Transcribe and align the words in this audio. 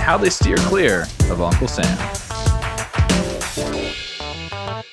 and 0.00 0.08
how 0.08 0.16
they 0.16 0.30
steer 0.30 0.56
clear 0.56 1.02
of 1.30 1.42
Uncle 1.42 1.68
Sam. 1.68 1.84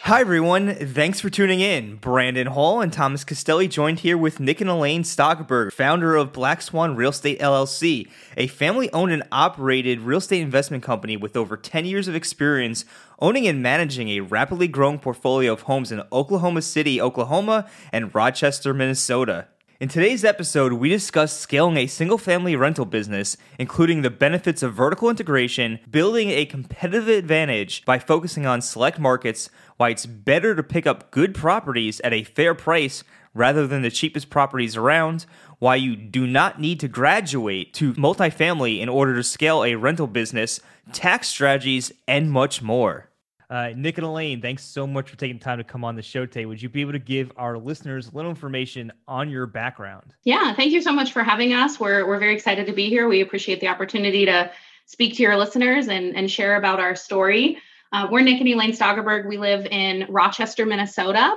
Hi, 0.02 0.22
everyone. 0.22 0.74
Thanks 0.74 1.20
for 1.20 1.30
tuning 1.30 1.60
in. 1.60 1.96
Brandon 1.98 2.48
Hall 2.48 2.82
and 2.82 2.94
Thomas 2.94 3.26
Castelli 3.26 3.68
joined 3.68 4.00
here 4.00 4.18
with 4.18 4.40
Nick 4.40 4.62
and 4.62 4.70
Elaine 4.70 5.04
Stageberg, 5.04 5.74
founder 5.74 6.16
of 6.16 6.32
Black 6.32 6.62
Swan 6.62 6.96
Real 6.96 7.10
Estate 7.10 7.40
LLC, 7.40 8.10
a 8.38 8.48
family 8.48 8.92
owned 8.94 9.12
and 9.12 9.24
operated 9.32 10.00
real 10.02 10.20
estate 10.20 10.42
investment 10.42 10.84
company 10.84 11.18
with 11.18 11.36
over 11.36 11.58
10 11.58 11.86
years 11.86 12.08
of 12.08 12.16
experience 12.16 12.86
owning 13.20 13.48
and 13.48 13.62
managing 13.62 14.10
a 14.10 14.22
rapidly 14.22 14.68
growing 14.68 15.00
portfolio 15.00 15.52
of 15.54 15.64
homes 15.64 15.92
in 15.92 16.02
Oklahoma 16.12 16.62
City, 16.62 17.02
Oklahoma, 17.02 17.70
and 17.92 18.14
Rochester, 18.16 18.74
Minnesota. 18.74 19.48
In 19.80 19.90
today's 19.90 20.26
episode, 20.26 20.74
we 20.74 20.90
discuss 20.90 21.38
scaling 21.38 21.78
a 21.78 21.86
single 21.86 22.18
family 22.18 22.56
rental 22.56 22.84
business, 22.84 23.38
including 23.60 24.02
the 24.02 24.10
benefits 24.10 24.64
of 24.64 24.74
vertical 24.74 25.08
integration, 25.08 25.80
building 25.88 26.32
a 26.32 26.48
competitive 26.48 27.08
advantage 27.08 27.86
by 27.86 28.00
focusing 28.00 28.48
on 28.48 28.64
select 28.64 28.98
markets, 28.98 29.52
why 29.76 29.90
it's 29.90 30.08
better 30.08 30.56
to 30.56 30.64
pick 30.64 30.88
up 30.88 31.12
good 31.12 31.36
properties 31.36 32.00
at 32.00 32.12
a 32.12 32.24
fair 32.24 32.56
price 32.56 33.04
rather 33.36 33.68
than 33.68 33.84
the 33.84 33.92
cheapest 33.92 34.32
properties 34.32 34.76
around, 34.76 35.28
why 35.60 35.76
you 35.76 35.96
do 35.96 36.26
not 36.26 36.60
need 36.60 36.80
to 36.80 36.88
graduate 36.88 37.72
to 37.76 37.94
multifamily 37.94 38.80
in 38.80 38.90
order 38.90 39.14
to 39.14 39.22
scale 39.22 39.64
a 39.64 39.76
rental 39.76 40.08
business, 40.08 40.60
tax 40.92 41.28
strategies, 41.28 41.92
and 42.08 42.32
much 42.32 42.64
more. 42.64 43.10
Uh, 43.50 43.70
Nick 43.76 43.98
and 43.98 44.06
Elaine, 44.06 44.42
thanks 44.42 44.64
so 44.64 44.86
much 44.86 45.10
for 45.10 45.16
taking 45.16 45.40
time 45.40 45.58
to 45.58 45.64
come 45.64 45.86
on 45.86 45.96
the 45.96 46.02
show 46.02 46.26
today. 46.26 46.46
Would 46.46 46.62
you 46.62 46.68
be 46.68 46.82
able 46.82 46.92
to 46.92 47.00
give 47.00 47.32
our 47.38 47.58
listeners 47.58 48.08
a 48.08 48.16
little 48.16 48.30
information 48.30 48.92
on 49.08 49.30
your 49.30 49.46
background? 49.46 50.14
Yeah, 50.26 50.54
thank 50.54 50.74
you 50.74 50.82
so 50.82 50.92
much 50.92 51.14
for 51.14 51.24
having 51.24 51.54
us. 51.54 51.80
We're, 51.80 52.06
we're 52.06 52.20
very 52.20 52.36
excited 52.36 52.66
to 52.68 52.74
be 52.74 52.90
here. 52.90 53.08
We 53.08 53.22
appreciate 53.22 53.62
the 53.62 53.70
opportunity 53.70 54.26
to 54.26 54.52
speak 54.86 55.16
to 55.16 55.24
your 55.24 55.38
listeners 55.38 55.88
and, 55.88 56.16
and 56.16 56.30
share 56.30 56.58
about 56.58 56.82
our 56.82 56.96
story. 56.96 57.58
Uh, 57.94 58.08
we're 58.12 58.22
Nick 58.22 58.42
and 58.42 58.50
Elaine 58.50 58.74
Stageberg. 58.74 59.30
We 59.30 59.38
live 59.38 59.66
in 59.66 60.08
Rochester, 60.10 60.66
Minnesota. 60.66 61.34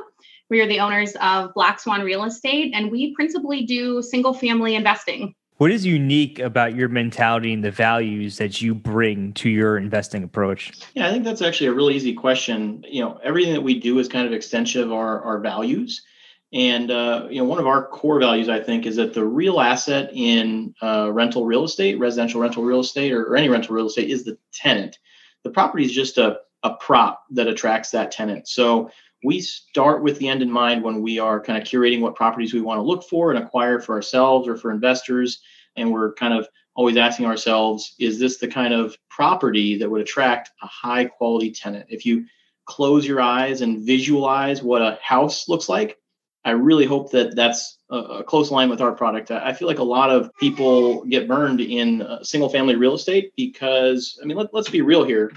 We 0.49 0.61
are 0.61 0.67
the 0.67 0.81
owners 0.81 1.15
of 1.21 1.55
Black 1.55 1.79
Swan 1.79 2.03
Real 2.03 2.25
Estate, 2.25 2.73
and 2.75 2.91
we 2.91 3.15
principally 3.15 3.63
do 3.67 4.03
single 4.03 4.35
family 4.35 4.75
investing. 4.75 5.37
What 5.61 5.73
is 5.73 5.85
unique 5.85 6.39
about 6.39 6.75
your 6.75 6.89
mentality 6.89 7.53
and 7.53 7.63
the 7.63 7.71
values 7.71 8.39
that 8.39 8.63
you 8.63 8.75
bring 8.75 9.35
to 9.35 9.51
your 9.51 9.77
investing 9.77 10.25
approach? 10.25 10.73
Yeah, 10.95 11.07
I 11.07 11.13
think 11.13 11.23
that's 11.23 11.43
actually 11.43 11.67
a 11.67 11.75
really 11.75 11.95
easy 11.95 12.15
question. 12.15 12.83
You 12.89 13.03
know, 13.03 13.21
everything 13.23 13.53
that 13.53 13.61
we 13.61 13.79
do 13.79 13.99
is 13.99 14.09
kind 14.09 14.27
of 14.27 14.33
extension 14.33 14.81
of 14.81 14.91
our, 14.91 15.21
our 15.21 15.39
values. 15.39 16.03
And 16.51 16.91
uh, 16.91 17.27
you 17.29 17.43
know, 17.43 17.45
one 17.45 17.59
of 17.59 17.67
our 17.67 17.87
core 17.89 18.19
values, 18.19 18.49
I 18.49 18.59
think, 18.59 18.87
is 18.87 18.97
that 18.97 19.13
the 19.13 19.27
real 19.27 19.61
asset 19.61 20.11
in 20.15 20.75
uh, 20.81 21.13
rental 21.13 21.45
real 21.45 21.65
estate, 21.65 21.99
residential 21.99 22.41
rental 22.41 22.65
real 22.65 22.81
estate, 22.81 23.13
or, 23.13 23.25
or, 23.25 23.37
any 23.37 23.51
rental 23.51 23.77
real 23.77 23.89
estate, 23.89 24.09
is 24.09 24.25
the 24.25 24.39
tenant. 24.55 24.99
The 25.45 25.51
property 25.51 25.85
is 25.85 25.93
just 25.93 26.17
a, 26.17 26.39
a 26.63 26.73
prop 26.77 27.23
that 27.33 27.49
attracts 27.49 27.91
that 27.91 28.13
tenant. 28.13 28.49
So 28.49 28.91
we 29.23 29.41
start 29.41 30.03
with 30.03 30.19
the 30.19 30.29
end 30.29 30.43
in 30.43 30.51
mind 30.51 30.83
when 30.83 31.03
we 31.03 31.19
are 31.19 31.41
kind 31.41 31.61
of 31.61 31.67
curating 31.67 32.01
what 32.01 32.15
properties 32.15 32.55
we 32.55 32.61
want 32.61 32.79
to 32.79 32.83
look 32.83 33.05
for 33.05 33.33
and 33.33 33.43
acquire 33.43 33.81
for 33.81 33.95
ourselves 33.95 34.49
or 34.49 34.57
for 34.57 34.71
investors 34.71 35.41
and 35.77 35.93
we're 35.93 36.15
kind 36.15 36.35
of 36.35 36.49
always 36.75 36.97
asking 36.97 37.27
ourselves 37.27 37.95
is 37.99 38.19
this 38.19 38.39
the 38.39 38.49
kind 38.49 38.73
of 38.73 38.97
property 39.09 39.77
that 39.79 39.91
would 39.91 40.01
attract 40.01 40.51
a 40.63 40.67
high 40.67 41.05
quality 41.05 41.51
tenant? 41.51 41.87
If 41.89 42.07
you 42.07 42.27
close 42.65 43.07
your 43.07 43.21
eyes 43.21 43.61
and 43.61 43.85
visualize 43.85 44.63
what 44.63 44.81
a 44.81 44.99
house 45.03 45.49
looks 45.49 45.69
like 45.69 45.99
i 46.45 46.51
really 46.51 46.87
hope 46.87 47.11
that 47.11 47.35
that's 47.35 47.79
a, 47.91 48.23
close 48.23 48.51
line 48.51 48.71
with 48.71 48.81
our 48.81 48.93
product. 48.93 49.33
I 49.33 49.53
feel 49.53 49.67
like 49.67 49.81
a 49.81 49.83
lot 49.83 50.11
of 50.11 50.31
people 50.37 51.05
get 51.07 51.27
burned 51.27 51.61
in 51.61 52.03
uh, 52.03 52.23
single 52.23 52.49
family 52.49 52.77
real 52.77 52.95
estate 52.95 53.33
because 53.37 54.19
i 54.23 54.25
mean 54.25 54.37
let, 54.37 54.55
let's 54.55 54.71
be 54.71 54.83
real 54.83 55.05
here. 55.05 55.33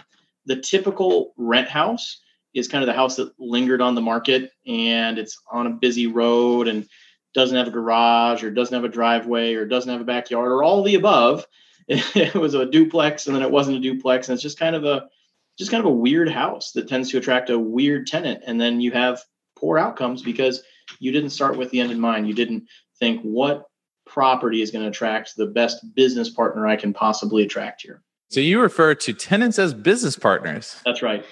The 0.45 0.57
typical 0.57 1.33
rent 1.37 1.69
house 1.69 2.21
is 2.53 2.67
kind 2.67 2.83
of 2.83 2.87
the 2.87 2.93
house 2.93 3.15
that 3.15 3.33
lingered 3.39 3.81
on 3.81 3.95
the 3.95 4.01
market 4.01 4.51
and 4.67 5.17
it's 5.17 5.37
on 5.51 5.67
a 5.67 5.71
busy 5.71 6.07
road 6.07 6.67
and 6.67 6.87
doesn't 7.33 7.57
have 7.57 7.67
a 7.67 7.71
garage 7.71 8.43
or 8.43 8.51
doesn't 8.51 8.75
have 8.75 8.83
a 8.83 8.93
driveway 8.93 9.55
or 9.55 9.65
doesn't 9.65 9.91
have 9.91 10.01
a 10.01 10.05
backyard 10.05 10.51
or 10.51 10.63
all 10.63 10.83
the 10.83 10.95
above. 10.95 11.45
It 11.87 12.35
was 12.35 12.53
a 12.53 12.65
duplex 12.65 13.27
and 13.27 13.35
then 13.35 13.43
it 13.43 13.51
wasn't 13.51 13.77
a 13.77 13.81
duplex. 13.81 14.29
And 14.29 14.35
it's 14.35 14.43
just 14.43 14.59
kind 14.59 14.75
of 14.75 14.85
a 14.85 15.09
just 15.57 15.69
kind 15.69 15.81
of 15.81 15.91
a 15.91 15.93
weird 15.93 16.29
house 16.29 16.71
that 16.71 16.87
tends 16.87 17.11
to 17.11 17.17
attract 17.17 17.49
a 17.49 17.59
weird 17.59 18.07
tenant. 18.07 18.41
And 18.47 18.59
then 18.59 18.79
you 18.79 18.91
have 18.91 19.21
poor 19.55 19.77
outcomes 19.77 20.21
because 20.21 20.63
you 20.99 21.11
didn't 21.11 21.31
start 21.31 21.57
with 21.57 21.69
the 21.71 21.79
end 21.79 21.91
in 21.91 21.99
mind. 21.99 22.27
You 22.27 22.33
didn't 22.33 22.67
think 22.99 23.21
what 23.21 23.65
property 24.05 24.61
is 24.61 24.71
going 24.71 24.83
to 24.83 24.89
attract 24.89 25.35
the 25.35 25.45
best 25.45 25.93
business 25.95 26.29
partner 26.29 26.67
I 26.67 26.75
can 26.75 26.93
possibly 26.93 27.43
attract 27.43 27.81
here. 27.81 28.01
So 28.29 28.39
you 28.39 28.61
refer 28.61 28.95
to 28.95 29.13
tenants 29.13 29.59
as 29.59 29.73
business 29.73 30.17
partners. 30.17 30.81
That's 30.85 31.01
right. 31.01 31.25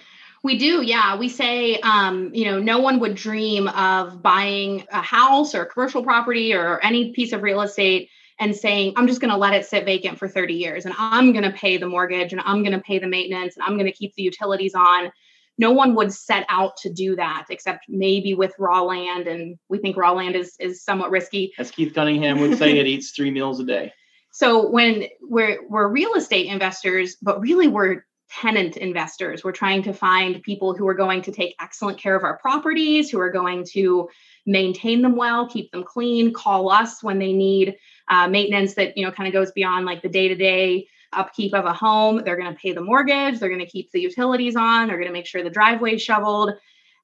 We 0.44 0.58
do, 0.58 0.82
yeah. 0.82 1.18
We 1.18 1.30
say, 1.30 1.80
um, 1.82 2.32
you 2.34 2.46
know, 2.46 2.60
no 2.60 2.80
one 2.80 3.00
would 3.00 3.16
dream 3.16 3.68
of 3.68 4.24
buying 4.24 4.86
a 4.92 5.02
house 5.02 5.54
or 5.54 5.64
a 5.64 5.66
commercial 5.68 6.04
property 6.04 6.54
or 6.54 6.84
any 6.84 7.12
piece 7.12 7.32
of 7.32 7.44
real 7.44 7.62
estate 7.62 8.10
and 8.40 8.56
saying, 8.56 8.94
I'm 8.96 9.08
just 9.08 9.22
going 9.22 9.30
to 9.30 9.38
let 9.38 9.54
it 9.54 9.68
sit 9.68 9.86
vacant 9.86 10.18
for 10.18 10.28
30 10.28 10.56
years 10.56 10.86
and 10.86 10.96
I'm 10.98 11.32
going 11.32 11.44
to 11.44 11.52
pay 11.52 11.78
the 11.78 11.88
mortgage 11.88 12.32
and 12.32 12.42
I'm 12.44 12.64
going 12.64 12.74
to 12.74 12.80
pay 12.80 12.98
the 12.98 13.08
maintenance 13.08 13.56
and 13.56 13.64
I'm 13.64 13.74
going 13.74 13.86
to 13.86 13.92
keep 13.92 14.16
the 14.16 14.24
utilities 14.24 14.74
on. 14.74 15.12
No 15.60 15.72
one 15.72 15.94
would 15.94 16.12
set 16.12 16.48
out 16.50 16.76
to 16.78 16.92
do 16.92 17.16
that 17.18 17.46
except 17.52 17.86
maybe 17.88 18.34
with 18.34 18.52
raw 18.58 18.82
land. 18.82 19.28
And 19.28 19.60
we 19.70 19.78
think 19.78 19.96
raw 19.96 20.14
land 20.14 20.36
is, 20.36 20.56
is 20.60 20.84
somewhat 20.84 21.12
risky. 21.12 21.54
As 21.60 21.70
Keith 21.70 21.94
Cunningham 21.94 22.42
would 22.42 22.58
say, 22.58 22.80
it 22.80 22.88
eats 22.88 23.12
three 23.12 23.30
meals 23.32 23.60
a 23.60 23.64
day. 23.64 23.94
So 24.34 24.70
when 24.70 25.08
we're, 25.20 25.60
we're 25.68 25.90
real 25.90 26.14
estate 26.14 26.48
investors, 26.48 27.18
but 27.22 27.42
really 27.42 27.68
we're 27.68 28.06
tenant 28.40 28.78
investors. 28.78 29.44
We're 29.44 29.52
trying 29.52 29.84
to 29.84 29.94
find 29.94 30.42
people 30.42 30.74
who 30.74 30.88
are 30.88 30.94
going 30.94 31.22
to 31.24 31.32
take 31.32 31.56
excellent 31.60 31.98
care 31.98 32.16
of 32.16 32.24
our 32.24 32.38
properties, 32.38 33.10
who 33.10 33.20
are 33.20 33.32
going 33.32 33.66
to 33.72 34.10
maintain 34.46 35.02
them 35.02 35.16
well, 35.16 35.48
keep 35.48 35.72
them 35.72 35.84
clean, 35.84 36.34
call 36.34 36.72
us 36.72 37.04
when 37.04 37.20
they 37.20 37.34
need 37.34 37.76
uh, 38.08 38.28
maintenance 38.28 38.74
that 38.76 38.98
you 38.98 39.06
know 39.06 39.12
kind 39.12 39.28
of 39.28 39.34
goes 39.34 39.52
beyond 39.52 39.86
like 39.86 40.02
the 40.02 40.10
day 40.10 40.28
to 40.28 40.36
day 40.36 40.88
upkeep 41.14 41.54
of 41.54 41.66
a 41.66 41.74
home. 41.74 42.22
They're 42.24 42.38
going 42.38 42.54
to 42.54 42.60
pay 42.60 42.72
the 42.72 42.82
mortgage. 42.82 43.40
They're 43.40 43.50
going 43.50 43.60
to 43.60 43.66
keep 43.66 43.92
the 43.92 44.00
utilities 44.00 44.56
on. 44.56 44.88
They're 44.88 44.98
going 44.98 45.10
to 45.10 45.14
make 45.14 45.26
sure 45.26 45.44
the 45.44 45.50
driveway's 45.50 46.02
shoveled. 46.02 46.54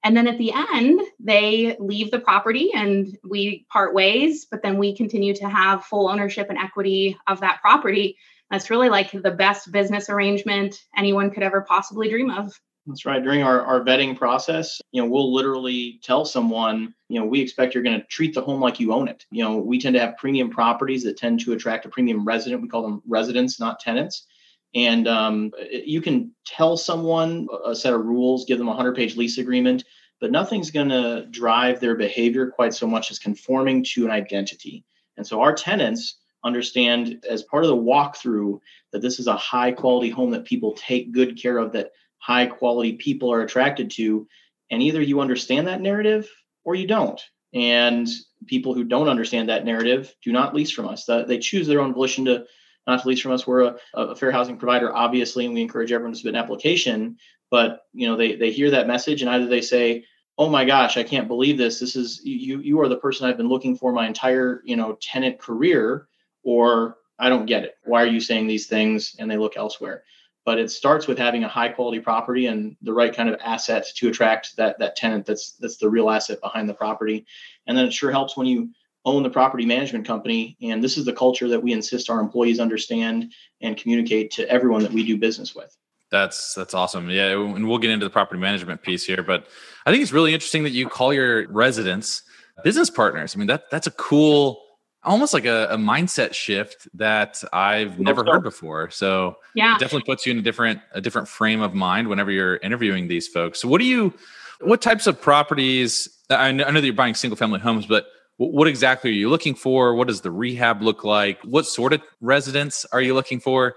And 0.03 0.15
then 0.15 0.27
at 0.27 0.37
the 0.37 0.53
end, 0.53 1.01
they 1.19 1.75
leave 1.79 2.11
the 2.11 2.19
property 2.19 2.71
and 2.73 3.17
we 3.27 3.65
part 3.69 3.93
ways, 3.93 4.45
but 4.45 4.61
then 4.61 4.77
we 4.77 4.95
continue 4.95 5.33
to 5.35 5.49
have 5.49 5.83
full 5.83 6.07
ownership 6.07 6.49
and 6.49 6.57
equity 6.57 7.17
of 7.27 7.41
that 7.41 7.59
property 7.61 8.17
that's 8.49 8.69
really 8.69 8.89
like 8.89 9.11
the 9.11 9.31
best 9.31 9.71
business 9.71 10.09
arrangement 10.09 10.75
anyone 10.95 11.31
could 11.31 11.43
ever 11.43 11.61
possibly 11.61 12.09
dream 12.09 12.29
of. 12.29 12.53
That's 12.87 13.05
right. 13.05 13.21
During 13.21 13.43
our, 13.43 13.61
our 13.61 13.83
vetting 13.83 14.17
process, 14.17 14.79
you 14.93 15.01
know, 15.01 15.09
we'll 15.09 15.33
literally 15.33 15.99
tell 16.03 16.23
someone, 16.23 16.93
you 17.09 17.19
know, 17.19 17.25
we 17.25 17.41
expect 17.41 17.73
you're 17.73 17.83
going 17.83 17.99
to 17.99 18.07
treat 18.07 18.33
the 18.33 18.41
home 18.41 18.61
like 18.61 18.79
you 18.79 18.93
own 18.93 19.09
it. 19.09 19.25
You 19.29 19.43
know, 19.43 19.57
we 19.57 19.77
tend 19.77 19.95
to 19.95 19.99
have 19.99 20.15
premium 20.17 20.49
properties 20.49 21.03
that 21.03 21.17
tend 21.17 21.41
to 21.41 21.51
attract 21.51 21.85
a 21.85 21.89
premium 21.89 22.23
resident. 22.23 22.61
We 22.61 22.69
call 22.69 22.83
them 22.83 23.01
residents, 23.05 23.59
not 23.59 23.81
tenants. 23.81 24.25
And 24.73 25.05
um, 25.07 25.51
you 25.69 26.01
can 26.01 26.33
tell 26.45 26.77
someone 26.77 27.47
a 27.65 27.75
set 27.75 27.93
of 27.93 28.05
rules, 28.05 28.45
give 28.45 28.57
them 28.57 28.67
a 28.67 28.71
100 28.71 28.95
page 28.95 29.17
lease 29.17 29.37
agreement, 29.37 29.83
but 30.21 30.31
nothing's 30.31 30.71
going 30.71 30.89
to 30.89 31.25
drive 31.29 31.81
their 31.81 31.95
behavior 31.95 32.49
quite 32.49 32.73
so 32.73 32.87
much 32.87 33.11
as 33.11 33.19
conforming 33.19 33.83
to 33.93 34.05
an 34.05 34.11
identity. 34.11 34.85
And 35.17 35.27
so 35.27 35.41
our 35.41 35.53
tenants, 35.53 36.19
understand 36.47 37.23
as 37.29 37.43
part 37.43 37.63
of 37.63 37.69
the 37.69 37.75
walkthrough 37.75 38.59
that 38.91 39.01
this 39.01 39.19
is 39.19 39.27
a 39.27 39.35
high 39.35 39.71
quality 39.71 40.09
home 40.09 40.31
that 40.31 40.45
people 40.45 40.73
take 40.73 41.11
good 41.11 41.39
care 41.41 41.57
of, 41.57 41.73
that 41.73 41.91
high 42.17 42.47
quality 42.47 42.93
people 42.93 43.31
are 43.31 43.41
attracted 43.41 43.91
to. 43.91 44.27
And 44.71 44.81
either 44.81 45.01
you 45.01 45.21
understand 45.21 45.67
that 45.67 45.81
narrative 45.81 46.29
or 46.63 46.75
you 46.75 46.87
don't. 46.87 47.21
And 47.53 48.07
people 48.45 48.73
who 48.73 48.83
don't 48.83 49.09
understand 49.09 49.49
that 49.49 49.65
narrative 49.65 50.13
do 50.23 50.31
not 50.31 50.55
lease 50.55 50.71
from 50.71 50.87
us. 50.87 51.05
They 51.05 51.39
choose 51.39 51.67
their 51.67 51.81
own 51.81 51.93
volition 51.93 52.25
to 52.25 52.45
not 52.85 53.01
to 53.01 53.07
lease 53.07 53.21
from 53.21 53.33
us. 53.33 53.45
We're 53.45 53.63
a, 53.63 53.75
a 53.93 54.15
fair 54.15 54.31
housing 54.31 54.57
provider, 54.57 54.95
obviously, 54.95 55.45
and 55.45 55.53
we 55.53 55.61
encourage 55.61 55.91
everyone 55.91 56.13
to 56.13 56.19
submit 56.19 56.35
an 56.35 56.41
application. 56.41 57.17
But 57.51 57.81
you 57.93 58.07
know, 58.07 58.17
they 58.17 58.35
they 58.35 58.51
hear 58.51 58.71
that 58.71 58.87
message 58.87 59.21
and 59.21 59.29
either 59.29 59.47
they 59.47 59.61
say, 59.61 60.05
oh 60.37 60.49
my 60.49 60.65
gosh 60.65 60.97
i 60.97 61.03
can't 61.03 61.27
believe 61.27 61.57
this 61.57 61.79
this 61.79 61.95
is 61.95 62.21
you 62.23 62.59
you 62.59 62.79
are 62.79 62.87
the 62.87 62.97
person 62.97 63.27
i've 63.27 63.37
been 63.37 63.49
looking 63.49 63.75
for 63.75 63.91
my 63.91 64.07
entire 64.07 64.61
you 64.65 64.75
know 64.75 64.97
tenant 65.01 65.39
career 65.39 66.07
or 66.47 66.97
I 67.19 67.27
don't 67.29 67.45
get 67.45 67.63
it. 67.63 67.73
Why 67.83 68.01
are 68.03 68.13
you 68.15 68.21
saying 68.21 68.47
these 68.47 68.67
things? 68.67 69.15
And 69.19 69.29
they 69.29 69.37
look 69.37 69.57
elsewhere. 69.57 70.03
but 70.47 70.57
it 70.57 70.71
starts 70.71 71.07
with 71.07 71.17
having 71.17 71.43
a 71.43 71.47
high 71.57 71.67
quality 71.67 71.99
property 71.99 72.45
and 72.47 72.77
the 72.81 72.93
right 72.93 73.13
kind 73.13 73.27
of 73.27 73.37
asset 73.43 73.83
to 73.97 74.07
attract 74.07 74.55
that 74.55 74.79
that 74.79 74.95
tenant 74.95 75.25
that's 75.25 75.45
that's 75.59 75.75
the 75.75 75.89
real 75.89 76.09
asset 76.09 76.39
behind 76.39 76.69
the 76.69 76.73
property 76.73 77.25
and 77.67 77.77
then 77.77 77.85
it 77.85 77.91
sure 77.91 78.11
helps 78.11 78.37
when 78.37 78.47
you 78.47 78.69
own 79.03 79.23
the 79.23 79.29
property 79.29 79.65
management 79.65 80.07
company 80.07 80.55
and 80.61 80.81
this 80.81 80.95
is 80.97 81.03
the 81.03 81.11
culture 81.23 81.49
that 81.49 81.61
we 81.61 81.73
insist 81.73 82.09
our 82.09 82.21
employees 82.21 82.61
understand 82.61 83.29
and 83.61 83.75
communicate 83.75 84.31
to 84.31 84.49
everyone 84.49 84.81
that 84.83 84.93
we 84.93 85.03
do 85.05 85.17
business 85.17 85.53
with 85.53 85.75
that's 86.11 86.53
that's 86.53 86.73
awesome 86.73 87.09
yeah 87.09 87.31
and 87.33 87.67
we'll 87.67 87.77
get 87.77 87.91
into 87.91 88.05
the 88.05 88.15
property 88.19 88.39
management 88.39 88.81
piece 88.81 89.03
here 89.05 89.21
but 89.21 89.47
i 89.85 89.91
think 89.91 90.01
it's 90.01 90.13
really 90.13 90.33
interesting 90.33 90.63
that 90.63 90.71
you 90.71 90.87
call 90.87 91.13
your 91.13 91.45
residents 91.51 92.23
business 92.63 92.89
partners 92.89 93.35
i 93.35 93.37
mean 93.37 93.47
that 93.47 93.63
that's 93.69 93.87
a 93.87 93.91
cool 93.91 94.63
almost 95.03 95.33
like 95.33 95.45
a, 95.45 95.67
a 95.69 95.77
mindset 95.77 96.33
shift 96.33 96.87
that 96.93 97.41
I've 97.53 97.99
never 97.99 98.23
heard 98.23 98.43
before. 98.43 98.89
So 98.89 99.37
yeah, 99.55 99.77
definitely 99.77 100.05
puts 100.05 100.25
you 100.25 100.31
in 100.31 100.39
a 100.39 100.41
different 100.41 100.81
a 100.93 101.01
different 101.01 101.27
frame 101.27 101.61
of 101.61 101.73
mind 101.73 102.07
whenever 102.07 102.31
you're 102.31 102.57
interviewing 102.57 103.07
these 103.07 103.27
folks. 103.27 103.61
So 103.61 103.67
what 103.67 103.79
do 103.79 103.85
you 103.85 104.13
what 104.61 104.81
types 104.81 105.07
of 105.07 105.21
properties 105.21 106.09
I 106.29 106.51
know, 106.51 106.65
I 106.65 106.71
know 106.71 106.81
that 106.81 106.85
you're 106.85 106.95
buying 106.95 107.15
single 107.15 107.37
family 107.37 107.59
homes, 107.59 107.85
but 107.85 108.07
what 108.37 108.67
exactly 108.67 109.09
are 109.09 109.13
you 109.13 109.29
looking 109.29 109.55
for? 109.55 109.95
What 109.95 110.07
does 110.07 110.21
the 110.21 110.31
rehab 110.31 110.81
look 110.81 111.03
like? 111.03 111.41
What 111.43 111.65
sort 111.65 111.93
of 111.93 112.01
residents 112.21 112.85
are 112.91 113.01
you 113.01 113.13
looking 113.13 113.39
for? 113.39 113.75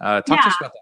Uh, 0.00 0.20
talk 0.20 0.38
yeah. 0.38 0.42
to 0.42 0.48
us 0.48 0.56
about 0.60 0.72
that. 0.72 0.80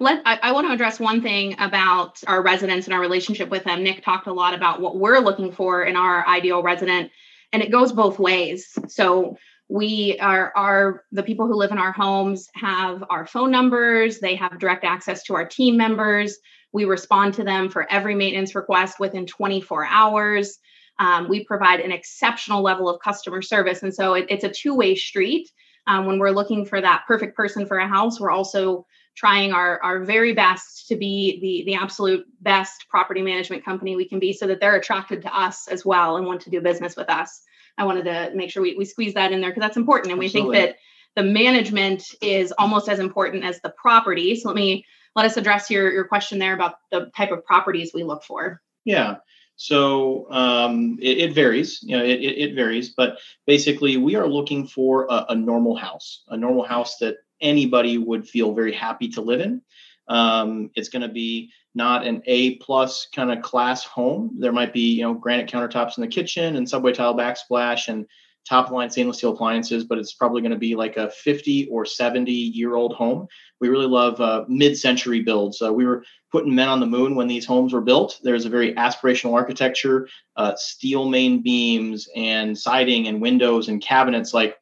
Let, 0.00 0.22
I, 0.26 0.38
I, 0.42 0.52
want 0.52 0.68
to 0.68 0.72
address 0.72 1.00
one 1.00 1.22
thing 1.22 1.56
about 1.58 2.20
our 2.26 2.42
residents 2.42 2.86
and 2.86 2.94
our 2.94 3.00
relationship 3.00 3.48
with 3.48 3.64
them. 3.64 3.82
Nick 3.82 4.04
talked 4.04 4.26
a 4.26 4.32
lot 4.32 4.54
about 4.54 4.80
what 4.80 4.96
we're 4.96 5.18
looking 5.18 5.50
for 5.50 5.84
in 5.84 5.96
our 5.96 6.26
ideal 6.28 6.62
resident 6.62 7.10
and 7.52 7.62
it 7.62 7.70
goes 7.70 7.92
both 7.92 8.18
ways. 8.18 8.76
So 8.88 9.36
we 9.68 10.18
are 10.20 10.52
are 10.56 11.04
the 11.12 11.22
people 11.22 11.46
who 11.46 11.54
live 11.54 11.72
in 11.72 11.78
our 11.78 11.92
homes 11.92 12.48
have 12.54 13.04
our 13.10 13.26
phone 13.26 13.50
numbers. 13.50 14.18
They 14.18 14.34
have 14.36 14.58
direct 14.58 14.84
access 14.84 15.22
to 15.24 15.34
our 15.34 15.46
team 15.46 15.76
members. 15.76 16.38
We 16.72 16.84
respond 16.84 17.34
to 17.34 17.44
them 17.44 17.68
for 17.68 17.90
every 17.90 18.14
maintenance 18.14 18.54
request 18.54 18.98
within 18.98 19.26
24 19.26 19.86
hours. 19.86 20.58
Um, 20.98 21.28
we 21.28 21.44
provide 21.44 21.80
an 21.80 21.92
exceptional 21.92 22.62
level 22.62 22.88
of 22.88 23.00
customer 23.00 23.40
service. 23.40 23.82
And 23.82 23.94
so 23.94 24.14
it, 24.14 24.26
it's 24.28 24.44
a 24.44 24.48
two-way 24.48 24.94
street. 24.96 25.50
Um, 25.86 26.06
when 26.06 26.18
we're 26.18 26.30
looking 26.30 26.66
for 26.66 26.80
that 26.80 27.04
perfect 27.06 27.34
person 27.34 27.64
for 27.64 27.78
a 27.78 27.88
house 27.88 28.20
we're 28.20 28.30
also 28.30 28.86
trying 29.18 29.52
our, 29.52 29.82
our 29.82 30.04
very 30.04 30.32
best 30.32 30.86
to 30.86 30.94
be 30.94 31.40
the, 31.40 31.72
the 31.72 31.76
absolute 31.76 32.24
best 32.40 32.86
property 32.88 33.20
management 33.20 33.64
company 33.64 33.96
we 33.96 34.08
can 34.08 34.20
be 34.20 34.32
so 34.32 34.46
that 34.46 34.60
they're 34.60 34.76
attracted 34.76 35.22
to 35.22 35.36
us 35.36 35.66
as 35.66 35.84
well 35.84 36.16
and 36.16 36.24
want 36.24 36.40
to 36.40 36.50
do 36.50 36.60
business 36.60 36.94
with 36.94 37.10
us. 37.10 37.42
I 37.76 37.84
wanted 37.84 38.04
to 38.04 38.30
make 38.36 38.48
sure 38.48 38.62
we, 38.62 38.76
we 38.76 38.84
squeeze 38.84 39.14
that 39.14 39.32
in 39.32 39.40
there 39.40 39.50
because 39.50 39.62
that's 39.62 39.76
important. 39.76 40.12
And 40.12 40.22
Absolutely. 40.22 40.50
we 40.50 40.56
think 40.56 40.68
that 40.68 40.76
the 41.20 41.28
management 41.28 42.04
is 42.22 42.52
almost 42.52 42.88
as 42.88 43.00
important 43.00 43.44
as 43.44 43.60
the 43.60 43.70
property. 43.70 44.36
So 44.36 44.50
let 44.50 44.54
me 44.54 44.84
let 45.16 45.26
us 45.26 45.36
address 45.36 45.68
your, 45.68 45.90
your 45.90 46.04
question 46.04 46.38
there 46.38 46.54
about 46.54 46.76
the 46.92 47.10
type 47.16 47.32
of 47.32 47.44
properties 47.44 47.90
we 47.92 48.04
look 48.04 48.22
for. 48.22 48.62
Yeah. 48.84 49.16
So 49.56 50.30
um, 50.30 50.96
it, 51.00 51.18
it, 51.18 51.32
varies, 51.34 51.80
you 51.82 51.98
know, 51.98 52.04
it, 52.04 52.20
it, 52.20 52.54
varies, 52.54 52.90
but 52.90 53.18
basically 53.44 53.96
we 53.96 54.14
are 54.14 54.28
looking 54.28 54.64
for 54.64 55.06
a, 55.10 55.26
a 55.30 55.34
normal 55.34 55.74
house, 55.74 56.22
a 56.28 56.36
normal 56.36 56.62
house 56.62 56.98
that 56.98 57.16
anybody 57.40 57.98
would 57.98 58.28
feel 58.28 58.54
very 58.54 58.72
happy 58.72 59.08
to 59.10 59.20
live 59.20 59.40
in. 59.40 59.62
Um, 60.08 60.70
it's 60.74 60.88
going 60.88 61.02
to 61.02 61.08
be 61.08 61.52
not 61.74 62.06
an 62.06 62.22
A 62.26 62.56
plus 62.56 63.08
kind 63.14 63.30
of 63.30 63.42
class 63.42 63.84
home. 63.84 64.36
There 64.38 64.52
might 64.52 64.72
be 64.72 64.94
you 64.94 65.02
know 65.02 65.14
granite 65.14 65.50
countertops 65.50 65.98
in 65.98 66.02
the 66.02 66.08
kitchen 66.08 66.56
and 66.56 66.68
subway 66.68 66.92
tile 66.92 67.16
backsplash 67.16 67.88
and 67.88 68.06
top 68.48 68.70
line 68.70 68.88
stainless 68.90 69.18
steel 69.18 69.32
appliances, 69.32 69.84
but 69.84 69.98
it's 69.98 70.14
probably 70.14 70.40
going 70.40 70.52
to 70.52 70.58
be 70.58 70.74
like 70.74 70.96
a 70.96 71.10
50 71.10 71.68
or 71.68 71.84
70 71.84 72.32
year 72.32 72.74
old 72.74 72.94
home. 72.94 73.26
We 73.60 73.68
really 73.68 73.86
love 73.86 74.20
uh, 74.20 74.44
mid 74.48 74.78
century 74.78 75.20
builds. 75.20 75.60
Uh, 75.60 75.72
we 75.72 75.84
were 75.84 76.04
putting 76.32 76.54
men 76.54 76.68
on 76.68 76.80
the 76.80 76.86
moon 76.86 77.14
when 77.14 77.28
these 77.28 77.44
homes 77.44 77.72
were 77.72 77.80
built. 77.80 78.18
There's 78.22 78.46
a 78.46 78.50
very 78.50 78.74
aspirational 78.74 79.34
architecture, 79.34 80.08
uh, 80.36 80.54
steel 80.56 81.08
main 81.08 81.42
beams 81.42 82.08
and 82.16 82.56
siding 82.56 83.08
and 83.08 83.20
windows 83.20 83.68
and 83.68 83.82
cabinets 83.82 84.32
like 84.32 84.56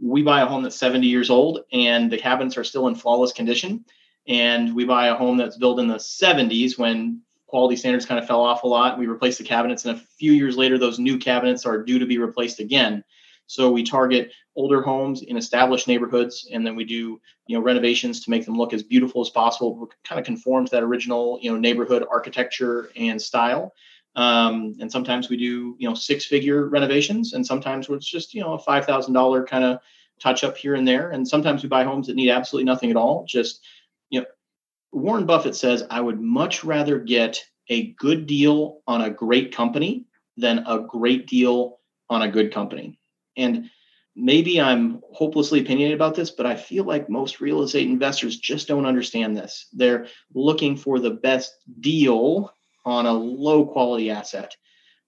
we 0.00 0.22
buy 0.22 0.42
a 0.42 0.46
home 0.46 0.62
that's 0.62 0.76
70 0.76 1.06
years 1.06 1.30
old 1.30 1.60
and 1.72 2.10
the 2.10 2.18
cabinets 2.18 2.56
are 2.56 2.64
still 2.64 2.88
in 2.88 2.94
flawless 2.94 3.32
condition. 3.32 3.84
And 4.28 4.74
we 4.74 4.84
buy 4.84 5.08
a 5.08 5.14
home 5.14 5.36
that's 5.36 5.56
built 5.56 5.78
in 5.78 5.86
the 5.86 5.96
70s 5.96 6.76
when 6.76 7.22
quality 7.46 7.76
standards 7.76 8.06
kind 8.06 8.18
of 8.18 8.26
fell 8.26 8.42
off 8.42 8.64
a 8.64 8.66
lot. 8.66 8.98
We 8.98 9.06
replace 9.06 9.38
the 9.38 9.44
cabinets, 9.44 9.84
and 9.84 9.96
a 9.96 10.00
few 10.18 10.32
years 10.32 10.56
later, 10.56 10.78
those 10.78 10.98
new 10.98 11.18
cabinets 11.18 11.64
are 11.64 11.82
due 11.82 11.98
to 11.98 12.06
be 12.06 12.18
replaced 12.18 12.60
again. 12.60 13.04
So 13.46 13.70
we 13.70 13.84
target 13.84 14.32
older 14.56 14.82
homes 14.82 15.22
in 15.22 15.36
established 15.36 15.86
neighborhoods, 15.86 16.48
and 16.52 16.66
then 16.66 16.74
we 16.74 16.84
do 16.84 17.20
you 17.46 17.56
know 17.56 17.62
renovations 17.62 18.24
to 18.24 18.30
make 18.30 18.44
them 18.44 18.56
look 18.56 18.72
as 18.72 18.82
beautiful 18.82 19.22
as 19.22 19.30
possible, 19.30 19.88
kind 20.04 20.18
of 20.18 20.26
conform 20.26 20.64
to 20.66 20.70
that 20.72 20.82
original 20.82 21.38
you 21.40 21.50
know 21.50 21.58
neighborhood 21.58 22.04
architecture 22.10 22.90
and 22.96 23.20
style. 23.22 23.72
Um, 24.16 24.74
and 24.80 24.90
sometimes 24.90 25.28
we 25.28 25.36
do, 25.36 25.76
you 25.78 25.88
know, 25.88 25.94
six 25.94 26.24
figure 26.24 26.68
renovations, 26.68 27.34
and 27.34 27.46
sometimes 27.46 27.88
it's 27.88 28.06
just, 28.06 28.34
you 28.34 28.40
know, 28.40 28.54
a 28.54 28.58
five 28.58 28.86
thousand 28.86 29.12
dollar 29.12 29.44
kind 29.44 29.64
of 29.64 29.78
touch 30.18 30.42
up 30.42 30.56
here 30.56 30.74
and 30.74 30.88
there. 30.88 31.10
And 31.10 31.28
sometimes 31.28 31.62
we 31.62 31.68
buy 31.68 31.84
homes 31.84 32.06
that 32.06 32.16
need 32.16 32.30
absolutely 32.30 32.64
nothing 32.64 32.90
at 32.90 32.96
all. 32.96 33.26
Just, 33.28 33.60
you 34.08 34.20
know, 34.20 34.26
Warren 34.92 35.26
Buffett 35.26 35.54
says, 35.54 35.84
I 35.90 36.00
would 36.00 36.20
much 36.20 36.64
rather 36.64 36.98
get 36.98 37.44
a 37.68 37.92
good 37.92 38.26
deal 38.26 38.80
on 38.86 39.02
a 39.02 39.10
great 39.10 39.54
company 39.54 40.06
than 40.38 40.64
a 40.66 40.80
great 40.80 41.26
deal 41.26 41.78
on 42.08 42.22
a 42.22 42.30
good 42.30 42.52
company. 42.52 42.98
And 43.36 43.68
maybe 44.14 44.58
I'm 44.58 45.02
hopelessly 45.12 45.60
opinionated 45.60 45.98
about 45.98 46.14
this, 46.14 46.30
but 46.30 46.46
I 46.46 46.56
feel 46.56 46.84
like 46.84 47.10
most 47.10 47.40
real 47.40 47.62
estate 47.62 47.86
investors 47.86 48.38
just 48.38 48.68
don't 48.68 48.86
understand 48.86 49.36
this. 49.36 49.68
They're 49.74 50.06
looking 50.32 50.76
for 50.76 50.98
the 50.98 51.10
best 51.10 51.54
deal 51.80 52.50
on 52.86 53.04
a 53.04 53.12
low 53.12 53.66
quality 53.66 54.10
asset. 54.10 54.56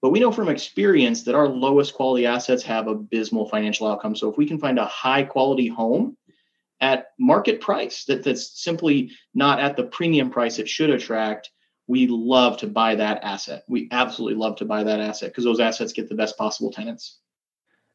But 0.03 0.11
we 0.11 0.21
know 0.21 0.31
from 0.31 0.49
experience 0.49 1.25
that 1.25 1.35
our 1.35 1.49
lowest 1.49 1.95
quality 1.95 2.27
assets 2.27 2.63
have 2.65 2.87
abysmal 2.87 3.49
financial 3.49 3.87
outcomes. 3.87 4.21
So 4.21 4.31
if 4.31 4.37
we 4.37 4.47
can 4.47 4.59
find 4.59 4.79
a 4.79 4.85
high 4.85 5.23
quality 5.23 5.69
home 5.69 6.17
at 6.81 7.07
market 7.19 7.61
price 7.61 8.05
that, 8.05 8.23
that's 8.23 8.63
simply 8.63 9.13
not 9.35 9.61
at 9.61 9.77
the 9.77 9.85
premium 9.85 10.31
price 10.31 10.59
it 10.59 10.69
should 10.69 10.91
attract, 10.91 11.51
we 11.89 12.07
love 12.07 12.59
to 12.59 12.67
buy 12.67 12.95
that 12.97 13.25
asset. 13.25 13.65
We 13.69 13.89
absolutely 13.91 14.39
love 14.39 14.57
to 14.57 14.65
buy 14.65 14.85
that 14.85 15.01
asset 15.01 15.31
because 15.31 15.45
those 15.45 15.61
assets 15.61 15.93
get 15.93 16.09
the 16.09 16.15
best 16.15 16.37
possible 16.37 16.71
tenants. 16.71 17.18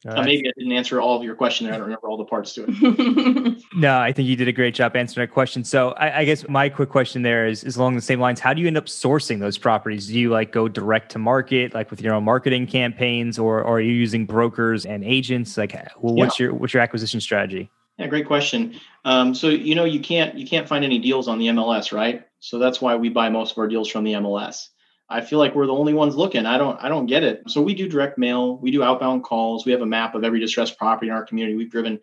Uh, 0.08 0.22
maybe 0.24 0.48
I 0.48 0.52
didn't 0.58 0.74
answer 0.74 1.00
all 1.00 1.18
of 1.18 1.24
your 1.24 1.36
question 1.36 1.66
there. 1.66 1.74
I 1.74 1.78
don't 1.78 1.86
remember 1.86 2.10
all 2.10 2.18
the 2.18 2.26
parts 2.26 2.54
to 2.56 2.66
it. 2.68 3.64
no, 3.76 4.00
I 4.00 4.12
think 4.12 4.28
you 4.28 4.36
did 4.36 4.50
a 4.50 4.52
great 4.52 4.76
job 4.76 4.96
answering 4.96 5.28
that 5.28 5.34
question. 5.34 5.64
So 5.64 5.92
I, 5.92 6.20
I, 6.20 6.26
guess 6.26 6.48
my 6.50 6.68
quick 6.68 6.90
question 6.90 7.22
there 7.22 7.48
is, 7.48 7.64
is 7.64 7.78
along 7.78 7.96
the 7.96 8.02
same 8.02 8.20
lines. 8.20 8.42
How 8.42 8.54
do 8.54 8.62
you 8.62 8.68
end 8.68 8.78
up 8.78 8.88
sourcing 8.88 9.40
those 9.40 9.58
properties? 9.58 10.08
Do 10.08 10.20
you 10.20 10.30
like 10.30 10.52
go 10.52 10.68
direct 10.68 11.12
to 11.14 11.20
market, 11.20 11.74
like 11.74 11.90
with 11.90 12.02
your 12.02 12.14
own 12.14 12.26
marketing 12.26 12.68
campaigns, 12.68 13.40
or, 13.40 13.60
or 13.60 13.78
are 13.78 13.82
you 13.82 13.94
using 13.94 14.26
brokers 14.26 14.86
and 14.86 15.04
agents? 15.06 15.58
Like, 15.58 15.74
well, 16.00 16.16
what's 16.16 16.40
yeah. 16.40 16.46
your 16.46 16.54
what's 16.56 16.74
your 16.74 16.84
acquisition 16.84 17.22
strategy? 17.22 17.72
Yeah, 17.98 18.08
great 18.08 18.26
question. 18.26 18.80
Um, 19.06 19.34
so 19.36 19.50
you 19.50 19.76
know 19.76 19.86
you 19.86 20.00
can't 20.00 20.36
you 20.36 20.48
can't 20.48 20.68
find 20.68 20.84
any 20.84 21.00
deals 21.00 21.28
on 21.28 21.40
the 21.40 21.48
MLS, 21.48 21.94
right? 21.94 22.26
So 22.40 22.60
that's 22.60 22.82
why 22.82 22.96
we 22.96 23.10
buy 23.10 23.30
most 23.30 23.52
of 23.52 23.58
our 23.60 23.68
deals 23.68 23.88
from 23.88 24.04
the 24.04 24.14
MLS. 24.14 24.68
I 25.10 25.22
feel 25.22 25.40
like 25.40 25.54
we're 25.54 25.68
the 25.68 25.74
only 25.74 25.94
ones 25.94 26.16
looking. 26.16 26.46
I 26.46 26.58
don't 26.58 26.78
I 26.82 26.90
don't 26.90 27.06
get 27.06 27.24
it. 27.24 27.44
So 27.48 27.62
we 27.62 27.74
do 27.74 27.88
direct 27.88 28.18
mail, 28.18 28.58
we 28.58 28.72
do 28.72 28.84
outbound 28.84 29.24
calls, 29.24 29.66
we 29.66 29.72
have 29.72 29.82
a 29.82 29.86
map 29.86 30.16
of 30.16 30.24
every 30.24 30.40
distressed 30.40 30.78
property 30.78 31.10
in 31.10 31.14
our 31.14 31.26
community. 31.26 31.56
We've 31.56 31.70
driven 31.70 32.00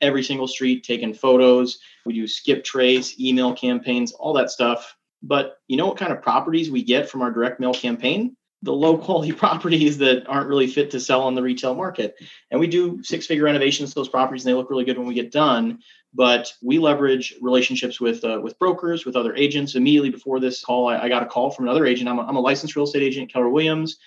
every 0.00 0.22
single 0.22 0.48
street, 0.48 0.84
taken 0.84 1.14
photos, 1.14 1.78
we 2.04 2.14
do 2.14 2.26
skip 2.26 2.64
trace, 2.64 3.18
email 3.20 3.54
campaigns, 3.54 4.12
all 4.12 4.32
that 4.34 4.50
stuff. 4.50 4.96
But 5.22 5.56
you 5.68 5.76
know 5.76 5.86
what 5.86 5.96
kind 5.96 6.12
of 6.12 6.22
properties 6.22 6.70
we 6.70 6.82
get 6.82 7.08
from 7.08 7.22
our 7.22 7.30
direct 7.30 7.60
mail 7.60 7.74
campaign? 7.74 8.36
The 8.64 8.72
low 8.72 8.98
quality 8.98 9.32
properties 9.44 9.98
that 9.98 10.26
aren't 10.26 10.48
really 10.48 10.66
fit 10.66 10.90
to 10.90 11.00
sell 11.00 11.22
on 11.22 11.34
the 11.34 11.42
retail 11.42 11.74
market. 11.74 12.16
And 12.50 12.58
we 12.58 12.66
do 12.66 13.02
six 13.02 13.26
figure 13.26 13.44
renovations 13.44 13.90
to 13.90 13.94
those 13.94 14.08
properties 14.08 14.44
and 14.44 14.50
they 14.50 14.56
look 14.56 14.70
really 14.70 14.84
good 14.84 14.98
when 14.98 15.06
we 15.06 15.14
get 15.14 15.30
done. 15.30 15.80
But 16.12 16.52
we 16.62 16.78
leverage 16.78 17.34
relationships 17.42 18.00
with 18.00 18.24
uh, 18.24 18.40
with 18.40 18.58
brokers, 18.58 19.04
with 19.04 19.16
other 19.16 19.34
agents. 19.34 19.74
Immediately 19.74 20.10
before 20.10 20.38
this 20.38 20.64
call, 20.64 20.88
I, 20.88 20.98
I 20.98 21.08
got 21.08 21.24
a 21.24 21.26
call 21.26 21.50
from 21.50 21.66
another 21.66 21.86
agent. 21.86 22.08
I'm 22.08 22.18
a, 22.18 22.22
I'm 22.22 22.36
a 22.36 22.40
licensed 22.40 22.76
real 22.76 22.84
estate 22.84 23.02
agent, 23.02 23.32
Keller 23.32 23.48
Williams. 23.48 23.98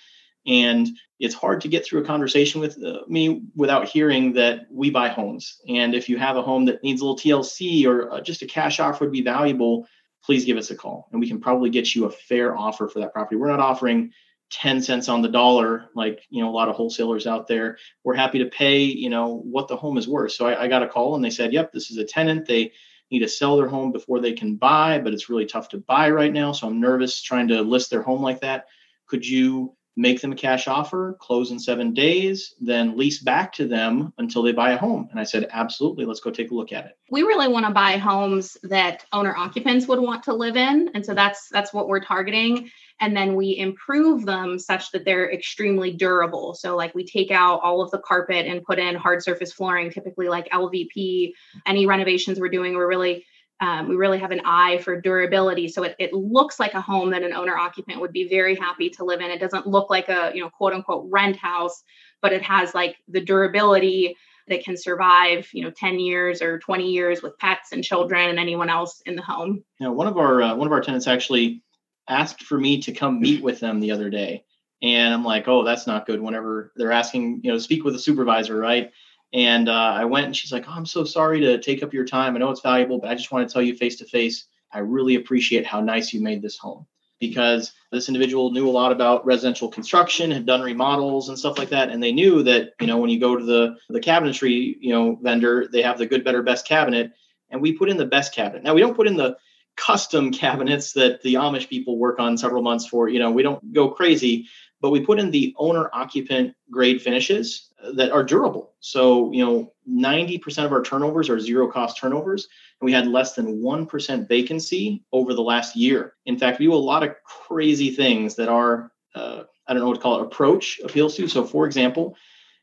And 0.46 0.88
it's 1.20 1.34
hard 1.34 1.60
to 1.60 1.68
get 1.68 1.84
through 1.84 2.02
a 2.02 2.06
conversation 2.06 2.62
with 2.62 2.82
uh, 2.82 3.00
me 3.08 3.42
without 3.54 3.88
hearing 3.88 4.32
that 4.34 4.60
we 4.70 4.88
buy 4.88 5.08
homes. 5.08 5.60
And 5.68 5.94
if 5.94 6.08
you 6.08 6.16
have 6.16 6.36
a 6.36 6.42
home 6.42 6.64
that 6.66 6.82
needs 6.82 7.02
a 7.02 7.04
little 7.04 7.18
TLC 7.18 7.84
or 7.86 8.10
uh, 8.10 8.20
just 8.22 8.40
a 8.40 8.46
cash 8.46 8.80
offer 8.80 9.04
would 9.04 9.12
be 9.12 9.20
valuable, 9.20 9.86
please 10.24 10.46
give 10.46 10.56
us 10.56 10.70
a 10.70 10.76
call 10.76 11.08
and 11.12 11.20
we 11.20 11.28
can 11.28 11.40
probably 11.40 11.68
get 11.68 11.94
you 11.94 12.06
a 12.06 12.10
fair 12.10 12.56
offer 12.56 12.88
for 12.88 13.00
that 13.00 13.12
property. 13.12 13.36
We're 13.36 13.48
not 13.48 13.60
offering 13.60 14.12
10 14.50 14.80
cents 14.82 15.08
on 15.08 15.20
the 15.20 15.28
dollar 15.28 15.90
like 15.94 16.22
you 16.30 16.42
know 16.42 16.48
a 16.48 16.56
lot 16.56 16.68
of 16.68 16.76
wholesalers 16.76 17.26
out 17.26 17.46
there 17.46 17.76
we're 18.02 18.14
happy 18.14 18.38
to 18.38 18.46
pay 18.46 18.80
you 18.80 19.10
know 19.10 19.42
what 19.44 19.68
the 19.68 19.76
home 19.76 19.98
is 19.98 20.08
worth. 20.08 20.32
So 20.32 20.46
I, 20.46 20.64
I, 20.64 20.68
got 20.68 20.82
a 20.82 20.88
call 20.88 21.14
and 21.14 21.24
they 21.24 21.30
said 21.30 21.52
yep 21.52 21.72
this 21.72 21.90
is 21.90 21.98
a 21.98 22.04
tenant. 22.04 22.46
They 22.46 22.72
need 23.10 23.20
to 23.20 23.28
sell 23.28 23.56
their 23.56 23.68
home 23.68 23.92
before 23.92 24.20
they 24.20 24.32
can 24.32 24.56
buy 24.56 24.98
but 24.98 25.12
it's 25.12 25.28
really 25.28 25.46
tough 25.46 25.68
to 25.70 25.78
buy 25.78 26.10
right 26.10 26.32
now. 26.32 26.52
So 26.52 26.66
i'm 26.66 26.80
nervous 26.80 27.20
trying 27.20 27.48
to 27.48 27.62
list 27.62 27.90
their 27.90 28.02
home 28.02 28.22
like 28.22 28.40
that. 28.40 28.66
Could 29.06 29.26
you 29.26 29.74
make 29.98 30.20
them 30.20 30.32
a 30.32 30.36
cash 30.36 30.68
offer, 30.68 31.16
close 31.18 31.50
in 31.50 31.58
seven 31.58 31.92
days, 31.92 32.54
then 32.60 32.96
lease 32.96 33.20
back 33.20 33.52
to 33.52 33.66
them 33.66 34.12
until 34.18 34.42
they 34.42 34.52
buy 34.52 34.70
a 34.70 34.78
home? 34.78 35.08
And 35.10 35.18
I 35.18 35.24
said, 35.24 35.48
absolutely, 35.50 36.04
let's 36.04 36.20
go 36.20 36.30
take 36.30 36.52
a 36.52 36.54
look 36.54 36.72
at 36.72 36.86
it. 36.86 36.96
We 37.10 37.22
really 37.22 37.48
want 37.48 37.66
to 37.66 37.72
buy 37.72 37.98
homes 37.98 38.56
that 38.62 39.04
owner 39.12 39.34
occupants 39.36 39.88
would 39.88 39.98
want 39.98 40.22
to 40.24 40.34
live 40.34 40.56
in. 40.56 40.90
And 40.94 41.04
so 41.04 41.14
that's 41.14 41.48
that's 41.50 41.74
what 41.74 41.88
we're 41.88 42.00
targeting. 42.00 42.70
And 43.00 43.16
then 43.16 43.34
we 43.34 43.56
improve 43.56 44.24
them 44.24 44.58
such 44.58 44.90
that 44.92 45.04
they're 45.04 45.30
extremely 45.32 45.92
durable. 45.92 46.54
So 46.54 46.76
like 46.76 46.94
we 46.94 47.04
take 47.04 47.30
out 47.30 47.60
all 47.62 47.82
of 47.82 47.90
the 47.90 47.98
carpet 47.98 48.46
and 48.46 48.62
put 48.62 48.78
in 48.78 48.94
hard 48.94 49.22
surface 49.22 49.52
flooring, 49.52 49.90
typically 49.90 50.28
like 50.28 50.48
LVP. 50.50 51.32
Any 51.66 51.86
renovations 51.86 52.40
we're 52.40 52.48
doing, 52.48 52.74
we're 52.74 52.88
really 52.88 53.24
um, 53.60 53.88
we 53.88 53.96
really 53.96 54.18
have 54.18 54.30
an 54.30 54.42
eye 54.44 54.78
for 54.78 55.00
durability. 55.00 55.68
So 55.68 55.82
it, 55.82 55.96
it 55.98 56.12
looks 56.12 56.60
like 56.60 56.74
a 56.74 56.80
home 56.80 57.10
that 57.10 57.22
an 57.22 57.32
owner 57.32 57.56
occupant 57.56 58.00
would 58.00 58.12
be 58.12 58.28
very 58.28 58.54
happy 58.54 58.88
to 58.90 59.04
live 59.04 59.20
in. 59.20 59.30
It 59.30 59.40
doesn't 59.40 59.66
look 59.66 59.90
like 59.90 60.08
a, 60.08 60.30
you 60.34 60.42
know, 60.42 60.50
quote 60.50 60.72
unquote 60.72 61.08
rent 61.10 61.36
house, 61.36 61.82
but 62.22 62.32
it 62.32 62.42
has 62.42 62.74
like 62.74 62.96
the 63.08 63.20
durability 63.20 64.16
that 64.46 64.64
can 64.64 64.76
survive, 64.76 65.48
you 65.52 65.62
know, 65.62 65.70
10 65.70 65.98
years 65.98 66.40
or 66.40 66.58
20 66.58 66.90
years 66.90 67.22
with 67.22 67.36
pets 67.38 67.72
and 67.72 67.82
children 67.82 68.30
and 68.30 68.38
anyone 68.38 68.70
else 68.70 69.02
in 69.06 69.16
the 69.16 69.22
home. 69.22 69.64
Know, 69.80 69.92
one 69.92 70.06
of 70.06 70.16
our 70.16 70.40
uh, 70.40 70.54
one 70.54 70.66
of 70.66 70.72
our 70.72 70.80
tenants 70.80 71.06
actually 71.06 71.62
asked 72.08 72.42
for 72.44 72.58
me 72.58 72.80
to 72.82 72.92
come 72.92 73.20
meet 73.20 73.42
with 73.42 73.60
them 73.60 73.80
the 73.80 73.90
other 73.90 74.08
day. 74.08 74.44
And 74.80 75.12
I'm 75.12 75.24
like, 75.24 75.48
oh, 75.48 75.64
that's 75.64 75.86
not 75.86 76.06
good. 76.06 76.20
Whenever 76.20 76.72
they're 76.76 76.92
asking, 76.92 77.40
you 77.42 77.50
know, 77.50 77.58
speak 77.58 77.84
with 77.84 77.96
a 77.96 77.98
supervisor, 77.98 78.56
right? 78.56 78.92
And 79.32 79.68
uh, 79.68 79.72
I 79.72 80.06
went 80.06 80.26
and 80.26 80.36
she's 80.36 80.52
like, 80.52 80.64
Oh, 80.68 80.72
I'm 80.72 80.86
so 80.86 81.04
sorry 81.04 81.40
to 81.40 81.60
take 81.60 81.82
up 81.82 81.92
your 81.92 82.04
time. 82.04 82.34
I 82.34 82.38
know 82.38 82.50
it's 82.50 82.60
valuable, 82.60 82.98
but 82.98 83.10
I 83.10 83.14
just 83.14 83.30
want 83.30 83.48
to 83.48 83.52
tell 83.52 83.62
you 83.62 83.74
face 83.74 83.96
to 83.96 84.04
face, 84.04 84.46
I 84.72 84.80
really 84.80 85.16
appreciate 85.16 85.66
how 85.66 85.80
nice 85.80 86.12
you 86.12 86.20
made 86.20 86.42
this 86.42 86.58
home 86.58 86.86
because 87.20 87.72
this 87.90 88.08
individual 88.08 88.52
knew 88.52 88.68
a 88.68 88.70
lot 88.70 88.92
about 88.92 89.26
residential 89.26 89.68
construction, 89.68 90.30
had 90.30 90.46
done 90.46 90.60
remodels 90.60 91.28
and 91.28 91.38
stuff 91.38 91.58
like 91.58 91.70
that. 91.70 91.90
And 91.90 92.02
they 92.02 92.12
knew 92.12 92.42
that, 92.44 92.74
you 92.80 92.86
know, 92.86 92.98
when 92.98 93.10
you 93.10 93.18
go 93.18 93.36
to 93.36 93.44
the, 93.44 93.76
the 93.88 94.00
cabinetry, 94.00 94.76
you 94.80 94.92
know, 94.92 95.18
vendor, 95.20 95.66
they 95.70 95.82
have 95.82 95.98
the 95.98 96.06
good, 96.06 96.24
better, 96.24 96.42
best 96.42 96.66
cabinet. 96.66 97.12
And 97.50 97.60
we 97.60 97.72
put 97.72 97.88
in 97.88 97.96
the 97.96 98.06
best 98.06 98.34
cabinet. 98.34 98.62
Now 98.62 98.74
we 98.74 98.80
don't 98.80 98.94
put 98.94 99.08
in 99.08 99.16
the 99.16 99.36
custom 99.76 100.30
cabinets 100.32 100.92
that 100.92 101.22
the 101.22 101.34
Amish 101.34 101.68
people 101.68 101.98
work 101.98 102.20
on 102.20 102.38
several 102.38 102.62
months 102.62 102.86
for, 102.86 103.08
you 103.08 103.18
know, 103.18 103.30
we 103.30 103.42
don't 103.42 103.72
go 103.72 103.88
crazy, 103.88 104.46
but 104.80 104.90
we 104.90 105.00
put 105.00 105.18
in 105.18 105.30
the 105.30 105.54
owner 105.58 105.90
occupant 105.92 106.54
grade 106.70 107.02
finishes 107.02 107.72
that 107.94 108.10
are 108.12 108.22
durable. 108.22 108.74
So, 108.80 109.32
you 109.32 109.44
know, 109.44 109.72
90% 109.88 110.64
of 110.64 110.72
our 110.72 110.82
turnovers 110.82 111.28
are 111.28 111.38
zero 111.38 111.70
cost 111.70 111.98
turnovers, 111.98 112.48
and 112.80 112.86
we 112.86 112.92
had 112.92 113.06
less 113.06 113.34
than 113.34 113.62
1% 113.62 114.28
vacancy 114.28 115.04
over 115.12 115.34
the 115.34 115.42
last 115.42 115.76
year. 115.76 116.14
In 116.26 116.38
fact, 116.38 116.58
we 116.58 116.66
do 116.66 116.74
a 116.74 116.76
lot 116.76 117.02
of 117.02 117.14
crazy 117.24 117.90
things 117.90 118.34
that 118.36 118.48
our, 118.48 118.92
uh, 119.14 119.44
I 119.66 119.72
don't 119.72 119.82
know 119.82 119.88
what 119.88 119.96
to 119.96 120.00
call 120.00 120.20
it, 120.20 120.26
approach 120.26 120.80
appeals 120.84 121.16
to. 121.16 121.28
So, 121.28 121.44
for 121.44 121.66
example, 121.66 122.16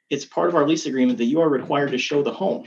it's 0.09 0.25
part 0.25 0.49
of 0.49 0.55
our 0.55 0.67
lease 0.67 0.85
agreement 0.85 1.17
that 1.17 1.25
you 1.25 1.41
are 1.41 1.49
required 1.49 1.91
to 1.91 1.97
show 1.97 2.21
the 2.21 2.33
home. 2.33 2.65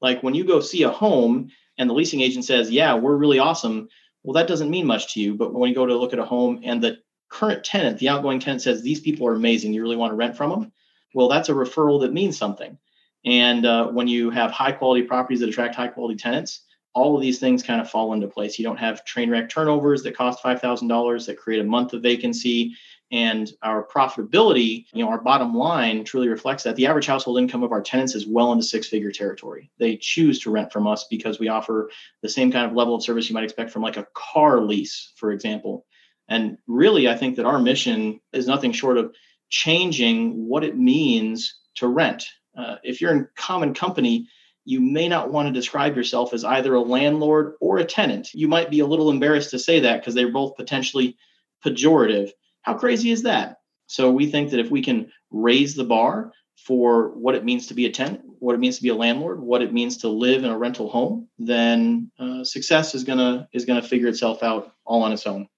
Like 0.00 0.22
when 0.22 0.34
you 0.34 0.44
go 0.44 0.60
see 0.60 0.82
a 0.82 0.90
home 0.90 1.50
and 1.78 1.88
the 1.88 1.94
leasing 1.94 2.20
agent 2.20 2.44
says, 2.44 2.70
Yeah, 2.70 2.94
we're 2.94 3.16
really 3.16 3.38
awesome. 3.38 3.88
Well, 4.22 4.34
that 4.34 4.48
doesn't 4.48 4.70
mean 4.70 4.86
much 4.86 5.14
to 5.14 5.20
you. 5.20 5.34
But 5.34 5.54
when 5.54 5.68
you 5.68 5.74
go 5.74 5.86
to 5.86 5.96
look 5.96 6.12
at 6.12 6.18
a 6.18 6.24
home 6.24 6.60
and 6.62 6.82
the 6.82 6.98
current 7.34 7.64
tenant, 7.64 7.98
the 7.98 8.08
outgoing 8.08 8.38
tenant 8.38 8.62
says, 8.62 8.80
These 8.80 9.00
people 9.00 9.26
are 9.26 9.34
amazing. 9.34 9.74
You 9.74 9.82
really 9.82 9.96
want 9.96 10.12
to 10.12 10.16
rent 10.16 10.36
from 10.36 10.50
them? 10.50 10.72
Well, 11.14 11.28
that's 11.28 11.48
a 11.48 11.52
referral 11.52 12.00
that 12.02 12.12
means 12.12 12.38
something. 12.38 12.78
And 13.24 13.66
uh, 13.66 13.88
when 13.88 14.08
you 14.08 14.30
have 14.30 14.50
high 14.50 14.72
quality 14.72 15.02
properties 15.02 15.40
that 15.40 15.48
attract 15.48 15.74
high 15.74 15.88
quality 15.88 16.16
tenants, 16.16 16.60
all 16.94 17.16
of 17.16 17.22
these 17.22 17.40
things 17.40 17.62
kind 17.62 17.80
of 17.80 17.90
fall 17.90 18.12
into 18.12 18.28
place. 18.28 18.58
You 18.58 18.64
don't 18.64 18.78
have 18.78 19.04
train 19.04 19.30
wreck 19.30 19.48
turnovers 19.48 20.02
that 20.04 20.16
cost 20.16 20.42
$5,000 20.42 21.26
that 21.26 21.36
create 21.36 21.60
a 21.60 21.64
month 21.64 21.92
of 21.92 22.02
vacancy. 22.02 22.74
And 23.10 23.50
our 23.62 23.86
profitability, 23.86 24.86
you 24.92 25.04
know, 25.04 25.10
our 25.10 25.20
bottom 25.20 25.54
line 25.54 26.04
truly 26.04 26.28
reflects 26.28 26.62
that. 26.64 26.76
The 26.76 26.86
average 26.86 27.06
household 27.06 27.38
income 27.38 27.62
of 27.62 27.72
our 27.72 27.82
tenants 27.82 28.14
is 28.14 28.26
well 28.26 28.52
into 28.52 28.64
six 28.64 28.88
figure 28.88 29.12
territory. 29.12 29.70
They 29.78 29.96
choose 29.96 30.40
to 30.40 30.50
rent 30.50 30.72
from 30.72 30.86
us 30.86 31.06
because 31.10 31.38
we 31.38 31.48
offer 31.48 31.90
the 32.22 32.28
same 32.28 32.52
kind 32.52 32.66
of 32.66 32.76
level 32.76 32.94
of 32.94 33.02
service 33.02 33.28
you 33.28 33.34
might 33.34 33.44
expect 33.44 33.70
from 33.70 33.82
like 33.82 33.96
a 33.96 34.06
car 34.14 34.60
lease, 34.60 35.12
for 35.16 35.32
example. 35.32 35.84
And 36.28 36.58
really, 36.66 37.08
I 37.08 37.16
think 37.16 37.36
that 37.36 37.46
our 37.46 37.58
mission 37.58 38.20
is 38.32 38.46
nothing 38.46 38.72
short 38.72 38.98
of 38.98 39.14
changing 39.50 40.48
what 40.48 40.64
it 40.64 40.76
means 40.76 41.58
to 41.76 41.86
rent. 41.88 42.26
Uh, 42.56 42.76
if 42.82 43.00
you're 43.00 43.12
in 43.12 43.28
common 43.36 43.74
company, 43.74 44.28
you 44.64 44.80
may 44.80 45.08
not 45.08 45.30
want 45.30 45.46
to 45.46 45.52
describe 45.52 45.96
yourself 45.96 46.32
as 46.32 46.44
either 46.44 46.74
a 46.74 46.80
landlord 46.80 47.54
or 47.60 47.78
a 47.78 47.84
tenant. 47.84 48.30
You 48.32 48.48
might 48.48 48.70
be 48.70 48.80
a 48.80 48.86
little 48.86 49.10
embarrassed 49.10 49.50
to 49.50 49.58
say 49.58 49.80
that 49.80 50.00
because 50.00 50.14
they're 50.14 50.32
both 50.32 50.56
potentially 50.56 51.16
pejorative. 51.64 52.30
How 52.62 52.74
crazy 52.74 53.10
is 53.10 53.22
that? 53.24 53.58
So 53.86 54.10
we 54.10 54.30
think 54.30 54.50
that 54.50 54.60
if 54.60 54.70
we 54.70 54.82
can 54.82 55.12
raise 55.30 55.74
the 55.74 55.84
bar 55.84 56.32
for 56.56 57.10
what 57.18 57.34
it 57.34 57.44
means 57.44 57.66
to 57.66 57.74
be 57.74 57.84
a 57.86 57.90
tenant, 57.90 58.22
what 58.38 58.54
it 58.54 58.60
means 58.60 58.76
to 58.76 58.82
be 58.82 58.88
a 58.88 58.94
landlord, 58.94 59.40
what 59.40 59.60
it 59.60 59.72
means 59.72 59.98
to 59.98 60.08
live 60.08 60.44
in 60.44 60.50
a 60.50 60.58
rental 60.58 60.88
home, 60.88 61.28
then 61.38 62.10
uh, 62.18 62.44
success 62.44 62.94
is 62.94 63.04
gonna 63.04 63.48
is 63.52 63.66
gonna 63.66 63.82
figure 63.82 64.08
itself 64.08 64.42
out 64.42 64.72
all 64.84 65.02
on 65.02 65.12
its 65.12 65.26
own. 65.26 65.48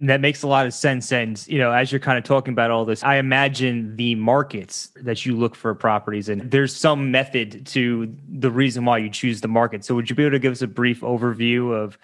And 0.00 0.10
that 0.10 0.20
makes 0.20 0.42
a 0.42 0.48
lot 0.48 0.66
of 0.66 0.74
sense. 0.74 1.12
And, 1.12 1.42
you 1.46 1.58
know, 1.58 1.70
as 1.70 1.92
you're 1.92 2.00
kind 2.00 2.18
of 2.18 2.24
talking 2.24 2.52
about 2.52 2.70
all 2.70 2.84
this, 2.84 3.04
I 3.04 3.16
imagine 3.16 3.94
the 3.96 4.16
markets 4.16 4.90
that 4.96 5.24
you 5.24 5.36
look 5.36 5.54
for 5.54 5.74
properties 5.74 6.28
and 6.28 6.50
there's 6.50 6.74
some 6.74 7.10
method 7.10 7.64
to 7.66 8.12
the 8.28 8.50
reason 8.50 8.84
why 8.84 8.98
you 8.98 9.08
choose 9.08 9.40
the 9.40 9.48
market. 9.48 9.84
So 9.84 9.94
would 9.94 10.10
you 10.10 10.16
be 10.16 10.24
able 10.24 10.32
to 10.32 10.40
give 10.40 10.52
us 10.52 10.62
a 10.62 10.66
brief 10.66 11.02
overview 11.02 11.72
of 11.72 11.96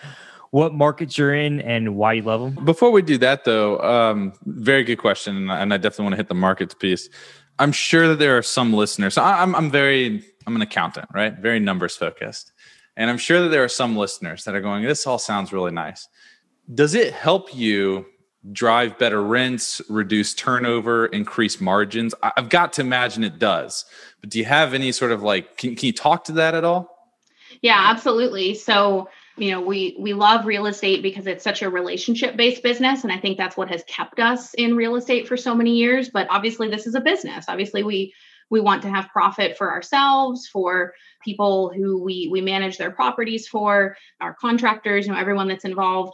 what 0.50 0.72
markets 0.72 1.18
you're 1.18 1.34
in 1.34 1.60
and 1.60 1.96
why 1.96 2.14
you 2.14 2.22
love 2.22 2.54
them? 2.54 2.64
Before 2.64 2.90
we 2.92 3.02
do 3.02 3.18
that, 3.18 3.44
though, 3.44 3.80
um, 3.80 4.34
very 4.46 4.84
good 4.84 4.98
question. 4.98 5.50
And 5.50 5.74
I 5.74 5.76
definitely 5.76 6.04
want 6.04 6.12
to 6.12 6.18
hit 6.18 6.28
the 6.28 6.34
markets 6.34 6.74
piece. 6.74 7.08
I'm 7.58 7.72
sure 7.72 8.08
that 8.08 8.20
there 8.20 8.38
are 8.38 8.42
some 8.42 8.72
listeners. 8.72 9.18
I'm, 9.18 9.54
I'm 9.54 9.70
very, 9.70 10.24
I'm 10.46 10.54
an 10.56 10.62
accountant, 10.62 11.08
right? 11.12 11.36
Very 11.36 11.58
numbers 11.58 11.96
focused. 11.96 12.52
And 12.96 13.10
I'm 13.10 13.18
sure 13.18 13.42
that 13.42 13.48
there 13.48 13.64
are 13.64 13.68
some 13.68 13.96
listeners 13.96 14.44
that 14.44 14.54
are 14.54 14.60
going, 14.60 14.84
this 14.84 15.06
all 15.06 15.18
sounds 15.18 15.52
really 15.52 15.72
nice 15.72 16.08
does 16.74 16.94
it 16.94 17.12
help 17.12 17.54
you 17.54 18.06
drive 18.52 18.98
better 18.98 19.22
rents, 19.22 19.82
reduce 19.88 20.34
turnover, 20.34 21.06
increase 21.06 21.60
margins? 21.60 22.14
I've 22.22 22.48
got 22.48 22.72
to 22.74 22.80
imagine 22.80 23.24
it 23.24 23.38
does. 23.38 23.84
But 24.20 24.30
do 24.30 24.38
you 24.38 24.44
have 24.44 24.74
any 24.74 24.92
sort 24.92 25.12
of 25.12 25.22
like 25.22 25.56
can, 25.56 25.74
can 25.74 25.86
you 25.86 25.92
talk 25.92 26.24
to 26.24 26.32
that 26.32 26.54
at 26.54 26.64
all? 26.64 26.96
Yeah, 27.62 27.76
absolutely. 27.78 28.54
So, 28.54 29.08
you 29.36 29.50
know, 29.50 29.60
we 29.60 29.96
we 29.98 30.12
love 30.12 30.46
real 30.46 30.66
estate 30.66 31.02
because 31.02 31.26
it's 31.26 31.44
such 31.44 31.62
a 31.62 31.70
relationship 31.70 32.36
based 32.36 32.62
business 32.62 33.04
and 33.04 33.12
I 33.12 33.18
think 33.18 33.36
that's 33.36 33.56
what 33.56 33.68
has 33.68 33.82
kept 33.84 34.20
us 34.20 34.54
in 34.54 34.76
real 34.76 34.96
estate 34.96 35.28
for 35.28 35.36
so 35.36 35.54
many 35.54 35.76
years, 35.76 36.10
but 36.10 36.26
obviously 36.30 36.68
this 36.68 36.86
is 36.86 36.94
a 36.94 37.00
business. 37.00 37.46
Obviously 37.48 37.82
we 37.82 38.14
we 38.50 38.60
want 38.60 38.82
to 38.82 38.90
have 38.90 39.08
profit 39.10 39.56
for 39.56 39.70
ourselves, 39.70 40.48
for 40.48 40.92
people 41.22 41.72
who 41.74 42.02
we 42.02 42.28
we 42.30 42.40
manage 42.40 42.78
their 42.78 42.90
properties 42.90 43.46
for, 43.46 43.96
our 44.20 44.34
contractors, 44.34 45.06
you 45.06 45.12
know, 45.12 45.18
everyone 45.18 45.48
that's 45.48 45.64
involved 45.64 46.12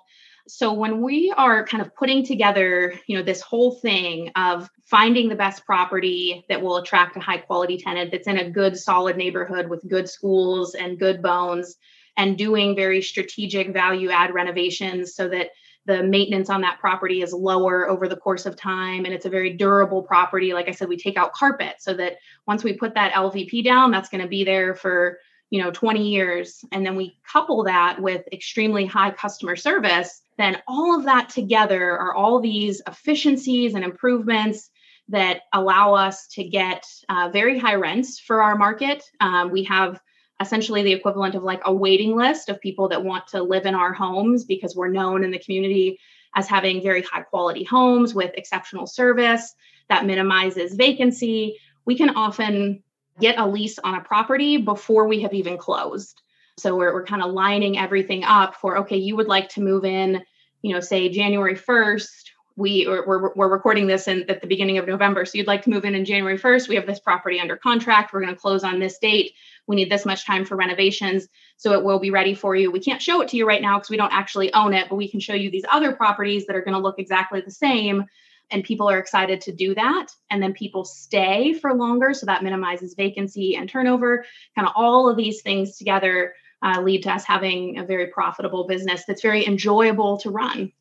so 0.49 0.73
when 0.73 1.03
we 1.03 1.33
are 1.37 1.67
kind 1.67 1.83
of 1.83 1.95
putting 1.95 2.25
together 2.25 2.95
you 3.07 3.17
know 3.17 3.23
this 3.23 3.41
whole 3.41 3.73
thing 3.73 4.31
of 4.37 4.71
finding 4.85 5.29
the 5.29 5.35
best 5.35 5.65
property 5.67 6.45
that 6.49 6.61
will 6.61 6.77
attract 6.77 7.17
a 7.17 7.21
high 7.21 7.39
quality 7.39 7.79
tenant 7.79 8.11
that's 8.11 8.29
in 8.29 8.39
a 8.39 8.51
good 8.51 8.77
solid 8.77 9.17
neighborhood 9.17 9.69
with 9.69 9.89
good 9.89 10.09
schools 10.09 10.75
and 10.75 10.99
good 10.99 11.23
bones 11.23 11.77
and 12.17 12.39
doing 12.39 12.77
very 12.77 13.03
strategic 13.03 13.73
value 13.73 14.11
add 14.11 14.33
renovations 14.33 15.15
so 15.15 15.29
that 15.29 15.51
the 15.85 16.03
maintenance 16.03 16.51
on 16.51 16.63
that 16.63 16.81
property 16.81 17.23
is 17.23 17.33
lower 17.33 17.89
over 17.89 18.09
the 18.09 18.17
course 18.17 18.47
of 18.47 18.57
time 18.57 19.05
and 19.05 19.15
it's 19.15 19.27
a 19.27 19.31
very 19.31 19.53
durable 19.53 20.03
property 20.03 20.53
like 20.53 20.69
i 20.69 20.73
said 20.73 20.89
we 20.89 20.97
take 20.97 21.17
out 21.17 21.33
carpet 21.33 21.77
so 21.79 21.93
that 21.93 22.17
once 22.47 22.63
we 22.63 22.73
put 22.73 22.95
that 22.95 23.13
lvp 23.13 23.65
down 23.65 23.91
that's 23.91 24.09
going 24.09 24.23
to 24.23 24.29
be 24.29 24.45
there 24.45 24.75
for 24.75 25.19
you 25.51 25.63
know 25.63 25.71
20 25.71 26.09
years. 26.09 26.65
And 26.73 26.85
then 26.85 26.97
we 26.97 27.19
couple 27.31 27.65
that 27.65 28.01
with 28.01 28.27
extremely 28.33 28.87
high 28.87 29.11
customer 29.11 29.57
service 29.57 30.23
then 30.39 30.59
all 30.67 30.97
of 30.97 31.05
that 31.05 31.29
together 31.31 31.99
are 31.99 32.15
all 32.15 32.41
these 32.41 32.83
efficiencies 32.87 33.75
and 33.75 33.85
improvements 33.85 34.71
that 35.09 35.43
allow 35.53 35.95
us 35.95 36.27
to 36.29 36.45
get 36.45 36.85
uh, 37.09 37.31
very 37.33 37.59
high 37.59 37.75
rents 37.75 38.19
for 38.19 38.43
our 38.43 38.57
market 38.57 39.03
um, 39.21 39.51
we 39.51 39.65
have 39.65 40.01
essentially 40.41 40.83
the 40.83 40.93
equivalent 40.93 41.35
of 41.35 41.43
like 41.43 41.63
a 41.65 41.73
waiting 41.73 42.15
list 42.15 42.49
of 42.49 42.61
people 42.61 42.89
that 42.89 43.05
want 43.05 43.27
to 43.27 43.43
live 43.43 43.65
in 43.65 43.75
our 43.75 43.93
homes 43.93 44.45
because 44.45 44.77
we're 44.77 44.89
known 44.89 45.25
in 45.25 45.31
the 45.31 45.39
community 45.39 45.99
as 46.35 46.47
having 46.47 46.83
very 46.83 47.03
high 47.03 47.23
quality 47.23 47.65
homes 47.65 48.15
with 48.15 48.35
exceptional 48.35 48.87
service 48.87 49.55
that 49.89 50.05
minimizes 50.05 50.75
vacancy 50.75 51.59
we 51.87 51.97
can 51.97 52.11
often 52.11 52.83
get 53.19 53.39
a 53.39 53.47
lease 53.47 53.79
on 53.79 53.95
a 53.95 54.03
property 54.03 54.59
before 54.59 55.09
we 55.09 55.23
have 55.23 55.33
even 55.33 55.57
closed. 55.57 56.21
So 56.59 56.75
we're, 56.75 56.93
we're 56.95 57.05
kind 57.05 57.23
of 57.23 57.33
lining 57.33 57.79
everything 57.79 58.25
up 58.25 58.55
for, 58.55 58.79
okay, 58.79 58.97
you 58.97 59.15
would 59.17 59.29
like 59.29 59.51
to 59.51 59.61
move 59.61 59.85
in, 59.85 60.23
you 60.63 60.73
know, 60.73 60.81
say 60.81 61.09
January 61.11 61.55
1st. 61.55 62.09
We, 62.57 62.87
we're, 62.87 63.35
we're 63.35 63.53
recording 63.53 63.87
this 63.87 64.09
in, 64.09 64.29
at 64.31 64.41
the 64.41 64.47
beginning 64.47 64.79
of 64.79 64.87
November. 64.87 65.27
So 65.27 65.37
you'd 65.37 65.47
like 65.47 65.63
to 65.65 65.71
move 65.71 65.85
in 65.85 65.95
in 65.95 66.07
January 66.07 66.39
1st. 66.39 66.69
We 66.69 66.77
have 66.77 66.87
this 66.87 66.99
property 66.99 67.39
under 67.39 67.57
contract. 67.57 68.15
We're 68.15 68.23
going 68.23 68.35
to 68.35 68.41
close 68.41 68.65
on 68.65 68.81
this 68.81 68.97
date. 68.99 69.35
We 69.67 69.77
need 69.77 69.91
this 69.91 70.07
much 70.07 70.25
time 70.25 70.47
for 70.47 70.57
renovations. 70.57 71.29
So 71.59 71.73
it 71.73 71.85
will 71.85 71.99
be 71.99 72.11
ready 72.11 72.33
for 72.33 72.57
you. 72.57 72.71
We 72.71 72.81
can't 72.81 73.03
show 73.03 73.21
it 73.21 73.29
to 73.29 73.37
you 73.37 73.47
right 73.47 73.61
now 73.61 73.77
because 73.77 73.91
we 73.91 73.99
don't 73.99 74.13
actually 74.13 74.55
own 74.55 74.73
it, 74.73 74.89
but 74.89 74.97
we 74.97 75.09
can 75.09 75.21
show 75.21 75.35
you 75.35 75.51
these 75.51 75.67
other 75.71 75.93
properties 75.93 76.47
that 76.47 76.57
are 76.57 76.63
going 76.63 76.75
to 76.75 76.81
look 76.81 76.99
exactly 76.99 77.43
the 77.43 77.51
same 77.51 78.07
and 78.51 78.65
people 78.65 78.89
are 78.89 78.99
excited 78.99 79.41
to 79.43 79.53
do 79.53 79.75
that 79.75 80.07
and 80.31 80.43
then 80.43 80.53
people 80.53 80.85
stay 80.85 81.53
for 81.53 81.75
longer 81.75 82.15
so 82.15 82.27
that 82.27 82.43
minimizes 82.43 82.95
vacancy 82.95 83.57
and 83.57 83.69
turnover 83.69 84.25
kind 84.55 84.69
of 84.69 84.73
all 84.77 85.09
of 85.11 85.17
these 85.17 85.43
things 85.43 85.77
together 85.77 86.33
uh, 86.63 86.81
lead 86.81 87.03
to 87.03 87.11
us 87.11 87.25
having 87.25 87.79
a 87.79 87.85
very 87.85 88.09
profitable 88.09 88.67
business 88.67 89.05
that's 89.07 89.23
very 89.23 89.47
enjoyable 89.47 90.17
to 90.19 90.31
run 90.31 90.73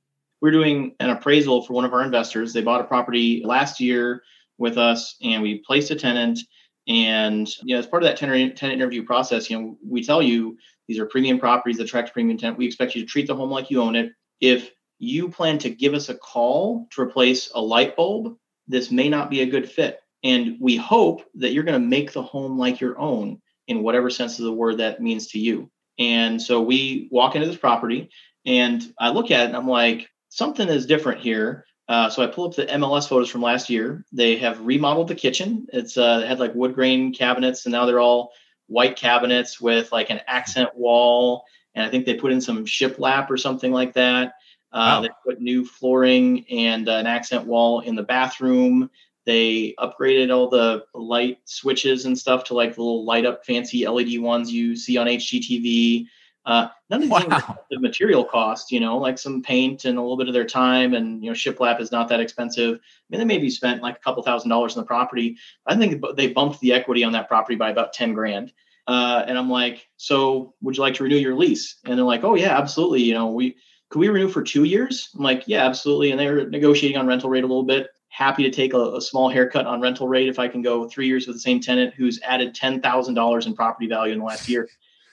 we're 0.42 0.52
doing 0.52 0.96
an 1.00 1.10
appraisal 1.10 1.62
for 1.62 1.74
one 1.74 1.86
of 1.86 1.94
our 1.94 2.04
investors 2.04 2.54
they 2.54 2.62
bought 2.62 2.82
a 2.82 2.86
property 2.86 3.42
last 3.46 3.80
year 3.80 4.22
with 4.58 4.78
us 4.78 5.16
and 5.24 5.42
we 5.42 5.60
placed 5.60 5.92
a 5.92 5.96
tenant 5.96 6.40
and 6.88 7.50
you 7.64 7.76
know, 7.76 7.80
as 7.80 7.88
part 7.88 8.04
of 8.04 8.08
that 8.08 8.18
tenant, 8.18 8.58
tenant 8.58 8.80
interview 8.80 9.04
process, 9.04 9.50
you 9.50 9.60
know, 9.60 9.78
we 9.84 10.04
tell 10.04 10.22
you 10.22 10.58
these 10.88 11.00
are 11.00 11.06
premium 11.06 11.40
properties 11.40 11.78
that 11.78 11.86
attract 11.86 12.14
premium 12.14 12.38
tenant. 12.38 12.58
We 12.58 12.68
expect 12.68 12.96
you 12.96 13.02
to 13.02 13.08
treat 13.08 13.28
the 13.28 13.36
home 13.36 13.50
like 13.50 13.72
you 13.72 13.82
own 13.82 13.96
it. 13.96 14.12
If 14.40 14.72
you 15.00 15.30
plan 15.30 15.58
to 15.60 15.70
give 15.70 15.94
us 15.94 16.10
a 16.10 16.16
call 16.16 16.88
to 16.92 17.02
replace 17.02 17.50
a 17.56 17.62
light 17.62 17.96
bulb, 17.96 18.38
this 18.68 18.92
may 18.92 19.10
not 19.10 19.30
be 19.30 19.42
a 19.42 19.48
good 19.48 19.70
fit. 19.70 20.00
And 20.24 20.58
we 20.60 20.76
hope 20.76 21.24
that 21.36 21.54
you're 21.54 21.64
going 21.64 21.82
to 21.82 21.88
make 21.88 22.14
the 22.14 22.22
home 22.22 22.58
like 22.58 22.80
your 22.80 23.00
own 23.00 23.42
in 23.68 23.84
whatever 23.84 24.10
sense 24.10 24.40
of 24.40 24.46
the 24.46 24.54
word 24.54 24.78
that 24.78 25.02
means 25.02 25.28
to 25.28 25.40
you. 25.40 25.70
And 25.98 26.42
so 26.42 26.62
we 26.62 27.08
walk 27.12 27.36
into 27.36 27.48
this 27.48 27.58
property 27.58 28.10
and 28.46 28.84
I 29.00 29.10
look 29.10 29.32
at 29.32 29.42
it 29.42 29.48
and 29.48 29.56
I'm 29.56 29.68
like, 29.68 30.10
something 30.30 30.68
is 30.68 30.86
different 30.86 31.22
here. 31.22 31.66
Uh, 31.88 32.10
so 32.10 32.24
I 32.24 32.28
pull 32.28 32.48
up 32.48 32.56
the 32.56 32.66
MLS 32.66 33.08
photos 33.08 33.30
from 33.30 33.42
last 33.42 33.70
year. 33.70 34.04
They 34.12 34.38
have 34.38 34.66
remodeled 34.66 35.08
the 35.08 35.16
kitchen. 35.16 35.68
It's 35.72 35.98
uh, 35.98 36.22
it 36.24 36.28
had 36.28 36.40
like 36.40 36.56
wood 36.56 36.74
grain 36.74 37.14
cabinets, 37.14 37.66
and 37.66 37.74
now 37.74 37.86
they're 37.86 38.00
all 38.00 38.32
white 38.68 38.96
cabinets 38.96 39.62
with 39.62 39.92
like 39.92 40.10
an 40.10 40.22
accent 40.26 40.76
wall. 40.76 41.44
And 41.76 41.86
I 41.86 41.90
think 41.90 42.06
they 42.06 42.16
put 42.16 42.32
in 42.32 42.42
some 42.42 42.66
shiplap 42.66 43.30
or 43.30 43.38
something 43.38 43.72
like 43.72 43.94
that. 43.94 44.34
Uh, 44.72 44.98
wow. 44.98 45.02
They 45.02 45.10
put 45.24 45.42
new 45.42 45.64
flooring 45.64 46.46
and 46.50 46.88
an 46.88 47.06
accent 47.06 47.46
wall 47.46 47.82
in 47.82 47.96
the 47.96 48.04
bathroom. 48.04 48.90
They 49.26 49.74
upgraded 49.80 50.34
all 50.34 50.50
the 50.50 50.86
light 50.94 51.40
switches 51.46 52.06
and 52.06 52.18
stuff 52.18 52.44
to 52.46 52.54
like 52.54 52.76
the 52.76 52.82
little 52.82 53.06
light 53.06 53.26
up 53.26 53.46
fancy 53.46 53.88
LED 53.88 54.20
ones 54.20 54.52
you 54.52 54.76
see 54.76 54.98
on 54.98 55.08
HGTV. 55.08 56.08
Uh, 56.46 56.68
none 56.92 57.04
of 57.04 57.10
wow. 57.10 57.58
the 57.72 57.80
material 57.80 58.24
cost, 58.24 58.72
you 58.72 58.80
know, 58.80 58.98
like 58.98 59.18
some 59.18 59.42
paint 59.42 59.86
and 59.86 59.98
a 59.98 60.02
little 60.02 60.18
bit 60.18 60.28
of 60.28 60.34
their 60.36 60.46
time, 60.46 60.94
and 60.94 61.24
you 61.24 61.32
know, 61.32 61.36
shiplap 61.36 61.82
is 61.82 61.92
not 61.92 62.08
that 62.10 62.20
expensive. 62.20 62.76
I 62.76 62.80
mean, 63.10 63.20
they 63.20 63.26
maybe 63.26 63.50
spent 63.50 63.82
like 63.82 63.98
a 63.98 64.00
couple 64.00 64.22
thousand 64.22 64.50
dollars 64.50 64.78
on 64.78 64.84
the 64.84 64.88
property. 64.88 65.38
I 65.66 65.76
think 65.76 66.04
they 66.16 66.28
bumped 66.28 66.60
the 66.60 66.74
equity 66.74 67.04
on 67.04 67.14
that 67.14 67.28
property 67.28 67.56
by 67.56 67.72
about 67.72 67.94
ten 67.94 68.14
grand. 68.14 68.54
Uh, 68.88 69.24
and 69.26 69.38
I'm 69.38 69.50
like, 69.50 69.88
so 69.98 70.54
would 70.62 70.78
you 70.78 70.84
like 70.84 70.94
to 70.96 71.04
renew 71.04 71.16
your 71.16 71.36
lease? 71.36 71.78
And 71.86 71.98
they're 71.98 72.06
like, 72.06 72.24
oh 72.24 72.36
yeah, 72.36 72.56
absolutely. 72.56 73.02
You 73.02 73.16
know, 73.16 73.32
we 73.32 73.56
could 73.90 74.00
we 74.00 74.10
renew 74.10 74.30
for 74.30 74.44
two 74.44 74.64
years? 74.64 75.10
I'm 75.16 75.24
like, 75.24 75.44
yeah, 75.48 75.66
absolutely. 75.66 76.12
And 76.12 76.20
they're 76.20 76.48
negotiating 76.48 76.98
on 76.98 77.08
rental 77.08 77.30
rate 77.30 77.44
a 77.44 77.48
little 77.48 77.64
bit. 77.64 77.88
Happy 78.16 78.44
to 78.44 78.50
take 78.50 78.74
a, 78.74 78.96
a 78.96 79.02
small 79.02 79.28
haircut 79.28 79.66
on 79.66 79.82
rental 79.82 80.08
rate 80.08 80.30
if 80.30 80.40
I 80.40 80.48
can 80.48 80.62
go 80.62 80.88
three 80.88 81.06
years 81.06 81.28
with 81.28 81.36
the 81.36 81.42
same 81.42 81.60
tenant 81.60 81.94
who's 81.96 82.18
added 82.22 82.56
ten 82.56 82.82
thousand 82.82 83.14
dollars 83.14 83.46
in 83.46 83.54
property 83.54 83.88
value 83.88 84.14
in 84.14 84.20
the 84.20 84.26
last 84.26 84.48
year. 84.48 84.70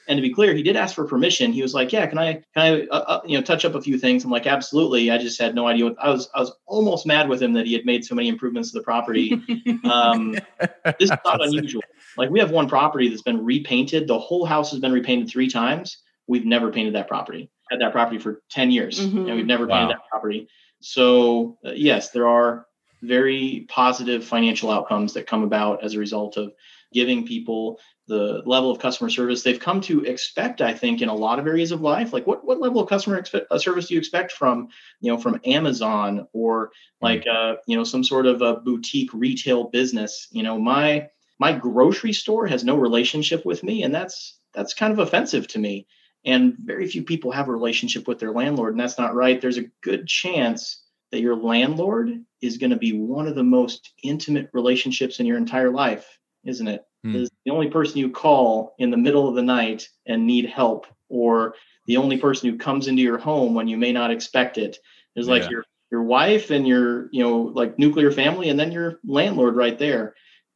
And 0.06 0.16
to 0.18 0.22
be 0.22 0.32
clear, 0.32 0.54
he 0.54 0.62
did 0.62 0.76
ask 0.76 0.94
for 0.94 1.04
permission. 1.04 1.52
He 1.52 1.62
was 1.62 1.74
like, 1.74 1.92
"Yeah, 1.92 2.06
can 2.06 2.18
I, 2.18 2.34
can 2.34 2.42
I, 2.56 2.82
uh, 2.86 3.04
uh, 3.08 3.20
you 3.26 3.36
know, 3.36 3.42
touch 3.42 3.64
up 3.64 3.74
a 3.74 3.82
few 3.82 3.98
things?" 3.98 4.24
I'm 4.24 4.30
like, 4.30 4.46
"Absolutely." 4.46 5.10
I 5.10 5.18
just 5.18 5.40
had 5.40 5.52
no 5.52 5.66
idea. 5.66 5.86
What, 5.86 5.96
I 6.00 6.10
was, 6.10 6.30
I 6.32 6.38
was 6.38 6.52
almost 6.66 7.04
mad 7.04 7.28
with 7.28 7.42
him 7.42 7.52
that 7.54 7.66
he 7.66 7.72
had 7.72 7.84
made 7.84 8.04
so 8.04 8.14
many 8.14 8.28
improvements 8.28 8.70
to 8.70 8.78
the 8.78 8.84
property. 8.84 9.40
Um, 9.84 10.32
this 10.98 11.10
is 11.10 11.10
not 11.24 11.44
unusual. 11.44 11.82
Like 12.16 12.30
we 12.30 12.38
have 12.38 12.52
one 12.52 12.68
property 12.68 13.08
that's 13.08 13.22
been 13.22 13.44
repainted. 13.44 14.06
The 14.06 14.18
whole 14.18 14.44
house 14.44 14.70
has 14.70 14.80
been 14.80 14.92
repainted 14.92 15.28
three 15.28 15.48
times. 15.48 15.98
We've 16.28 16.44
never 16.44 16.70
painted 16.70 16.94
that 16.94 17.08
property. 17.08 17.50
Had 17.68 17.80
that 17.80 17.92
property 17.92 18.18
for 18.18 18.42
ten 18.48 18.70
years, 18.70 19.00
mm-hmm. 19.00 19.26
and 19.26 19.34
we've 19.34 19.46
never 19.46 19.66
wow. 19.66 19.80
painted 19.80 19.96
that 19.96 20.08
property. 20.08 20.46
So 20.80 21.58
uh, 21.66 21.72
yes, 21.72 22.10
there 22.10 22.28
are 22.28 22.66
very 23.02 23.66
positive 23.68 24.24
financial 24.24 24.70
outcomes 24.70 25.14
that 25.14 25.26
come 25.26 25.42
about 25.42 25.84
as 25.84 25.94
a 25.94 25.98
result 25.98 26.36
of 26.36 26.52
giving 26.92 27.26
people 27.26 27.78
the 28.08 28.42
level 28.46 28.70
of 28.70 28.78
customer 28.78 29.08
service 29.08 29.42
they've 29.42 29.60
come 29.60 29.80
to 29.80 30.04
expect 30.04 30.60
i 30.60 30.74
think 30.74 31.00
in 31.00 31.08
a 31.08 31.14
lot 31.14 31.38
of 31.38 31.46
areas 31.46 31.72
of 31.72 31.80
life. 31.80 32.12
Like 32.12 32.26
what, 32.26 32.44
what 32.44 32.60
level 32.60 32.80
of 32.80 32.88
customer 32.88 33.20
expe- 33.20 33.46
uh, 33.50 33.58
service 33.58 33.88
do 33.88 33.94
you 33.94 34.00
expect 34.00 34.32
from 34.32 34.68
you 35.00 35.10
know 35.10 35.18
from 35.18 35.40
amazon 35.44 36.26
or 36.32 36.70
like 37.00 37.26
uh, 37.26 37.56
you 37.66 37.76
know 37.76 37.84
some 37.84 38.04
sort 38.04 38.26
of 38.26 38.42
a 38.42 38.56
boutique 38.56 39.12
retail 39.12 39.64
business? 39.64 40.28
You 40.30 40.42
know 40.42 40.58
my 40.58 41.08
my 41.38 41.52
grocery 41.52 42.12
store 42.12 42.46
has 42.46 42.64
no 42.64 42.76
relationship 42.76 43.44
with 43.44 43.62
me 43.62 43.82
and 43.82 43.94
that's 43.94 44.38
that's 44.54 44.74
kind 44.74 44.92
of 44.92 44.98
offensive 44.98 45.48
to 45.48 45.58
me. 45.58 45.86
And 46.24 46.54
very 46.58 46.86
few 46.86 47.02
people 47.02 47.32
have 47.32 47.48
a 47.48 47.52
relationship 47.52 48.06
with 48.06 48.20
their 48.20 48.32
landlord 48.32 48.74
and 48.74 48.80
that's 48.80 48.98
not 48.98 49.14
right. 49.14 49.40
There's 49.40 49.58
a 49.58 49.70
good 49.82 50.06
chance 50.06 50.82
that 51.12 51.20
your 51.20 51.36
landlord 51.36 52.10
is 52.40 52.58
going 52.58 52.70
to 52.70 52.76
be 52.76 52.92
one 52.92 53.28
of 53.28 53.36
the 53.36 53.44
most 53.44 53.92
intimate 54.02 54.50
relationships 54.52 55.20
in 55.20 55.26
your 55.26 55.36
entire 55.36 55.70
life 55.70 56.18
isn't 56.44 56.68
it? 56.68 56.84
Mm. 57.04 57.16
Is 57.16 57.30
the 57.44 57.52
only 57.52 57.68
person 57.68 57.98
you 57.98 58.10
call 58.10 58.74
in 58.78 58.90
the 58.90 58.96
middle 58.96 59.28
of 59.28 59.34
the 59.34 59.42
night 59.42 59.88
and 60.06 60.26
need 60.26 60.46
help, 60.46 60.86
or 61.08 61.54
the 61.86 61.96
only 61.96 62.18
person 62.18 62.50
who 62.50 62.58
comes 62.58 62.88
into 62.88 63.02
your 63.02 63.18
home 63.18 63.54
when 63.54 63.68
you 63.68 63.76
may 63.76 63.92
not 63.92 64.10
expect 64.10 64.58
it. 64.58 64.78
Is 65.16 65.28
like 65.28 65.44
yeah. 65.44 65.50
your 65.50 65.64
your 65.90 66.02
wife 66.02 66.50
and 66.50 66.66
your 66.66 67.08
you 67.12 67.22
know 67.22 67.38
like 67.42 67.78
nuclear 67.78 68.10
family, 68.10 68.48
and 68.48 68.58
then 68.58 68.72
your 68.72 69.00
landlord 69.04 69.56
right 69.56 69.78
there. 69.78 70.14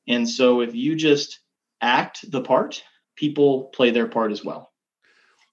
And 0.09 0.29
so 0.29 0.61
if 0.61 0.75
you 0.75 0.95
just 0.95 1.41
act 1.81 2.31
the 2.31 2.41
part, 2.41 2.83
people 3.17 3.65
play 3.75 3.91
their 3.91 4.07
part 4.07 4.31
as 4.31 4.45
well. 4.45 4.73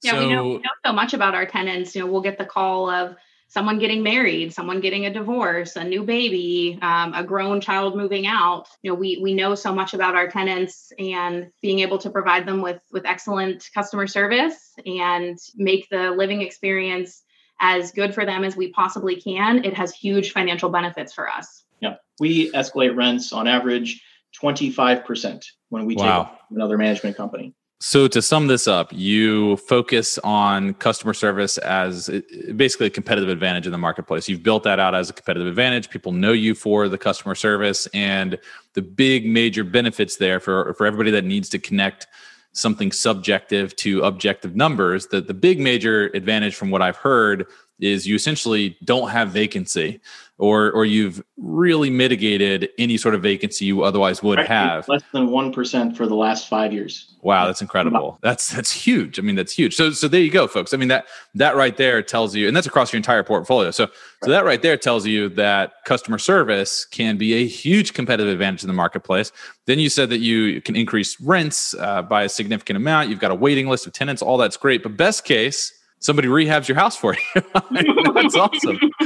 Yeah, 0.03 0.11
so, 0.11 0.19
we, 0.19 0.33
know, 0.33 0.43
we 0.43 0.53
know 0.57 0.69
so 0.85 0.93
much 0.93 1.13
about 1.13 1.33
our 1.33 1.45
tenants. 1.45 1.95
You 1.95 2.01
know, 2.01 2.11
we'll 2.11 2.21
get 2.21 2.37
the 2.37 2.45
call 2.45 2.89
of 2.89 3.15
someone 3.53 3.77
getting 3.77 4.01
married, 4.01 4.51
someone 4.51 4.81
getting 4.81 5.05
a 5.05 5.13
divorce, 5.13 5.75
a 5.75 5.83
new 5.83 6.03
baby, 6.03 6.79
um, 6.81 7.13
a 7.13 7.23
grown 7.23 7.61
child 7.61 7.95
moving 7.95 8.25
out. 8.25 8.65
You 8.81 8.91
know, 8.91 8.95
we 8.95 9.19
we 9.21 9.35
know 9.35 9.53
so 9.53 9.73
much 9.73 9.93
about 9.93 10.15
our 10.15 10.27
tenants 10.27 10.91
and 10.97 11.51
being 11.61 11.79
able 11.79 11.99
to 11.99 12.09
provide 12.09 12.47
them 12.47 12.61
with 12.61 12.81
with 12.91 13.05
excellent 13.05 13.69
customer 13.71 14.07
service 14.07 14.73
and 14.87 15.37
make 15.55 15.87
the 15.89 16.11
living 16.11 16.41
experience 16.41 17.21
as 17.59 17.91
good 17.91 18.15
for 18.15 18.25
them 18.25 18.43
as 18.43 18.55
we 18.55 18.71
possibly 18.71 19.21
can. 19.21 19.63
It 19.63 19.75
has 19.75 19.93
huge 19.93 20.31
financial 20.31 20.71
benefits 20.71 21.13
for 21.13 21.29
us. 21.29 21.63
Yeah, 21.79 21.97
we 22.19 22.51
escalate 22.53 22.95
rents 22.95 23.31
on 23.33 23.47
average 23.47 24.01
25% 24.41 25.45
when 25.69 25.85
we 25.85 25.95
wow. 25.95 26.23
take 26.23 26.57
another 26.57 26.79
management 26.79 27.15
company. 27.15 27.53
So 27.85 28.07
to 28.07 28.21
sum 28.21 28.47
this 28.47 28.65
up, 28.65 28.93
you 28.93 29.57
focus 29.57 30.17
on 30.19 30.73
customer 30.75 31.13
service 31.13 31.57
as 31.57 32.07
uh, 32.07 32.21
basically 32.55 32.87
a 32.87 32.89
competitive 32.89 33.27
advantage 33.27 33.65
in 33.65 33.73
the 33.73 33.77
marketplace. 33.77 34.29
You've 34.29 34.41
built 34.41 34.63
that 34.63 34.79
out 34.79 34.95
as 34.95 35.09
a 35.09 35.13
competitive 35.13 35.49
advantage. 35.49 35.89
People 35.89 36.13
know 36.13 36.31
you 36.31 36.55
for 36.55 36.87
the 36.87 36.97
customer 36.97 37.35
service 37.35 37.85
and 37.87 38.39
the 38.71 38.81
big 38.81 39.25
major 39.25 39.65
benefits 39.65 40.15
there 40.15 40.39
for 40.39 40.73
for 40.75 40.85
everybody 40.85 41.11
that 41.11 41.25
needs 41.25 41.49
to 41.49 41.59
connect 41.59 42.07
something 42.53 42.89
subjective 42.93 43.75
to 43.75 44.01
objective 44.03 44.55
numbers. 44.55 45.07
The 45.07 45.19
the 45.19 45.33
big 45.33 45.59
major 45.59 46.05
advantage 46.13 46.55
from 46.55 46.71
what 46.71 46.81
I've 46.81 46.95
heard 46.95 47.47
is 47.83 48.07
you 48.07 48.15
essentially 48.15 48.77
don't 48.83 49.09
have 49.09 49.29
vacancy 49.29 49.99
or 50.39 50.71
or 50.71 50.83
you've 50.83 51.23
really 51.37 51.89
mitigated 51.89 52.69
any 52.79 52.97
sort 52.97 53.13
of 53.13 53.21
vacancy 53.21 53.65
you 53.65 53.83
otherwise 53.83 54.23
would 54.23 54.39
have. 54.39 54.87
less 54.87 55.03
than 55.13 55.27
1% 55.27 55.95
for 55.95 56.07
the 56.07 56.15
last 56.15 56.47
5 56.47 56.73
years. 56.73 57.15
Wow 57.21 57.45
that's 57.45 57.61
incredible. 57.61 58.17
That's 58.21 58.49
that's 58.49 58.71
huge. 58.71 59.19
I 59.19 59.21
mean 59.21 59.35
that's 59.35 59.53
huge. 59.53 59.75
So 59.75 59.91
so 59.91 60.07
there 60.07 60.21
you 60.21 60.31
go 60.31 60.47
folks. 60.47 60.73
I 60.73 60.77
mean 60.77 60.87
that 60.87 61.05
that 61.35 61.55
right 61.55 61.77
there 61.77 62.01
tells 62.01 62.35
you 62.35 62.47
and 62.47 62.57
that's 62.57 62.67
across 62.67 62.91
your 62.91 62.97
entire 62.97 63.23
portfolio. 63.23 63.69
So 63.71 63.87
so 64.23 64.31
that 64.31 64.43
right 64.43 64.61
there 64.61 64.77
tells 64.77 65.05
you 65.05 65.29
that 65.29 65.73
customer 65.85 66.17
service 66.17 66.85
can 66.85 67.17
be 67.17 67.33
a 67.35 67.47
huge 67.47 67.93
competitive 67.93 68.33
advantage 68.33 68.63
in 68.63 68.67
the 68.67 68.73
marketplace. 68.73 69.31
Then 69.65 69.79
you 69.79 69.89
said 69.89 70.09
that 70.09 70.19
you 70.19 70.61
can 70.61 70.75
increase 70.75 71.19
rents 71.21 71.75
uh, 71.75 72.01
by 72.01 72.23
a 72.23 72.29
significant 72.29 72.77
amount. 72.77 73.09
You've 73.09 73.19
got 73.19 73.31
a 73.31 73.35
waiting 73.35 73.67
list 73.67 73.85
of 73.85 73.93
tenants 73.93 74.21
all 74.21 74.37
that's 74.37 74.57
great. 74.57 74.81
But 74.81 74.97
best 74.97 75.25
case 75.25 75.71
somebody 76.03 76.27
rehabs 76.27 76.67
your 76.67 76.77
house 76.77 76.95
for 76.95 77.15
you. 77.15 77.41
That's 78.13 78.35
awesome. 78.35 78.79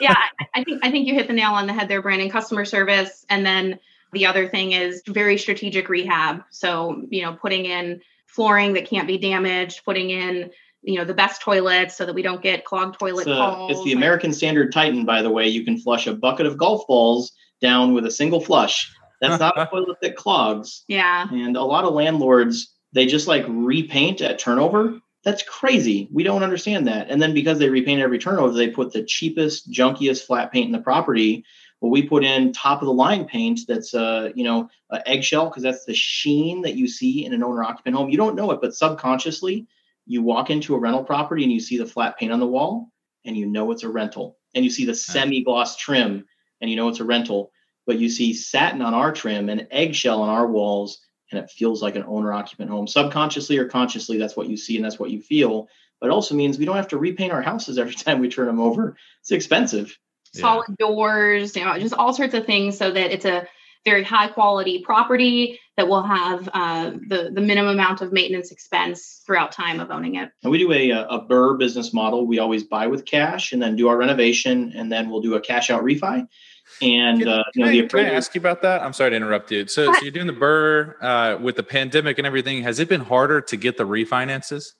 yeah, 0.00 0.16
I 0.54 0.64
think 0.64 0.84
I 0.84 0.90
think 0.90 1.06
you 1.06 1.14
hit 1.14 1.28
the 1.28 1.32
nail 1.32 1.52
on 1.52 1.66
the 1.66 1.72
head 1.72 1.88
there, 1.88 2.02
Brandon. 2.02 2.30
Customer 2.30 2.64
service, 2.64 3.24
and 3.28 3.46
then 3.46 3.78
the 4.12 4.26
other 4.26 4.48
thing 4.48 4.72
is 4.72 5.02
very 5.06 5.38
strategic 5.38 5.88
rehab. 5.88 6.42
So 6.50 7.04
you 7.10 7.22
know, 7.22 7.34
putting 7.34 7.66
in 7.66 8.00
flooring 8.26 8.72
that 8.72 8.86
can't 8.86 9.06
be 9.06 9.18
damaged, 9.18 9.84
putting 9.84 10.10
in 10.10 10.50
you 10.82 10.98
know 10.98 11.04
the 11.04 11.14
best 11.14 11.42
toilets 11.42 11.96
so 11.96 12.06
that 12.06 12.14
we 12.14 12.22
don't 12.22 12.42
get 12.42 12.64
clogged 12.64 12.98
toilet 12.98 13.26
it's, 13.26 13.36
calls. 13.36 13.70
It's 13.72 13.84
the 13.84 13.92
American 13.92 14.32
Standard 14.32 14.72
Titan, 14.72 15.04
by 15.04 15.22
the 15.22 15.30
way. 15.30 15.46
You 15.46 15.64
can 15.64 15.78
flush 15.78 16.06
a 16.06 16.14
bucket 16.14 16.46
of 16.46 16.56
golf 16.56 16.86
balls 16.86 17.32
down 17.60 17.94
with 17.94 18.06
a 18.06 18.10
single 18.10 18.40
flush. 18.40 18.92
That's 19.20 19.38
not 19.38 19.58
a 19.58 19.66
toilet 19.70 19.98
that 20.02 20.16
clogs. 20.16 20.84
Yeah. 20.88 21.28
And 21.30 21.56
a 21.56 21.62
lot 21.62 21.84
of 21.84 21.94
landlords 21.94 22.72
they 22.92 23.06
just 23.06 23.28
like 23.28 23.44
repaint 23.46 24.22
at 24.22 24.38
turnover 24.38 24.98
that's 25.26 25.42
crazy. 25.42 26.08
We 26.12 26.22
don't 26.22 26.44
understand 26.44 26.86
that. 26.86 27.10
And 27.10 27.20
then 27.20 27.34
because 27.34 27.58
they 27.58 27.68
repaint 27.68 28.00
every 28.00 28.20
turnover, 28.20 28.52
they 28.52 28.70
put 28.70 28.92
the 28.92 29.02
cheapest, 29.02 29.68
junkiest 29.68 30.24
flat 30.24 30.52
paint 30.52 30.66
in 30.66 30.72
the 30.72 30.78
property. 30.78 31.44
Well, 31.80 31.90
we 31.90 32.06
put 32.06 32.22
in 32.22 32.52
top 32.52 32.80
of 32.80 32.86
the 32.86 32.92
line 32.92 33.24
paint 33.24 33.62
that's 33.66 33.92
uh, 33.92 34.30
you 34.36 34.44
know, 34.44 34.70
uh, 34.88 35.00
eggshell 35.04 35.48
because 35.48 35.64
that's 35.64 35.84
the 35.84 35.94
sheen 35.94 36.62
that 36.62 36.76
you 36.76 36.86
see 36.86 37.24
in 37.24 37.34
an 37.34 37.42
owner 37.42 37.64
occupant 37.64 37.96
home. 37.96 38.08
You 38.08 38.16
don't 38.16 38.36
know 38.36 38.52
it, 38.52 38.60
but 38.60 38.76
subconsciously, 38.76 39.66
you 40.06 40.22
walk 40.22 40.50
into 40.50 40.76
a 40.76 40.78
rental 40.78 41.02
property 41.02 41.42
and 41.42 41.52
you 41.52 41.58
see 41.58 41.76
the 41.76 41.86
flat 41.86 42.16
paint 42.16 42.30
on 42.30 42.38
the 42.38 42.46
wall 42.46 42.92
and 43.24 43.36
you 43.36 43.46
know 43.46 43.72
it's 43.72 43.82
a 43.82 43.88
rental. 43.88 44.38
And 44.54 44.64
you 44.64 44.70
see 44.70 44.84
the 44.84 44.94
semi 44.94 45.42
gloss 45.42 45.76
trim 45.76 46.24
and 46.60 46.70
you 46.70 46.76
know 46.76 46.88
it's 46.88 47.00
a 47.00 47.04
rental, 47.04 47.50
but 47.84 47.98
you 47.98 48.08
see 48.08 48.32
satin 48.32 48.80
on 48.80 48.94
our 48.94 49.10
trim 49.10 49.48
and 49.48 49.66
eggshell 49.72 50.22
on 50.22 50.28
our 50.28 50.46
walls, 50.46 51.00
and 51.30 51.40
it 51.40 51.50
feels 51.50 51.82
like 51.82 51.96
an 51.96 52.04
owner 52.06 52.32
occupant 52.32 52.70
home. 52.70 52.86
Subconsciously 52.86 53.58
or 53.58 53.66
consciously, 53.66 54.18
that's 54.18 54.36
what 54.36 54.48
you 54.48 54.56
see 54.56 54.76
and 54.76 54.84
that's 54.84 54.98
what 54.98 55.10
you 55.10 55.20
feel. 55.20 55.68
But 56.00 56.08
it 56.08 56.12
also 56.12 56.34
means 56.34 56.58
we 56.58 56.64
don't 56.64 56.76
have 56.76 56.88
to 56.88 56.98
repaint 56.98 57.32
our 57.32 57.42
houses 57.42 57.78
every 57.78 57.94
time 57.94 58.20
we 58.20 58.28
turn 58.28 58.46
them 58.46 58.60
over. 58.60 58.96
It's 59.20 59.32
expensive. 59.32 59.96
Solid 60.32 60.76
doors, 60.76 61.56
you 61.56 61.64
know, 61.64 61.78
just 61.78 61.94
all 61.94 62.12
sorts 62.12 62.34
of 62.34 62.44
things 62.44 62.76
so 62.76 62.90
that 62.90 63.10
it's 63.10 63.24
a 63.24 63.46
very 63.86 64.02
high 64.02 64.28
quality 64.28 64.82
property 64.84 65.58
that 65.78 65.88
will 65.88 66.02
have 66.02 66.48
uh, 66.52 66.90
the 66.90 67.30
the 67.32 67.40
minimum 67.40 67.74
amount 67.74 68.02
of 68.02 68.12
maintenance 68.12 68.50
expense 68.50 69.22
throughout 69.24 69.52
time 69.52 69.80
of 69.80 69.90
owning 69.90 70.16
it. 70.16 70.30
And 70.42 70.50
we 70.50 70.58
do 70.58 70.72
a 70.72 70.90
a 70.90 71.20
BRRRR 71.20 71.58
business 71.58 71.94
model. 71.94 72.26
We 72.26 72.38
always 72.38 72.64
buy 72.64 72.88
with 72.88 73.06
cash 73.06 73.52
and 73.52 73.62
then 73.62 73.76
do 73.76 73.88
our 73.88 73.96
renovation, 73.96 74.72
and 74.74 74.92
then 74.92 75.08
we'll 75.08 75.22
do 75.22 75.36
a 75.36 75.40
cash 75.40 75.70
out 75.70 75.84
refi. 75.84 76.26
And 76.82 77.20
can, 77.20 77.28
uh, 77.28 77.44
you 77.54 77.64
know, 77.64 77.70
I, 77.70 77.86
can 77.86 78.00
I 78.00 78.10
ask 78.10 78.34
you 78.34 78.40
about 78.40 78.62
that? 78.62 78.82
I'm 78.82 78.92
sorry 78.92 79.10
to 79.10 79.16
interrupt 79.16 79.50
you. 79.50 79.66
So, 79.66 79.92
so 79.92 80.00
you're 80.02 80.10
doing 80.10 80.26
the 80.26 80.32
BRRRR 80.32 80.94
uh, 81.02 81.38
with 81.40 81.56
the 81.56 81.62
pandemic 81.62 82.18
and 82.18 82.26
everything. 82.26 82.62
Has 82.62 82.78
it 82.80 82.88
been 82.88 83.00
harder 83.00 83.40
to 83.40 83.56
get 83.56 83.76
the 83.76 83.84
refinances? 83.84 84.72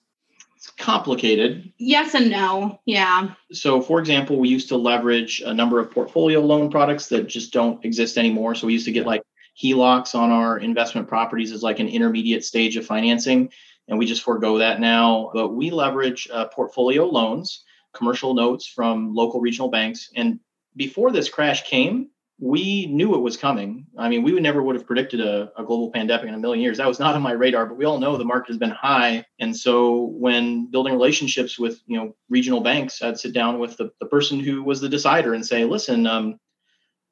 It's 0.55 0.69
complicated. 0.71 1.71
Yes 1.77 2.13
and 2.13 2.29
no. 2.29 2.79
Yeah. 2.85 3.31
So, 3.51 3.81
for 3.81 3.99
example, 3.99 4.37
we 4.37 4.49
used 4.49 4.69
to 4.69 4.77
leverage 4.77 5.41
a 5.41 5.53
number 5.53 5.79
of 5.79 5.91
portfolio 5.91 6.39
loan 6.41 6.69
products 6.69 7.07
that 7.09 7.27
just 7.27 7.53
don't 7.53 7.83
exist 7.85 8.17
anymore. 8.17 8.55
So, 8.55 8.67
we 8.67 8.73
used 8.73 8.85
to 8.85 8.91
get 8.91 9.05
like 9.05 9.23
HELOCs 9.61 10.13
on 10.13 10.31
our 10.31 10.57
investment 10.57 11.07
properties 11.07 11.51
as 11.51 11.63
like 11.63 11.79
an 11.79 11.87
intermediate 11.87 12.43
stage 12.43 12.75
of 12.75 12.85
financing, 12.85 13.51
and 13.87 13.97
we 13.97 14.05
just 14.05 14.23
forego 14.23 14.57
that 14.57 14.79
now. 14.79 15.31
But 15.33 15.49
we 15.49 15.71
leverage 15.71 16.27
uh, 16.31 16.45
portfolio 16.45 17.05
loans, 17.05 17.63
commercial 17.93 18.33
notes 18.33 18.67
from 18.67 19.13
local 19.13 19.39
regional 19.41 19.69
banks. 19.69 20.09
And 20.15 20.39
before 20.77 21.11
this 21.11 21.29
crash 21.29 21.63
came, 21.63 22.09
we 22.39 22.85
knew 22.85 23.15
it 23.15 23.21
was 23.21 23.35
coming. 23.35 23.87
I 23.97 24.09
mean, 24.09 24.21
we 24.21 24.31
would 24.31 24.43
never 24.43 24.61
would 24.61 24.75
have 24.75 24.85
predicted 24.85 25.21
a, 25.21 25.51
a, 25.57 25.63
global 25.63 25.89
pandemic 25.89 26.27
in 26.27 26.35
a 26.35 26.37
million 26.37 26.61
years. 26.61 26.77
That 26.77 26.87
was 26.87 26.99
not 26.99 27.15
on 27.15 27.21
my 27.23 27.31
radar, 27.31 27.65
but 27.65 27.77
we 27.77 27.85
all 27.85 27.99
know 27.99 28.15
the 28.15 28.25
market 28.25 28.49
has 28.49 28.59
been 28.59 28.69
high. 28.69 29.25
And 29.39 29.57
so 29.57 30.13
when 30.19 30.69
building 30.69 30.93
relationships 30.93 31.57
with, 31.57 31.81
you 31.87 31.97
know, 31.97 32.15
regional 32.29 32.61
banks, 32.61 33.01
I'd 33.01 33.17
sit 33.17 33.33
down 33.33 33.57
with 33.57 33.77
the, 33.77 33.89
the 33.99 34.05
person 34.05 34.39
who 34.39 34.61
was 34.61 34.79
the 34.79 34.89
decider 34.89 35.33
and 35.33 35.43
say, 35.43 35.65
listen, 35.65 36.05
um, 36.05 36.39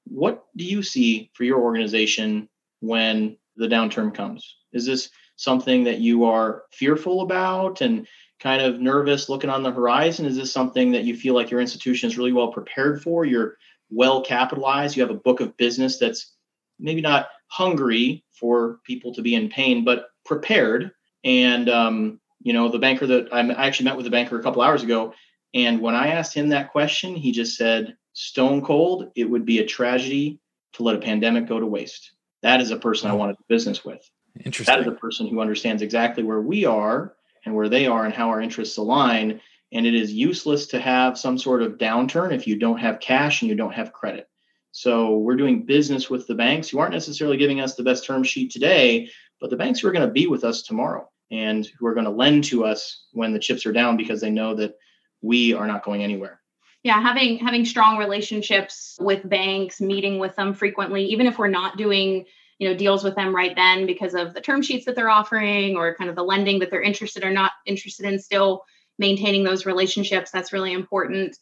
what 0.03 0.45
do 0.55 0.63
you 0.63 0.83
see 0.83 1.31
for 1.33 1.43
your 1.43 1.59
organization 1.59 2.47
when 2.81 3.35
the 3.55 3.67
downturn 3.67 4.13
comes? 4.13 4.57
Is 4.73 4.85
this 4.85 5.09
something 5.37 5.85
that 5.85 5.99
you 5.99 6.25
are 6.25 6.63
fearful 6.71 7.21
about 7.21 7.81
and 7.81 8.07
kind 8.39 8.61
of 8.61 8.79
nervous 8.79 9.29
looking 9.29 9.49
on 9.49 9.63
the 9.63 9.71
horizon? 9.71 10.25
Is 10.25 10.35
this 10.35 10.51
something 10.51 10.91
that 10.91 11.03
you 11.03 11.15
feel 11.15 11.33
like 11.33 11.51
your 11.51 11.61
institution 11.61 12.09
is 12.09 12.17
really 12.17 12.33
well 12.33 12.51
prepared 12.51 13.01
for? 13.01 13.25
You're 13.25 13.57
well 13.89 14.21
capitalized. 14.23 14.95
You 14.95 15.03
have 15.03 15.11
a 15.11 15.19
book 15.19 15.39
of 15.39 15.57
business 15.57 15.97
that's 15.97 16.33
maybe 16.79 17.01
not 17.01 17.27
hungry 17.47 18.23
for 18.31 18.79
people 18.83 19.13
to 19.13 19.21
be 19.21 19.35
in 19.35 19.49
pain, 19.49 19.83
but 19.85 20.07
prepared. 20.25 20.91
And 21.23 21.69
um, 21.69 22.19
you 22.41 22.53
know, 22.53 22.69
the 22.69 22.79
banker 22.79 23.07
that 23.07 23.33
I 23.33 23.49
actually 23.51 23.85
met 23.85 23.97
with 23.97 24.05
the 24.05 24.11
banker 24.11 24.39
a 24.39 24.43
couple 24.43 24.61
hours 24.61 24.83
ago, 24.83 25.13
and 25.53 25.79
when 25.81 25.95
I 25.95 26.09
asked 26.09 26.33
him 26.33 26.49
that 26.49 26.71
question, 26.71 27.15
he 27.15 27.31
just 27.31 27.55
said, 27.55 27.95
"Stone 28.13 28.63
cold, 28.63 29.11
it 29.15 29.25
would 29.25 29.45
be 29.45 29.59
a 29.59 29.65
tragedy 29.65 30.39
to 30.73 30.83
let 30.83 30.95
a 30.95 30.99
pandemic 30.99 31.47
go 31.47 31.59
to 31.59 31.65
waste." 31.65 32.11
That 32.43 32.61
is 32.61 32.71
a 32.71 32.77
person 32.77 33.09
I 33.09 33.13
wanted 33.13 33.33
to 33.33 33.39
do 33.39 33.55
business 33.55 33.83
with. 33.83 34.07
Interesting. 34.43 34.71
That 34.71 34.81
is 34.81 34.87
a 34.87 34.91
person 34.91 35.27
who 35.27 35.39
understands 35.39 35.81
exactly 35.81 36.23
where 36.23 36.41
we 36.41 36.65
are 36.65 37.15
and 37.45 37.55
where 37.55 37.69
they 37.69 37.87
are 37.87 38.05
and 38.05 38.13
how 38.13 38.29
our 38.29 38.41
interests 38.41 38.77
align 38.77 39.41
and 39.71 39.85
it 39.85 39.93
is 39.93 40.13
useless 40.13 40.67
to 40.67 40.79
have 40.79 41.17
some 41.17 41.37
sort 41.37 41.61
of 41.61 41.77
downturn 41.77 42.33
if 42.33 42.47
you 42.47 42.57
don't 42.57 42.77
have 42.77 42.99
cash 42.99 43.41
and 43.41 43.49
you 43.49 43.55
don't 43.55 43.73
have 43.73 43.93
credit. 43.93 44.29
So 44.71 45.17
we're 45.17 45.35
doing 45.35 45.65
business 45.65 46.09
with 46.09 46.27
the 46.27 46.35
banks 46.35 46.69
who 46.69 46.79
aren't 46.79 46.93
necessarily 46.93 47.37
giving 47.37 47.61
us 47.61 47.75
the 47.75 47.83
best 47.83 48.05
term 48.05 48.23
sheet 48.23 48.51
today, 48.51 49.09
but 49.39 49.49
the 49.49 49.57
banks 49.57 49.79
who 49.79 49.87
are 49.87 49.91
going 49.91 50.07
to 50.07 50.13
be 50.13 50.27
with 50.27 50.43
us 50.43 50.63
tomorrow 50.63 51.09
and 51.31 51.67
who 51.77 51.87
are 51.87 51.93
going 51.93 52.05
to 52.05 52.11
lend 52.11 52.43
to 52.45 52.65
us 52.65 53.05
when 53.11 53.33
the 53.33 53.39
chips 53.39 53.65
are 53.65 53.73
down 53.73 53.97
because 53.97 54.21
they 54.21 54.29
know 54.29 54.55
that 54.55 54.75
we 55.21 55.53
are 55.53 55.67
not 55.67 55.83
going 55.83 56.03
anywhere. 56.03 56.41
Yeah, 56.83 57.01
having 57.01 57.39
having 57.39 57.65
strong 57.65 57.97
relationships 57.97 58.95
with 58.99 59.27
banks, 59.27 59.81
meeting 59.81 60.19
with 60.19 60.35
them 60.35 60.53
frequently, 60.53 61.05
even 61.05 61.25
if 61.25 61.39
we're 61.39 61.47
not 61.47 61.77
doing 61.77 62.25
you 62.59 62.69
know 62.69 62.75
deals 62.75 63.03
with 63.03 63.15
them 63.15 63.35
right 63.35 63.55
then 63.55 63.85
because 63.85 64.13
of 64.13 64.33
the 64.33 64.41
term 64.41 64.61
sheets 64.61 64.85
that 64.85 64.95
they're 64.95 65.09
offering 65.09 65.75
or 65.75 65.95
kind 65.95 66.09
of 66.09 66.15
the 66.15 66.23
lending 66.23 66.59
that 66.59 66.71
they're 66.71 66.81
interested 66.81 67.23
or 67.23 67.31
not 67.31 67.51
interested 67.65 68.05
in 68.05 68.19
still 68.19 68.63
maintaining 68.97 69.43
those 69.43 69.65
relationships. 69.65 70.31
That's 70.31 70.53
really 70.53 70.73
important. 70.73 71.37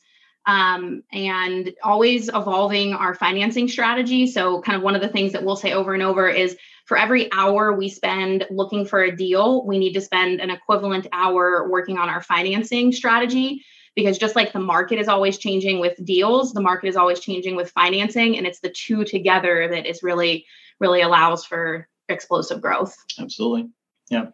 Um, 0.46 1.04
and 1.14 1.74
always 1.84 2.28
evolving 2.28 2.94
our 2.94 3.16
financing 3.16 3.70
strategy. 3.70 4.28
So 4.28 4.62
kind 4.62 4.76
of 4.76 4.82
one 4.82 4.96
of 4.96 5.02
the 5.02 5.08
things 5.08 5.32
that 5.32 5.44
we'll 5.44 5.56
say 5.56 5.72
over 5.72 5.94
and 5.94 6.04
over 6.04 6.28
is 6.28 6.58
for 6.86 6.98
every 6.98 7.32
hour 7.32 7.72
we 7.72 7.88
spend 7.88 8.46
looking 8.50 8.86
for 8.86 9.02
a 9.02 9.16
deal 9.16 9.66
we 9.66 9.80
need 9.80 9.94
to 9.94 10.02
spend 10.02 10.42
an 10.42 10.50
equivalent 10.50 11.08
hour 11.14 11.70
working 11.70 11.98
on 11.98 12.10
our 12.10 12.22
financing 12.22 12.92
strategy. 12.92 13.64
Because 13.96 14.18
just 14.18 14.36
like 14.36 14.52
the 14.52 14.60
market 14.60 14.98
is 14.98 15.08
always 15.08 15.38
changing 15.38 15.80
with 15.80 16.04
deals 16.04 16.52
the 16.52 16.62
market 16.62 16.88
is 16.88 16.98
always 16.98 17.20
changing 17.20 17.56
with 17.56 17.70
financing 17.70 18.38
and 18.38 18.48
it's 18.48 18.60
the 18.60 18.70
two 18.72 19.06
together 19.06 19.70
that 19.70 19.86
is 19.86 20.02
really 20.02 20.46
really 20.84 21.02
allows 21.02 21.46
for 21.46 21.88
explosive 22.10 22.62
growth 22.62 22.94
absolutely 23.20 23.68
yeah 24.12 24.28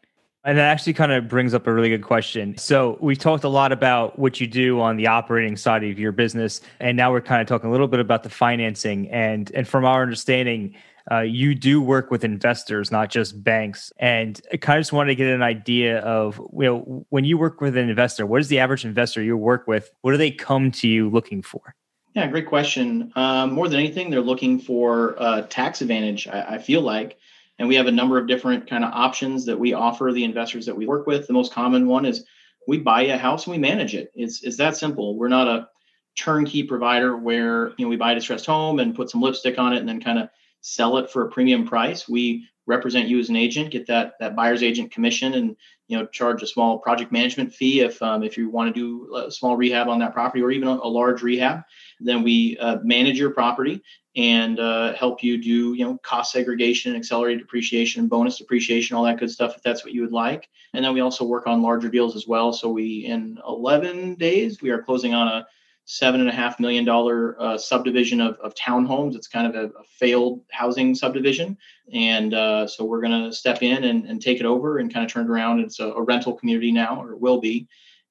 and 0.46 0.58
that 0.58 0.72
actually 0.72 0.94
kind 0.94 1.12
of 1.12 1.28
brings 1.28 1.54
up 1.54 1.68
a 1.68 1.74
really 1.74 1.90
good 1.90 2.02
question. 2.02 2.58
So, 2.58 2.98
we've 3.02 3.20
talked 3.20 3.44
a 3.44 3.50
lot 3.50 3.74
about 3.74 4.18
what 4.18 4.40
you 4.40 4.48
do 4.48 4.80
on 4.80 4.96
the 4.96 5.06
operating 5.06 5.58
side 5.58 5.84
of 5.84 6.00
your 6.00 6.14
business, 6.14 6.62
and 6.80 6.96
now 6.96 7.12
we're 7.12 7.20
kind 7.20 7.42
of 7.42 7.48
talking 7.48 7.68
a 7.68 7.72
little 7.74 7.90
bit 7.90 8.00
about 8.00 8.24
the 8.24 8.30
financing. 8.30 9.10
And 9.10 9.52
and 9.54 9.68
from 9.68 9.84
our 9.84 10.02
understanding, 10.02 10.76
uh, 11.12 11.22
you 11.22 11.56
do 11.56 11.82
work 11.82 12.12
with 12.12 12.24
investors, 12.24 12.92
not 12.92 13.10
just 13.10 13.44
banks. 13.44 13.92
And 13.98 14.40
I 14.54 14.58
kind 14.58 14.78
of 14.78 14.82
just 14.82 14.94
wanted 14.94 15.10
to 15.10 15.16
get 15.16 15.28
an 15.28 15.42
idea 15.42 16.00
of, 16.00 16.40
you 16.54 16.66
know, 16.66 17.06
when 17.10 17.26
you 17.26 17.38
work 17.38 17.62
with 17.62 17.76
an 17.76 17.90
investor, 17.90 18.26
what 18.26 18.42
is 18.42 18.48
the 18.48 18.60
average 18.60 18.86
investor 18.86 19.22
you 19.22 19.36
work 19.36 19.68
with? 19.68 19.90
What 20.02 20.12
do 20.12 20.18
they 20.18 20.32
come 20.32 20.72
to 20.72 20.88
you 20.88 21.10
looking 21.10 21.42
for? 21.42 21.76
Yeah, 22.20 22.28
great 22.28 22.48
question. 22.48 23.14
Um, 23.16 23.54
more 23.54 23.70
than 23.70 23.80
anything, 23.80 24.10
they're 24.10 24.20
looking 24.20 24.60
for 24.60 25.16
uh, 25.18 25.44
tax 25.44 25.82
advantage. 25.82 26.28
I, 26.28 26.56
I 26.56 26.58
feel 26.58 26.82
like 26.82 27.18
and 27.58 27.70
we 27.70 27.76
have 27.76 27.88
a 27.88 27.94
number 27.94 28.18
of 28.18 28.28
different 28.28 28.70
kind 28.70 28.84
of 28.84 28.92
options 28.92 29.46
that 29.46 29.58
we 29.58 29.72
offer 29.72 30.12
the 30.12 30.26
investors 30.26 30.66
that 30.66 30.76
we 30.76 30.86
work 30.86 31.08
with. 31.08 31.28
The 31.28 31.34
most 31.34 31.54
common 31.54 31.88
one 31.88 32.06
is 32.06 32.26
we 32.68 32.78
buy 32.78 33.04
a 33.04 33.18
house 33.18 33.46
and 33.46 33.54
we 33.54 33.58
manage 33.58 33.96
it. 33.96 34.12
It's 34.16 34.44
it's 34.44 34.58
that 34.58 34.76
simple. 34.76 35.18
We're 35.18 35.30
not 35.30 35.48
a 35.48 35.70
turnkey 36.18 36.64
provider 36.64 37.16
where 37.16 37.70
you 37.78 37.86
know 37.86 37.88
we 37.88 37.96
buy 37.96 38.12
a 38.12 38.16
distressed 38.16 38.46
home 38.46 38.80
and 38.80 38.94
put 38.94 39.10
some 39.10 39.22
lipstick 39.22 39.58
on 39.58 39.72
it 39.72 39.80
and 39.80 39.88
then 39.88 40.02
kind 40.02 40.20
of 40.20 40.28
sell 40.60 40.98
it 40.98 41.10
for 41.10 41.26
a 41.26 41.32
premium 41.32 41.66
price. 41.66 42.10
We 42.10 42.50
represent 42.70 43.10
you 43.10 43.20
as 43.20 43.30
an 43.30 43.36
agent, 43.36 43.72
get 43.72 43.88
that 43.88 44.14
that 44.20 44.36
buyer's 44.36 44.64
agent 44.64 44.92
commission, 44.92 45.34
and 45.34 45.58
you 45.88 45.98
know 45.98 46.06
charge 46.06 46.42
a 46.44 46.48
small 46.48 46.78
project 46.78 47.12
management 47.12 47.54
fee 47.54 47.82
if 47.82 48.02
um, 48.02 48.24
if 48.24 48.38
you 48.38 48.50
want 48.50 48.74
to 48.74 48.80
do 48.80 49.16
a 49.16 49.32
small 49.32 49.58
rehab 49.58 49.90
on 49.90 50.00
that 50.00 50.14
property 50.14 50.42
or 50.42 50.52
even 50.52 50.68
a, 50.68 50.74
a 50.76 50.88
large 50.88 51.22
rehab. 51.22 51.64
Then 52.00 52.24
we 52.24 52.58
uh, 52.60 52.78
manage 52.84 53.20
your 53.20 53.32
property 53.32 53.82
and 54.16 54.60
uh, 54.60 54.94
help 54.94 55.24
you 55.24 55.42
do 55.42 55.74
you 55.74 55.86
know 55.86 55.98
cost 56.04 56.32
segregation 56.32 56.96
accelerated 56.96 57.40
depreciation 57.40 58.08
bonus 58.08 58.38
depreciation 58.38 58.96
all 58.96 59.04
that 59.04 59.20
good 59.20 59.30
stuff 59.30 59.56
if 59.56 59.62
that's 59.62 59.84
what 59.84 59.94
you 59.94 60.02
would 60.02 60.12
like 60.12 60.50
and 60.74 60.84
then 60.84 60.94
we 60.94 61.00
also 61.00 61.24
work 61.24 61.46
on 61.46 61.62
larger 61.62 61.90
deals 61.90 62.16
as 62.16 62.28
well 62.28 62.52
so 62.52 62.70
we 62.70 63.06
in 63.06 63.38
11 63.48 64.16
days 64.16 64.62
we 64.62 64.72
are 64.72 64.82
closing 64.82 65.14
on 65.14 65.28
a 65.28 65.48
seven 65.91 66.19
and 66.19 66.30
a 66.30 66.32
half 66.32 66.60
million 66.60 66.86
dollar 66.86 67.36
uh, 67.41 67.58
subdivision 67.58 68.21
of, 68.21 68.38
of 68.41 68.54
townhomes. 68.54 69.15
It's 69.15 69.28
kind 69.28 69.47
of 69.47 69.56
a, 69.56 69.75
a 69.75 69.84
failed 69.97 70.41
housing 70.52 70.93
subdivision. 70.93 71.58
And 71.91 72.32
uh, 72.32 72.67
so 72.67 72.86
we're 72.86 73.02
going 73.02 73.23
to 73.23 73.36
step 73.36 73.63
in 73.63 73.84
and, 73.84 74.06
and 74.06 74.21
take 74.21 74.39
it 74.39 74.45
over 74.45 74.78
and 74.78 74.93
kind 74.93 75.04
of 75.04 75.12
turn 75.12 75.25
it 75.25 75.32
around. 75.32 75.62
It's 75.62 75.80
a, 75.80 75.88
a 75.88 76.04
rental 76.04 76.34
community 76.34 76.71
now 76.71 77.02
or 77.02 77.15
will 77.15 77.41
be. 77.41 77.67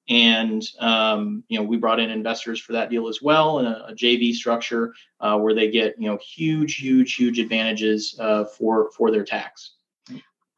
And 0.09 0.61
um, 0.81 1.45
you 1.47 1.57
know 1.57 1.65
we 1.65 1.77
brought 1.77 2.01
in 2.01 2.11
investors 2.11 2.61
for 2.61 2.73
that 2.73 2.91
deal 2.91 3.07
as 3.07 3.23
well 3.23 3.61
in 3.61 3.67
a, 3.67 3.85
a 3.91 3.95
JV 3.95 4.33
structure 4.33 4.93
uh, 5.21 5.39
where 5.39 5.55
they 5.55 5.71
get 5.71 5.95
you 6.01 6.09
know 6.09 6.17
huge, 6.17 6.77
huge, 6.77 7.15
huge 7.15 7.39
advantages 7.39 8.17
uh, 8.19 8.45
for 8.45 8.91
for 8.91 9.13
their 9.13 9.25
tax. 9.25 9.75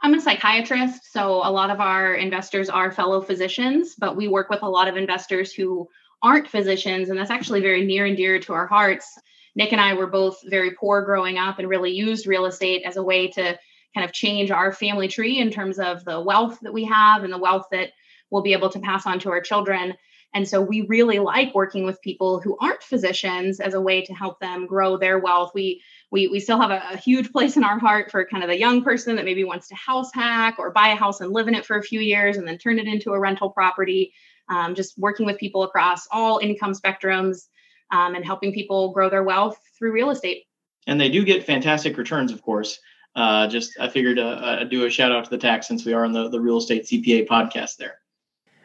I'm 0.03 0.15
a 0.15 0.21
psychiatrist, 0.23 1.13
so 1.13 1.43
a 1.45 1.51
lot 1.51 1.69
of 1.69 1.81
our 1.81 2.15
investors 2.15 2.71
are 2.71 2.91
fellow 2.91 3.21
physicians, 3.21 3.95
but 3.99 4.17
we 4.17 4.29
work 4.29 4.49
with 4.49 4.63
a 4.63 4.69
lot 4.69 4.89
of 4.89 4.97
investors 4.97 5.53
who 5.53 5.87
aren't 6.23 6.49
physicians, 6.49 7.09
and 7.09 7.19
that's 7.19 7.31
actually 7.31 7.61
very 7.61 7.85
near 7.85 8.07
and 8.07 8.17
dear 8.17 8.39
to 8.41 8.53
our 8.53 8.67
hearts. 8.67 9.19
Nick 9.55 9.73
and 9.73 9.81
I 9.81 9.95
were 9.95 10.07
both 10.07 10.39
very 10.47 10.73
poor 10.73 11.03
growing 11.03 11.39
up 11.39 11.59
and 11.59 11.69
really 11.69 11.91
used 11.91 12.27
real 12.27 12.47
estate 12.47 12.83
as 12.85 12.97
a 12.97 13.03
way 13.03 13.29
to 13.29 13.59
kind 13.95 14.05
of 14.05 14.13
change 14.13 14.51
our 14.51 14.73
family 14.73 15.09
tree 15.09 15.39
in 15.39 15.51
terms 15.51 15.79
of 15.79 16.05
the 16.05 16.21
wealth 16.21 16.59
that 16.63 16.73
we 16.73 16.85
have 16.85 17.25
and 17.25 17.33
the 17.33 17.39
wealth 17.39 17.67
that 17.73 17.91
we'll 18.31 18.43
be 18.43 18.53
able 18.53 18.71
to 18.71 18.79
pass 18.79 19.07
on 19.07 19.19
to 19.21 19.31
our 19.31 19.41
children. 19.41 19.95
And 20.33 20.47
so 20.47 20.61
we 20.61 20.83
really 20.83 21.19
like 21.19 21.55
working 21.55 21.85
with 21.85 22.01
people 22.03 22.41
who 22.41 22.57
aren't 22.61 22.85
physicians 22.85 23.59
as 23.59 23.75
a 23.75 23.81
way 23.81 24.03
to 24.03 24.15
help 24.15 24.39
them 24.39 24.67
grow 24.67 24.97
their 24.97 25.19
wealth. 25.19 25.51
We 25.55 25.83
we 26.13 26.29
we 26.29 26.39
still 26.39 26.61
have 26.61 26.71
a, 26.71 26.83
a, 26.93 26.97
huge 26.97 27.33
place 27.33 27.57
in 27.57 27.65
our 27.65 27.81
heart 27.81 28.11
for 28.11 28.25
kind 28.25 28.45
of 28.45 28.49
the 28.49 28.59
young 28.59 28.85
person 28.85 29.17
that 29.17 29.25
maybe 29.25 29.43
wants 29.43 29.69
to 29.69 29.75
house 29.75 30.11
hack 30.15 30.57
or 30.59 30.71
buy 30.71 30.89
a 30.89 30.97
house 30.97 31.21
and 31.21 31.33
live 31.33 31.49
in 31.49 31.55
it 31.55 31.67
for 31.67 31.77
a 31.77 31.83
few 31.83 32.01
years 32.01 32.37
and 32.37 32.47
then 32.47 32.59
turn 32.59 32.79
it 32.79 32.87
into 32.87 33.13
a 33.13 33.19
rental 33.19 33.51
property. 33.51 34.13
Um, 34.51 34.75
just 34.75 34.99
working 34.99 35.25
with 35.25 35.39
people 35.39 35.63
across 35.63 36.07
all 36.11 36.39
income 36.39 36.73
spectrums 36.73 37.47
um, 37.91 38.15
and 38.15 38.25
helping 38.25 38.53
people 38.53 38.93
grow 38.93 39.09
their 39.09 39.23
wealth 39.23 39.59
through 39.79 39.93
real 39.93 40.11
estate. 40.11 40.45
And 40.87 41.01
they 41.01 41.09
do 41.09 41.25
get 41.25 41.45
fantastic 41.45 41.97
returns, 41.97 42.33
of 42.33 42.43
course. 42.43 42.79
Uh, 43.15 43.47
just 43.47 43.73
I 43.81 43.89
figured 43.89 44.19
uh, 44.19 44.23
uh, 44.23 44.65
do 44.65 44.85
a 44.87 44.91
shout 44.91 45.13
out 45.13 45.25
to 45.25 45.31
the 45.31 45.39
tax 45.39 45.67
since 45.67 45.85
we 45.85 45.93
are 45.93 46.05
on 46.05 46.13
the, 46.13 46.29
the 46.29 46.41
real 46.41 46.59
estate 46.59 46.85
CPA 46.85 47.27
podcast 47.27 47.77
there. 47.77 48.00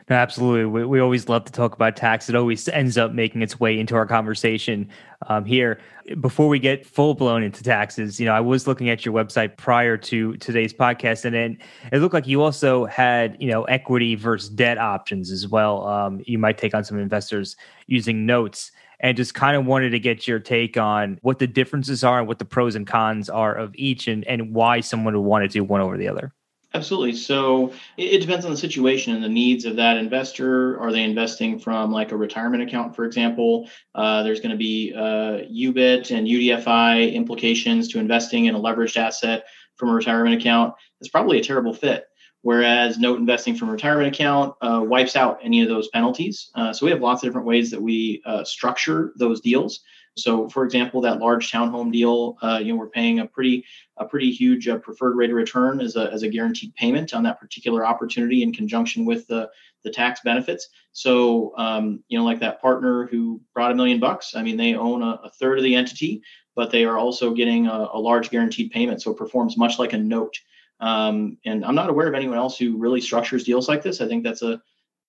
No, 0.08 0.18
absolutely. 0.18 0.66
We, 0.66 0.86
we 0.86 1.00
always 1.00 1.28
love 1.30 1.46
to 1.46 1.52
talk 1.52 1.74
about 1.74 1.96
tax. 1.96 2.30
It 2.30 2.36
always 2.36 2.68
ends 2.70 2.96
up 2.96 3.12
making 3.12 3.42
its 3.42 3.60
way 3.60 3.80
into 3.80 3.96
our 3.96 4.06
conversation 4.06 4.88
um, 5.28 5.46
here. 5.46 5.80
Before 6.22 6.48
we 6.48 6.60
get 6.60 6.86
full 6.86 7.16
blown 7.16 7.42
into 7.42 7.64
taxes, 7.64 8.20
you 8.20 8.28
know, 8.28 8.34
I 8.34 8.40
was 8.40 8.68
looking 8.68 8.90
at 8.90 9.04
your 9.04 9.16
website 9.16 9.58
prior 9.58 9.98
to 9.98 10.38
today's 10.38 10.74
podcast, 10.74 11.26
and 11.26 11.34
then 11.34 11.58
it 11.92 11.98
looked 11.98 12.14
like 12.14 12.28
you 12.28 12.44
also 12.44 12.86
had, 12.86 13.36
you 13.40 13.50
know, 13.50 13.64
equity 13.64 14.14
versus 14.14 14.48
debt 14.50 14.78
options 14.78 15.32
as 15.32 15.48
well. 15.48 15.88
Um, 15.88 16.22
you 16.28 16.38
might 16.38 16.60
take 16.60 16.76
on 16.76 16.84
some 16.84 17.00
investors 17.00 17.56
using 17.88 18.28
notes, 18.28 18.72
and 19.00 19.18
just 19.18 19.34
kind 19.34 19.58
of 19.58 19.66
wanted 19.66 19.90
to 19.90 20.00
get 20.00 20.28
your 20.28 20.40
take 20.40 20.78
on 20.78 21.18
what 21.24 21.40
the 21.40 21.48
differences 21.48 22.04
are 22.04 22.20
and 22.20 22.28
what 22.28 22.38
the 22.38 22.46
pros 22.46 22.76
and 22.76 22.86
cons 22.86 23.28
are 23.28 23.56
of 23.56 23.74
each, 23.74 24.08
and 24.08 24.24
and 24.26 24.54
why 24.54 24.82
someone 24.82 25.16
would 25.16 25.28
want 25.28 25.44
to 25.44 25.50
do 25.50 25.64
one 25.64 25.82
over 25.82 25.98
the 25.98 26.08
other. 26.08 26.32
Absolutely. 26.76 27.14
So 27.14 27.72
it, 27.96 28.20
depends 28.20 28.44
on 28.44 28.52
the 28.52 28.58
situation 28.58 29.16
and 29.16 29.24
the 29.24 29.30
needs 29.30 29.64
of 29.64 29.78
that 29.78 29.96
investor. 29.96 30.78
Are 30.82 30.92
they 30.92 31.04
investing 31.04 31.58
from 31.58 31.90
like 31.90 32.12
a 32.12 32.18
retirement 32.18 32.64
account, 32.64 32.98
for 32.98 33.06
example? 33.06 33.70
Uh, 33.96 34.24
there's 34.24 34.42
going 34.42 34.52
to 34.52 34.58
be 34.58 34.94
uh, 34.94 35.48
UBIT 35.50 36.12
and 36.12 36.28
UDFI 36.28 37.14
implications 37.14 37.88
to 37.88 38.00
investing 38.00 38.46
in 38.46 38.56
a 38.56 38.60
leveraged 38.60 38.98
asset 38.98 39.46
from 39.78 39.88
a 39.88 39.94
retirement 39.94 40.36
account. 40.36 40.74
It's 41.00 41.10
probably 41.10 41.40
a 41.40 41.44
terrible 41.44 41.74
fit. 41.74 42.08
Whereas 42.42 43.00
note 43.00 43.20
investing 43.20 43.56
from 43.56 43.70
a 43.70 43.72
retirement 43.72 44.14
account 44.14 44.56
uh, 44.62 44.82
wipes 44.84 45.16
out 45.16 45.40
any 45.42 45.62
of 45.62 45.70
those 45.70 45.88
penalties. 45.88 46.52
Uh, 46.56 46.74
so 46.74 46.86
we 46.86 46.92
have 46.92 47.02
lots 47.02 47.24
of 47.24 47.30
different 47.30 47.48
ways 47.48 47.72
that 47.72 47.82
we 47.82 48.22
uh, 48.26 48.44
structure 48.44 49.14
those 49.16 49.40
deals. 49.40 49.80
So, 50.18 50.48
for 50.50 50.64
example, 50.64 51.02
that 51.02 51.20
large 51.20 51.52
townhome 51.52 51.92
deal, 51.92 52.38
uh, 52.42 52.60
you 52.62 52.72
know, 52.72 52.80
we're 52.80 52.90
paying 52.90 53.20
a 53.20 53.26
pretty 53.26 53.66
a 53.98 54.06
pretty 54.06 54.32
huge 54.32 54.68
uh, 54.68 54.78
preferred 54.78 55.16
rate 55.16 55.30
of 55.30 55.36
return 55.36 55.82
as 55.82 55.96
a, 55.96 56.12
as 56.12 56.24
a 56.24 56.30
guaranteed 56.30 56.74
payment 56.76 57.14
on 57.14 57.24
that 57.24 57.40
particular 57.40 57.86
opportunity 57.86 58.42
in 58.44 58.54
conjunction 58.54 59.06
with 59.06 59.28
the 59.28 59.50
the 59.84 59.92
tax 59.92 60.22
benefits. 60.24 60.70
So, 60.94 61.54
um, 61.58 62.04
you 62.08 62.18
know, 62.18 62.26
like 62.26 62.40
that 62.40 62.62
partner 62.62 63.08
who 63.08 63.42
brought 63.54 63.72
a 63.72 63.76
million 63.76 64.00
bucks. 64.00 64.36
I 64.36 64.42
mean, 64.42 64.58
they 64.58 64.76
own 64.76 65.04
a, 65.04 65.20
a 65.24 65.30
third 65.30 65.58
of 65.58 65.64
the 65.64 65.76
entity, 65.76 66.22
but 66.56 66.72
they 66.72 66.86
are 66.86 66.98
also 66.98 67.34
getting 67.34 67.68
a, 67.68 67.90
a, 67.94 68.00
large 68.00 68.30
guaranteed 68.32 68.72
payment. 68.72 69.02
So 69.02 69.12
it 69.12 69.18
performs 69.18 69.58
much 69.58 69.78
like 69.78 69.94
a 69.94 69.98
note. 69.98 70.40
Um, 70.80 71.38
and 71.46 71.64
I'm 71.64 71.76
not 71.76 71.90
aware 71.90 72.08
of 72.08 72.16
anyone 72.16 72.38
else 72.38 72.58
who 72.58 72.78
really 72.78 73.00
structures 73.00 73.44
deals 73.44 73.68
like 73.70 73.84
this. 73.84 74.02
I 74.02 74.08
think 74.08 74.24
that's 74.24 74.42
a 74.42 74.62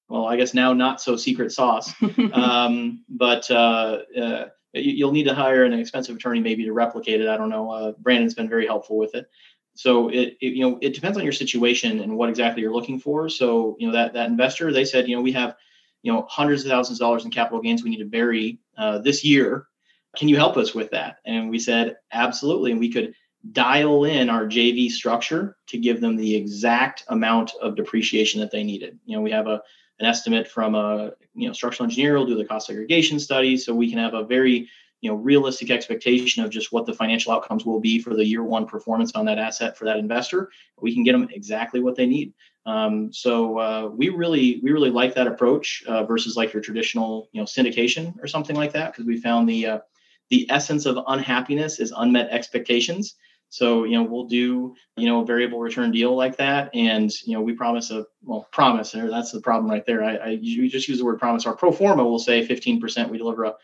well, 0.09 0.27
I 0.27 0.37
guess 0.37 0.55
now 0.55 0.73
not 0.73 1.01
so 1.01 1.17
secret 1.17 1.53
sauce. 1.53 1.93
um, 2.33 3.05
but 3.09 3.51
uh, 3.51 3.99
uh, 4.21 4.45
you'll 4.83 5.13
need 5.13 5.25
to 5.25 5.35
hire 5.35 5.65
an 5.65 5.73
expensive 5.73 6.17
attorney 6.17 6.41
maybe 6.41 6.65
to 6.65 6.73
replicate 6.73 7.21
it. 7.21 7.29
I 7.29 7.37
don't 7.37 7.51
know. 7.51 7.71
Uh, 7.71 7.93
Brandon's 7.99 8.35
been 8.35 8.49
very 8.49 8.67
helpful 8.67 8.97
with 8.97 9.15
it. 9.15 9.29
So 9.77 10.09
it, 10.09 10.37
it, 10.41 10.55
you 10.55 10.63
know 10.63 10.79
it 10.81 10.95
depends 10.95 11.19
on 11.19 11.25
your 11.25 11.33
situation 11.33 12.01
and 12.01 12.17
what 12.17 12.29
exactly 12.29 12.63
you're 12.63 12.73
looking 12.73 12.99
for. 12.99 13.29
So 13.29 13.77
you 13.79 13.87
know 13.87 13.93
that 13.93 14.15
that 14.15 14.31
investor 14.31 14.73
they 14.73 14.85
said 14.85 15.09
you 15.09 15.17
know 15.17 15.23
we 15.23 15.33
have 15.33 15.55
you 16.03 16.13
know 16.13 16.27
hundreds 16.29 16.65
of 16.65 16.71
thousands 16.71 16.99
of 16.99 17.05
dollars 17.05 17.25
in 17.25 17.31
capital 17.31 17.61
gains 17.61 17.85
we 17.85 17.91
need 17.91 17.99
to 17.99 18.07
bury 18.07 18.59
uh, 18.77 18.99
this 18.99 19.25
year. 19.25 19.67
Can 20.17 20.29
you 20.29 20.37
help 20.37 20.57
us 20.57 20.75
with 20.75 20.91
that? 20.93 21.19
And 21.27 21.51
we 21.51 21.59
said 21.59 21.97
absolutely, 22.11 22.71
and 22.71 22.81
we 22.81 22.91
could 22.91 23.15
dial 23.53 24.05
in 24.05 24.31
our 24.31 24.47
JV 24.47 24.91
structure 24.91 25.57
to 25.69 25.79
give 25.79 26.01
them 26.01 26.17
the 26.17 26.35
exact 26.35 27.05
amount 27.09 27.53
of 27.61 27.77
depreciation 27.77 28.41
that 28.41 28.51
they 28.51 28.65
needed. 28.65 28.99
You 29.05 29.17
know 29.17 29.23
we 29.23 29.31
have 29.31 29.47
a 29.47 29.61
an 29.99 30.07
estimate 30.07 30.49
from 30.49 30.75
a 30.75 31.13
you 31.35 31.47
know 31.47 31.53
structural 31.53 31.85
engineer 31.85 32.17
will 32.17 32.27
do 32.27 32.37
the 32.37 32.45
cost 32.45 32.67
segregation 32.67 33.19
study 33.19 33.57
so 33.57 33.75
we 33.75 33.91
can 33.91 33.99
have 33.99 34.15
a 34.15 34.25
very 34.25 34.69
you 35.01 35.11
know 35.11 35.17
realistic 35.17 35.71
expectation 35.71 36.43
of 36.43 36.51
just 36.51 36.73
what 36.73 36.87
the 36.87 36.93
financial 36.93 37.33
outcomes 37.33 37.65
will 37.65 37.81
be 37.81 37.99
for 37.99 38.15
the 38.15 38.25
year 38.25 38.43
one 38.43 38.67
performance 38.67 39.13
on 39.15 39.27
that 39.27 39.39
asset 39.39 39.77
for 39.77 39.85
that 39.85 39.99
investor. 39.99 40.51
We 40.81 40.95
can 40.95 41.05
get 41.05 41.13
them 41.13 41.29
exactly 41.31 41.81
what 41.81 41.97
they 41.97 42.07
need. 42.07 42.33
Um, 42.65 43.13
so 43.13 43.59
uh, 43.59 43.89
we 43.89 44.09
really 44.09 44.61
we 44.63 44.73
really 44.73 44.91
like 44.91 45.15
that 45.15 45.27
approach 45.27 45.85
uh, 45.87 46.05
versus 46.05 46.37
like 46.37 46.53
your 46.53 46.63
traditional 46.63 47.29
you 47.33 47.41
know 47.41 47.45
syndication 47.45 48.15
or 48.23 48.27
something 48.27 48.57
like 48.57 48.73
that 48.73 48.93
because 48.93 49.07
we 49.07 49.21
found 49.21 49.49
the 49.49 49.67
uh, 49.67 49.79
the 50.31 50.51
essence 50.51 50.87
of 50.87 50.99
unhappiness 51.07 51.79
is 51.79 51.93
unmet 51.97 52.31
expectations 52.31 53.15
so, 53.49 53.85
you 53.85 53.97
know, 53.97 54.03
we'll 54.03 54.27
do, 54.27 54.75
you 54.97 55.07
know, 55.07 55.23
a 55.23 55.25
variable 55.25 55.61
return 55.61 55.91
deal 55.91 56.15
like 56.17 56.37
that. 56.37 56.71
And, 56.75 57.11
you 57.25 57.35
know, 57.35 57.41
we 57.41 57.53
promise 57.53 57.91
a, 57.91 58.05
well, 58.23 58.47
promise, 58.53 58.95
and 58.95 59.11
that's 59.11 59.33
the 59.33 59.41
problem 59.41 59.71
right 59.71 59.87
there. 59.87 60.03
I, 60.03 60.17
I 60.17 60.29
you 60.41 60.69
just 60.69 60.89
use 60.89 60.99
the 60.99 61.05
word 61.05 61.19
promise. 61.19 61.47
Our 61.47 61.57
pro 61.57 61.73
forma 61.73 62.05
will 62.05 62.19
say 62.19 62.47
15%, 62.47 63.09
we 63.09 63.19
deliver 63.19 63.45
a 63.45 63.55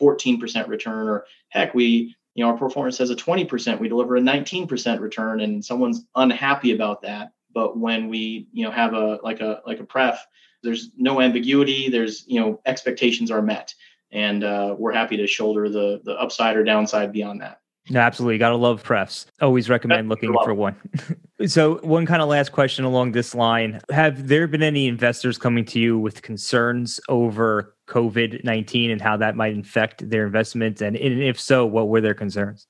14% 0.00 0.68
return, 0.68 1.08
or 1.08 1.24
heck, 1.48 1.74
we, 1.74 2.14
you 2.34 2.44
know, 2.44 2.50
our 2.50 2.56
performance 2.56 2.96
says 2.96 3.10
a 3.10 3.16
20%, 3.16 3.80
we 3.80 3.88
deliver 3.88 4.16
a 4.16 4.20
19% 4.20 5.00
return, 5.00 5.40
and 5.40 5.64
someone's 5.64 6.04
unhappy 6.14 6.72
about 6.72 7.02
that. 7.02 7.32
But 7.54 7.78
when 7.78 8.08
we, 8.08 8.48
you 8.52 8.64
know, 8.64 8.70
have 8.70 8.92
a, 8.92 9.18
like 9.22 9.40
a, 9.40 9.62
like 9.66 9.80
a 9.80 9.84
pref, 9.84 10.24
there's 10.62 10.90
no 10.96 11.20
ambiguity. 11.20 11.88
There's, 11.88 12.24
you 12.26 12.40
know, 12.40 12.60
expectations 12.66 13.30
are 13.30 13.42
met. 13.42 13.74
And 14.10 14.42
uh, 14.42 14.74
we're 14.78 14.92
happy 14.92 15.18
to 15.18 15.26
shoulder 15.26 15.68
the 15.68 16.00
the 16.02 16.12
upside 16.12 16.56
or 16.56 16.64
downside 16.64 17.12
beyond 17.12 17.42
that. 17.42 17.60
No, 17.90 18.00
absolutely. 18.00 18.38
Got 18.38 18.50
to 18.50 18.56
love 18.56 18.82
prefs. 18.82 19.26
Always 19.40 19.68
recommend 19.68 20.08
looking 20.08 20.32
for 20.44 20.52
one. 20.52 20.76
so, 21.46 21.78
one 21.78 22.06
kind 22.06 22.20
of 22.20 22.28
last 22.28 22.52
question 22.52 22.84
along 22.84 23.12
this 23.12 23.34
line 23.34 23.80
Have 23.90 24.28
there 24.28 24.46
been 24.46 24.62
any 24.62 24.86
investors 24.88 25.38
coming 25.38 25.64
to 25.66 25.80
you 25.80 25.98
with 25.98 26.22
concerns 26.22 27.00
over 27.08 27.74
COVID 27.88 28.44
19 28.44 28.90
and 28.90 29.00
how 29.00 29.16
that 29.16 29.36
might 29.36 29.54
infect 29.54 30.08
their 30.08 30.26
investments? 30.26 30.82
And 30.82 30.96
if 30.96 31.40
so, 31.40 31.64
what 31.64 31.88
were 31.88 32.00
their 32.00 32.14
concerns? 32.14 32.66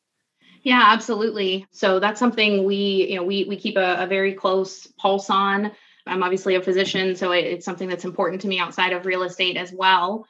Yeah, 0.63 0.83
absolutely. 0.87 1.67
So 1.71 1.99
that's 1.99 2.19
something 2.19 2.65
we, 2.65 3.09
you 3.11 3.17
know, 3.17 3.25
we 3.25 3.45
we 3.45 3.57
keep 3.57 3.77
a, 3.77 4.03
a 4.03 4.07
very 4.07 4.35
close 4.35 4.87
pulse 4.99 5.31
on. 5.31 5.73
I'm 6.07 6.23
obviously 6.23 6.55
a 6.55 6.63
physician, 6.63 7.17
so 7.17 7.33
it, 7.33 7.45
it's 7.45 7.65
something 7.65 7.89
that's 7.89 8.05
important 8.05 8.41
to 8.43 8.49
me 8.49 8.59
outside 8.59 8.93
of 8.93 9.05
real 9.05 9.25
estate 9.25 9.57
as 9.57 9.73
well 9.73 10.27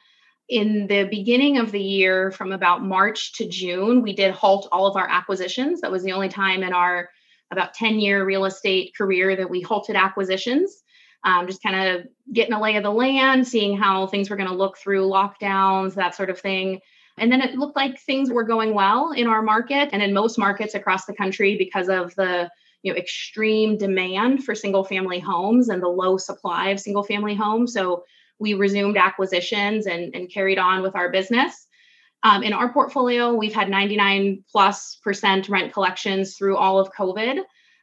in 0.49 0.87
the 0.87 1.03
beginning 1.03 1.59
of 1.59 1.71
the 1.71 1.81
year, 1.81 2.31
from 2.31 2.51
about 2.51 2.83
March 2.83 3.33
to 3.33 3.47
June, 3.47 4.01
we 4.01 4.13
did 4.13 4.31
halt 4.31 4.67
all 4.71 4.87
of 4.87 4.95
our 4.95 5.07
acquisitions. 5.07 5.81
That 5.81 5.91
was 5.91 6.03
the 6.03 6.13
only 6.13 6.29
time 6.29 6.63
in 6.63 6.73
our 6.73 7.09
about 7.51 7.75
10 7.75 7.99
year 7.99 8.25
real 8.25 8.45
estate 8.45 8.93
career 8.97 9.35
that 9.35 9.49
we 9.49 9.61
halted 9.61 9.95
acquisitions. 9.95 10.83
Um, 11.23 11.47
just 11.47 11.61
kind 11.61 11.75
of 11.89 12.07
getting 12.31 12.53
a 12.53 12.61
lay 12.61 12.77
of 12.77 12.83
the 12.83 12.91
land, 12.91 13.47
seeing 13.47 13.77
how 13.77 14.07
things 14.07 14.29
were 14.29 14.37
going 14.37 14.49
to 14.49 14.55
look 14.55 14.77
through 14.77 15.07
lockdowns, 15.09 15.95
that 15.95 16.15
sort 16.15 16.29
of 16.29 16.39
thing. 16.39 16.79
And 17.17 17.31
then 17.31 17.41
it 17.41 17.55
looked 17.55 17.75
like 17.75 17.99
things 17.99 18.31
were 18.31 18.45
going 18.45 18.73
well 18.73 19.11
in 19.11 19.27
our 19.27 19.41
market 19.41 19.89
and 19.91 20.01
in 20.01 20.13
most 20.13 20.37
markets 20.37 20.73
across 20.73 21.05
the 21.05 21.13
country 21.13 21.57
because 21.57 21.89
of 21.89 22.15
the 22.15 22.49
you 22.81 22.91
know 22.91 22.97
extreme 22.97 23.77
demand 23.77 24.45
for 24.45 24.55
single 24.55 24.85
family 24.85 25.19
homes 25.19 25.67
and 25.69 25.83
the 25.83 25.89
low 25.89 26.17
supply 26.17 26.69
of 26.69 26.79
single 26.79 27.03
family 27.03 27.35
homes. 27.35 27.73
So 27.73 28.05
we 28.39 28.53
resumed 28.53 28.97
acquisitions 28.97 29.85
and, 29.85 30.15
and 30.15 30.31
carried 30.31 30.57
on 30.57 30.81
with 30.81 30.95
our 30.95 31.09
business. 31.09 31.67
Um, 32.23 32.43
in 32.43 32.53
our 32.53 32.71
portfolio, 32.73 33.33
we've 33.33 33.53
had 33.53 33.69
99 33.69 34.43
plus 34.51 34.97
percent 35.03 35.47
rent 35.47 35.73
collections 35.73 36.35
through 36.35 36.57
all 36.57 36.79
of 36.79 36.91
COVID. 36.93 37.41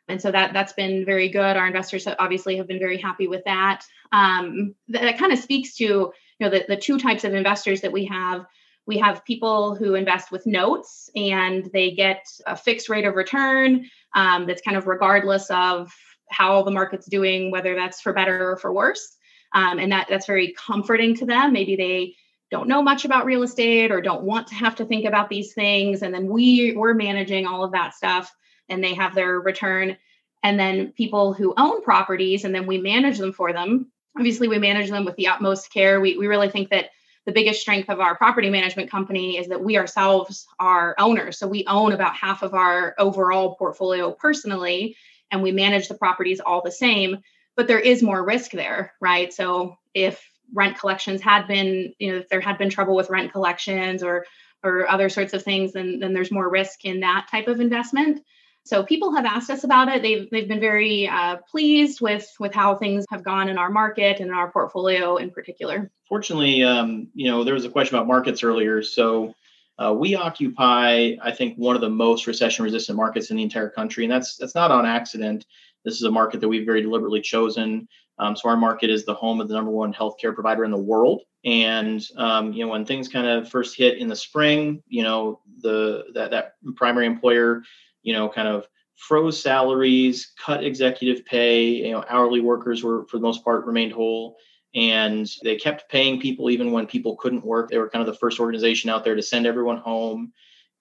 And 0.09 0.21
so 0.21 0.31
that 0.31 0.53
that's 0.53 0.73
been 0.73 1.05
very 1.05 1.29
good. 1.29 1.57
Our 1.57 1.67
investors 1.67 2.07
obviously 2.19 2.57
have 2.57 2.69
been 2.69 2.79
very 2.79 2.99
happy 2.99 3.29
with 3.29 3.45
that. 3.45 3.85
Um, 4.13 4.75
that, 4.89 5.03
that 5.03 5.19
kind 5.19 5.33
of 5.33 5.39
speaks 5.39 5.75
to 5.77 5.85
you 5.85 6.13
know 6.41 6.51
the, 6.51 6.65
the 6.69 6.77
two 6.77 6.99
types 6.99 7.25
of 7.25 7.35
investors 7.35 7.81
that 7.81 7.93
we 7.93 8.05
have. 8.07 8.47
We 8.87 8.99
have 8.99 9.25
people 9.25 9.75
who 9.75 9.95
invest 9.95 10.31
with 10.31 10.47
notes 10.47 11.11
and 11.17 11.69
they 11.73 11.91
get 11.91 12.25
a 12.47 12.55
fixed 12.55 12.89
rate 12.89 13.05
of 13.05 13.17
return 13.17 13.87
um, 14.15 14.47
that's 14.47 14.63
kind 14.63 14.77
of 14.77 14.87
regardless 14.87 15.51
of 15.51 15.93
how 16.31 16.63
the 16.63 16.71
market's 16.71 17.07
doing, 17.07 17.51
whether 17.51 17.75
that's 17.75 18.01
for 18.01 18.13
better 18.13 18.53
or 18.53 18.57
for 18.59 18.73
worse 18.73 19.17
um, 19.53 19.79
and 19.79 19.93
that 19.93 20.07
that's 20.09 20.27
very 20.27 20.53
comforting 20.53 21.15
to 21.17 21.27
them. 21.27 21.53
Maybe 21.53 21.77
they 21.77 22.15
don't 22.51 22.69
know 22.69 22.83
much 22.83 23.05
about 23.05 23.25
real 23.25 23.43
estate 23.43 23.91
or 23.91 24.01
don't 24.01 24.23
want 24.23 24.47
to 24.49 24.55
have 24.55 24.77
to 24.77 24.85
think 24.85 25.05
about 25.05 25.29
these 25.29 25.53
things. 25.53 26.03
And 26.03 26.15
then 26.15 26.29
we 26.29 26.73
we're 26.77 26.95
managing 26.95 27.47
all 27.47 27.65
of 27.65 27.73
that 27.73 27.95
stuff 27.95 28.35
and 28.69 28.83
they 28.83 28.95
have 28.95 29.15
their 29.15 29.41
return. 29.41 29.97
And 30.43 30.59
then 30.59 30.93
people 30.93 31.33
who 31.33 31.55
own 31.57 31.83
properties 31.83 32.45
and 32.45 32.55
then 32.55 32.67
we 32.67 32.79
manage 32.79 33.19
them 33.19 33.33
for 33.33 33.53
them. 33.53 33.91
Obviously 34.17 34.49
we 34.49 34.59
manage 34.59 34.91
them 34.91 35.05
with 35.05 35.17
the 35.17 35.27
utmost 35.27 35.73
care. 35.73 36.01
We, 36.01 36.17
we 36.17 36.27
really 36.27 36.49
think 36.49 36.71
that 36.71 36.91
the 37.25 37.33
biggest 37.33 37.61
strength 37.61 37.91
of 37.91 37.99
our 37.99 38.17
property 38.17 38.49
management 38.51 38.91
company 38.91 39.37
is 39.37 39.49
that 39.49 39.63
we 39.63 39.77
ourselves 39.77 40.47
are 40.61 40.95
owners. 40.99 41.39
So 41.39 41.49
we 41.49 41.65
own 41.67 41.93
about 41.93 42.15
half 42.15 42.43
of 42.43 42.55
our 42.55 42.95
overall 42.99 43.57
portfolio 43.57 44.13
personally 44.13 44.97
and 45.33 45.43
we 45.43 45.51
manage 45.51 45.89
the 45.89 45.95
properties 45.95 46.39
all 46.39 46.63
the 46.63 46.71
same 46.71 47.23
but 47.57 47.67
there 47.67 47.81
is 47.81 48.03
more 48.03 48.25
risk 48.25 48.53
there, 48.53 48.93
right? 49.01 49.33
So 49.33 49.79
if 49.95 50.23
rent 50.55 50.79
collections 50.79 51.21
had 51.21 51.49
been, 51.49 51.95
you 51.99 52.13
know, 52.13 52.19
if 52.19 52.29
there 52.29 52.41
had 52.41 52.59
been 52.59 52.71
trouble 52.71 52.95
with 52.95 53.11
rent 53.11 53.33
collections 53.33 54.03
or 54.03 54.27
or 54.63 54.89
other 54.89 55.09
sorts 55.09 55.33
of 55.33 55.43
things, 55.43 55.73
then 55.73 55.99
then 55.99 56.13
there's 56.13 56.31
more 56.31 56.49
risk 56.49 56.85
in 56.85 57.01
that 57.01 57.29
type 57.31 57.49
of 57.49 57.61
investment. 57.61 58.23
So 58.65 58.83
people 58.83 59.15
have 59.15 59.25
asked 59.25 59.49
us 59.49 59.63
about 59.63 59.89
it. 59.89 60.03
They've 60.03 60.29
they've 60.31 60.49
been 60.49 60.61
very 60.61 61.09
uh, 61.09 61.37
pleased 61.51 62.01
with 62.01 62.29
with 62.41 62.53
how 62.53 62.75
things 62.77 63.05
have 63.11 63.23
gone 63.23 63.49
in 63.49 63.59
our 63.59 63.71
market 63.71 64.19
and 64.19 64.29
in 64.29 64.35
our 64.35 64.51
portfolio 64.51 65.17
in 65.17 65.31
particular. 65.31 65.91
Fortunately, 66.09 66.63
um, 66.65 67.09
you 67.15 67.31
know, 67.31 67.45
there 67.45 67.55
was 67.55 67.65
a 67.65 67.71
question 67.71 67.97
about 67.97 68.09
markets 68.09 68.43
earlier. 68.43 68.83
So 68.83 69.35
uh, 69.79 69.95
we 69.97 70.15
occupy, 70.15 71.13
I 71.23 71.33
think, 71.33 71.57
one 71.57 71.77
of 71.77 71.83
the 71.83 71.91
most 71.91 72.27
recession-resistant 72.27 72.97
markets 72.97 73.31
in 73.31 73.37
the 73.37 73.43
entire 73.43 73.69
country, 73.69 74.05
and 74.05 74.13
that's 74.13 74.37
that's 74.37 74.55
not 74.55 74.71
on 74.71 74.85
accident. 74.85 75.47
This 75.87 75.95
is 75.95 76.03
a 76.03 76.11
market 76.11 76.43
that 76.43 76.49
we've 76.49 76.67
very 76.67 76.83
deliberately 76.83 77.23
chosen. 77.23 77.89
Um, 78.19 78.37
so 78.37 78.51
our 78.51 78.57
market 78.57 78.91
is 78.91 79.07
the 79.07 79.15
home 79.15 79.41
of 79.41 79.49
the 79.49 79.55
number 79.55 79.71
one 79.71 79.95
healthcare 79.95 80.35
provider 80.35 80.65
in 80.65 80.71
the 80.71 80.77
world. 80.77 81.23
And 81.47 82.05
um, 82.19 82.53
you 82.53 82.67
know, 82.67 82.73
when 82.73 82.85
things 82.85 83.09
kind 83.09 83.27
of 83.27 83.49
first 83.49 83.77
hit 83.77 83.97
in 83.97 84.09
the 84.09 84.17
spring, 84.17 84.83
you 84.89 85.03
know, 85.03 85.41
the 85.63 86.05
that 86.13 86.31
that 86.33 86.55
primary 86.77 87.07
employer 87.07 87.63
you 88.07 88.13
know, 88.13 88.29
kind 88.29 88.47
of 88.47 88.67
froze 88.95 89.43
salaries, 89.43 90.33
cut 90.39 90.65
executive 90.65 91.27
pay. 91.27 91.65
You 91.65 91.91
know, 91.91 92.05
hourly 92.09 92.41
workers 92.41 92.83
were 92.83 93.05
for 93.09 93.19
the 93.19 93.23
most 93.23 93.45
part 93.45 93.67
remained 93.67 93.93
whole, 93.93 94.37
and 94.75 95.29
they 95.43 95.57
kept 95.57 95.91
paying 95.91 96.21
people 96.21 96.49
even 96.49 96.71
when 96.71 96.87
people 96.87 97.17
couldn't 97.17 97.45
work. 97.45 97.69
They 97.69 97.79
were 97.79 97.91
kind 97.91 98.07
of 98.07 98.15
the 98.15 98.19
first 98.19 98.39
organization 98.39 98.91
out 98.91 99.05
there 99.05 99.17
to 99.17 99.23
send 99.23 99.45
everyone 99.45 99.79
home, 99.79 100.33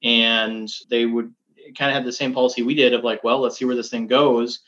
and 0.04 0.70
they 0.92 1.08
would 1.08 1.34
kind 1.76 1.90
of 1.90 1.96
have 1.96 2.06
the 2.06 2.12
same 2.12 2.32
policy 2.32 2.62
we 2.62 2.76
did 2.76 2.94
of 2.94 3.04
like, 3.04 3.24
well, 3.24 3.40
let's 3.40 3.58
see 3.58 3.66
where 3.66 3.76
this 3.76 3.90
thing 3.90 4.06
goes. 4.06 4.60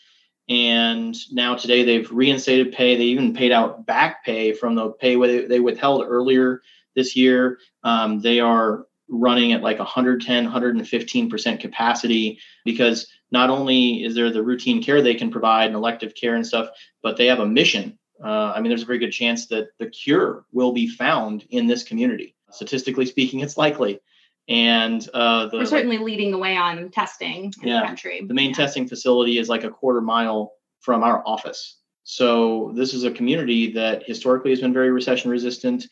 And 0.50 1.16
now 1.32 1.56
today 1.56 1.84
they've 1.84 2.10
reinstated 2.10 2.72
pay. 2.72 2.96
They 2.96 3.04
even 3.04 3.34
paid 3.34 3.52
out 3.52 3.86
back 3.86 4.24
pay 4.24 4.54
from 4.54 4.76
the 4.76 4.92
pay 4.92 5.16
they 5.46 5.60
withheld 5.60 6.06
earlier 6.08 6.62
this 6.96 7.16
year. 7.16 7.60
Um, 7.84 8.22
they 8.22 8.40
are 8.40 8.86
running 9.10 9.54
at 9.54 9.62
like 9.62 9.80
110 9.80 10.50
115% 10.50 11.60
capacity 11.60 12.40
because 12.66 13.08
not 13.32 13.50
only 13.50 14.04
is 14.04 14.16
there 14.16 14.32
the 14.32 14.44
routine 14.44 14.84
care 14.84 15.02
they 15.02 15.16
can 15.16 15.32
provide 15.32 15.68
and 15.68 15.76
elective 15.76 16.14
care 16.14 16.36
and 16.36 16.46
stuff 16.46 16.70
but 17.02 17.18
they 17.18 17.28
have 17.28 17.40
a 17.40 17.46
mission 17.46 17.98
uh, 18.24 18.52
i 18.54 18.60
mean 18.60 18.70
there's 18.70 18.84
a 18.84 18.88
very 18.88 19.00
good 19.00 19.12
chance 19.12 19.48
that 19.48 19.70
the 19.80 19.90
cure 19.90 20.46
will 20.52 20.74
be 20.74 20.88
found 20.88 21.46
in 21.50 21.68
this 21.68 21.84
community 21.84 22.36
statistically 22.52 23.06
speaking 23.06 23.40
it's 23.40 23.58
likely 23.58 24.00
and 24.48 25.08
uh, 25.14 25.48
the, 25.48 25.58
we're 25.58 25.66
certainly 25.66 25.98
like, 25.98 26.06
leading 26.06 26.32
the 26.32 26.38
way 26.38 26.56
on 26.56 26.90
testing 26.90 27.54
in 27.62 27.68
yeah, 27.68 27.82
the 27.82 27.88
country 27.88 28.24
the 28.28 28.34
main 28.34 28.50
yeah. 28.50 28.56
testing 28.56 28.88
facility 28.88 29.38
is 29.38 29.50
like 29.50 29.64
a 29.64 29.70
quarter 29.70 30.02
mile 30.02 30.54
from 30.80 31.04
our 31.04 31.22
office 31.26 31.78
so 32.04 32.72
this 32.76 32.94
is 32.94 33.04
a 33.04 33.12
community 33.12 33.72
that 33.74 34.04
historically 34.04 34.52
has 34.52 34.62
been 34.62 34.74
very 34.74 34.92
recession 34.92 35.30
resistant 35.30 35.88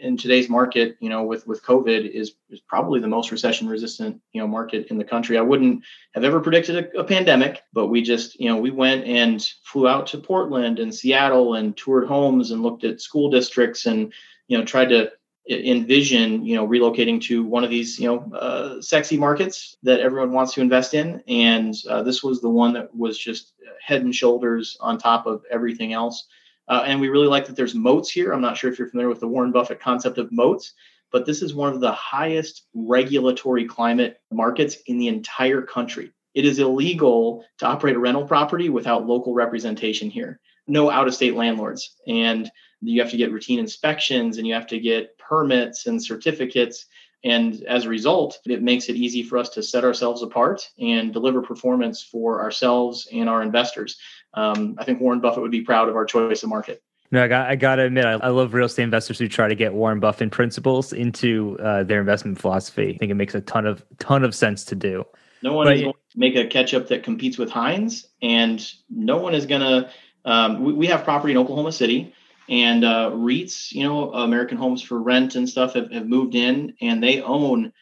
in 0.00 0.16
today's 0.16 0.48
market, 0.48 0.96
you 1.00 1.08
know, 1.08 1.24
with 1.24 1.46
with 1.46 1.64
COVID, 1.64 2.08
is 2.08 2.34
is 2.50 2.60
probably 2.60 3.00
the 3.00 3.08
most 3.08 3.30
recession 3.30 3.68
resistant, 3.68 4.20
you 4.32 4.40
know, 4.40 4.46
market 4.46 4.86
in 4.88 4.98
the 4.98 5.04
country. 5.04 5.36
I 5.38 5.42
wouldn't 5.42 5.82
have 6.14 6.24
ever 6.24 6.40
predicted 6.40 6.76
a, 6.76 7.00
a, 7.00 7.04
pandemic, 7.04 7.62
but 7.72 7.88
we 7.88 8.02
just, 8.02 8.38
you 8.38 8.48
know, 8.48 8.56
we 8.56 8.70
went 8.70 9.04
and 9.04 9.42
flew 9.64 9.88
out 9.88 10.06
to 10.08 10.18
Portland 10.18 10.78
and 10.78 10.94
Seattle 10.94 11.54
and 11.54 11.76
toured 11.76 12.06
homes 12.06 12.50
and 12.50 12.62
looked 12.62 12.84
at 12.84 13.00
school 13.00 13.30
districts 13.30 13.86
and, 13.86 14.12
you 14.46 14.56
know, 14.56 14.64
tried 14.64 14.90
to 14.90 15.10
envision, 15.48 16.44
you 16.44 16.56
know, 16.56 16.66
relocating 16.66 17.20
to 17.22 17.44
one 17.44 17.64
of 17.64 17.70
these, 17.70 17.98
you 17.98 18.06
know, 18.06 18.32
uh, 18.34 18.80
sexy 18.80 19.16
markets 19.16 19.76
that 19.82 20.00
everyone 20.00 20.32
wants 20.32 20.54
to 20.54 20.60
invest 20.60 20.94
in. 20.94 21.22
And 21.28 21.74
uh, 21.88 22.02
this 22.02 22.22
was 22.22 22.40
the 22.40 22.48
one 22.48 22.72
that 22.74 22.94
was 22.94 23.18
just 23.18 23.52
head 23.84 24.02
and 24.02 24.14
shoulders 24.14 24.76
on 24.80 24.98
top 24.98 25.26
of 25.26 25.42
everything 25.50 25.92
else. 25.92 26.26
Uh, 26.66 26.84
and 26.86 27.00
we 27.00 27.08
really 27.08 27.26
like 27.26 27.46
that 27.46 27.56
there's 27.56 27.74
moats 27.74 28.10
here. 28.10 28.32
I'm 28.32 28.40
not 28.40 28.56
sure 28.56 28.72
if 28.72 28.78
you're 28.78 28.88
familiar 28.88 29.10
with 29.10 29.20
the 29.20 29.28
Warren 29.28 29.52
Buffett 29.52 29.80
concept 29.80 30.16
of 30.16 30.32
moats, 30.32 30.72
but 31.12 31.26
this 31.26 31.42
is 31.42 31.54
one 31.54 31.72
of 31.72 31.80
the 31.80 31.92
highest 31.92 32.66
regulatory 32.72 33.66
climate 33.66 34.20
markets 34.32 34.78
in 34.86 34.96
the 34.98 35.08
entire 35.08 35.60
country. 35.60 36.12
It 36.32 36.46
is 36.46 36.58
illegal 36.58 37.44
to 37.58 37.66
operate 37.66 37.96
a 37.96 38.00
rental 38.00 38.26
property 38.26 38.70
without 38.70 39.06
local 39.06 39.34
representation 39.34 40.08
here. 40.08 40.40
No 40.66 40.90
out 40.90 41.06
of 41.06 41.14
state 41.14 41.36
landlords. 41.36 41.96
And 42.08 42.50
you 42.84 43.00
have 43.00 43.10
to 43.10 43.16
get 43.16 43.32
routine 43.32 43.58
inspections 43.58 44.38
and 44.38 44.46
you 44.46 44.54
have 44.54 44.66
to 44.68 44.78
get 44.78 45.18
permits 45.18 45.86
and 45.86 46.02
certificates. 46.02 46.86
And 47.24 47.62
as 47.64 47.86
a 47.86 47.88
result, 47.88 48.38
it 48.46 48.62
makes 48.62 48.88
it 48.88 48.96
easy 48.96 49.22
for 49.22 49.38
us 49.38 49.48
to 49.50 49.62
set 49.62 49.84
ourselves 49.84 50.22
apart 50.22 50.68
and 50.78 51.12
deliver 51.12 51.40
performance 51.40 52.02
for 52.02 52.42
ourselves 52.42 53.08
and 53.12 53.28
our 53.28 53.42
investors. 53.42 53.98
Um, 54.34 54.74
I 54.78 54.84
think 54.84 55.00
Warren 55.00 55.20
Buffett 55.20 55.42
would 55.42 55.50
be 55.50 55.62
proud 55.62 55.88
of 55.88 55.96
our 55.96 56.04
choice 56.04 56.42
of 56.42 56.50
market. 56.50 56.82
No, 57.10 57.22
I 57.22 57.28
got 57.28 57.48
I 57.48 57.54
got 57.54 57.76
to 57.76 57.84
admit, 57.84 58.06
I, 58.06 58.14
I, 58.14 58.28
love 58.28 58.54
real 58.54 58.66
estate 58.66 58.82
investors 58.82 59.20
who 59.20 59.28
try 59.28 59.46
to 59.46 59.54
get 59.54 59.72
Warren 59.72 60.00
Buffett 60.00 60.32
principles 60.32 60.92
into 60.92 61.56
uh, 61.62 61.84
their 61.84 62.00
investment 62.00 62.40
philosophy. 62.40 62.94
I 62.94 62.98
think 62.98 63.12
it 63.12 63.14
makes 63.14 63.36
a 63.36 63.40
ton 63.42 63.66
of 63.66 63.84
ton 64.00 64.24
of 64.24 64.34
sense 64.34 64.64
to 64.64 64.74
do. 64.74 65.04
No 65.42 65.52
one 65.52 65.66
but, 65.66 65.76
is 65.76 65.82
going 65.82 65.92
to 65.92 66.18
make 66.18 66.36
a 66.36 66.46
ketchup 66.46 66.88
that 66.88 67.04
competes 67.04 67.38
with 67.38 67.50
Heinz, 67.50 68.08
and 68.20 68.66
no 68.90 69.18
one 69.18 69.34
is 69.34 69.46
going 69.46 69.60
to. 69.60 69.90
Um, 70.24 70.64
we, 70.64 70.72
we, 70.72 70.86
have 70.86 71.04
property 71.04 71.32
in 71.32 71.38
Oklahoma 71.38 71.70
City, 71.70 72.14
and 72.48 72.84
uh, 72.84 73.10
REITs, 73.12 73.72
you 73.72 73.84
know, 73.84 74.12
American 74.12 74.58
Homes 74.58 74.82
for 74.82 75.00
Rent 75.00 75.34
and 75.34 75.48
stuff, 75.48 75.74
have, 75.74 75.90
have 75.92 76.06
moved 76.06 76.34
in, 76.34 76.74
and 76.80 77.02
they 77.02 77.22
own 77.22 77.72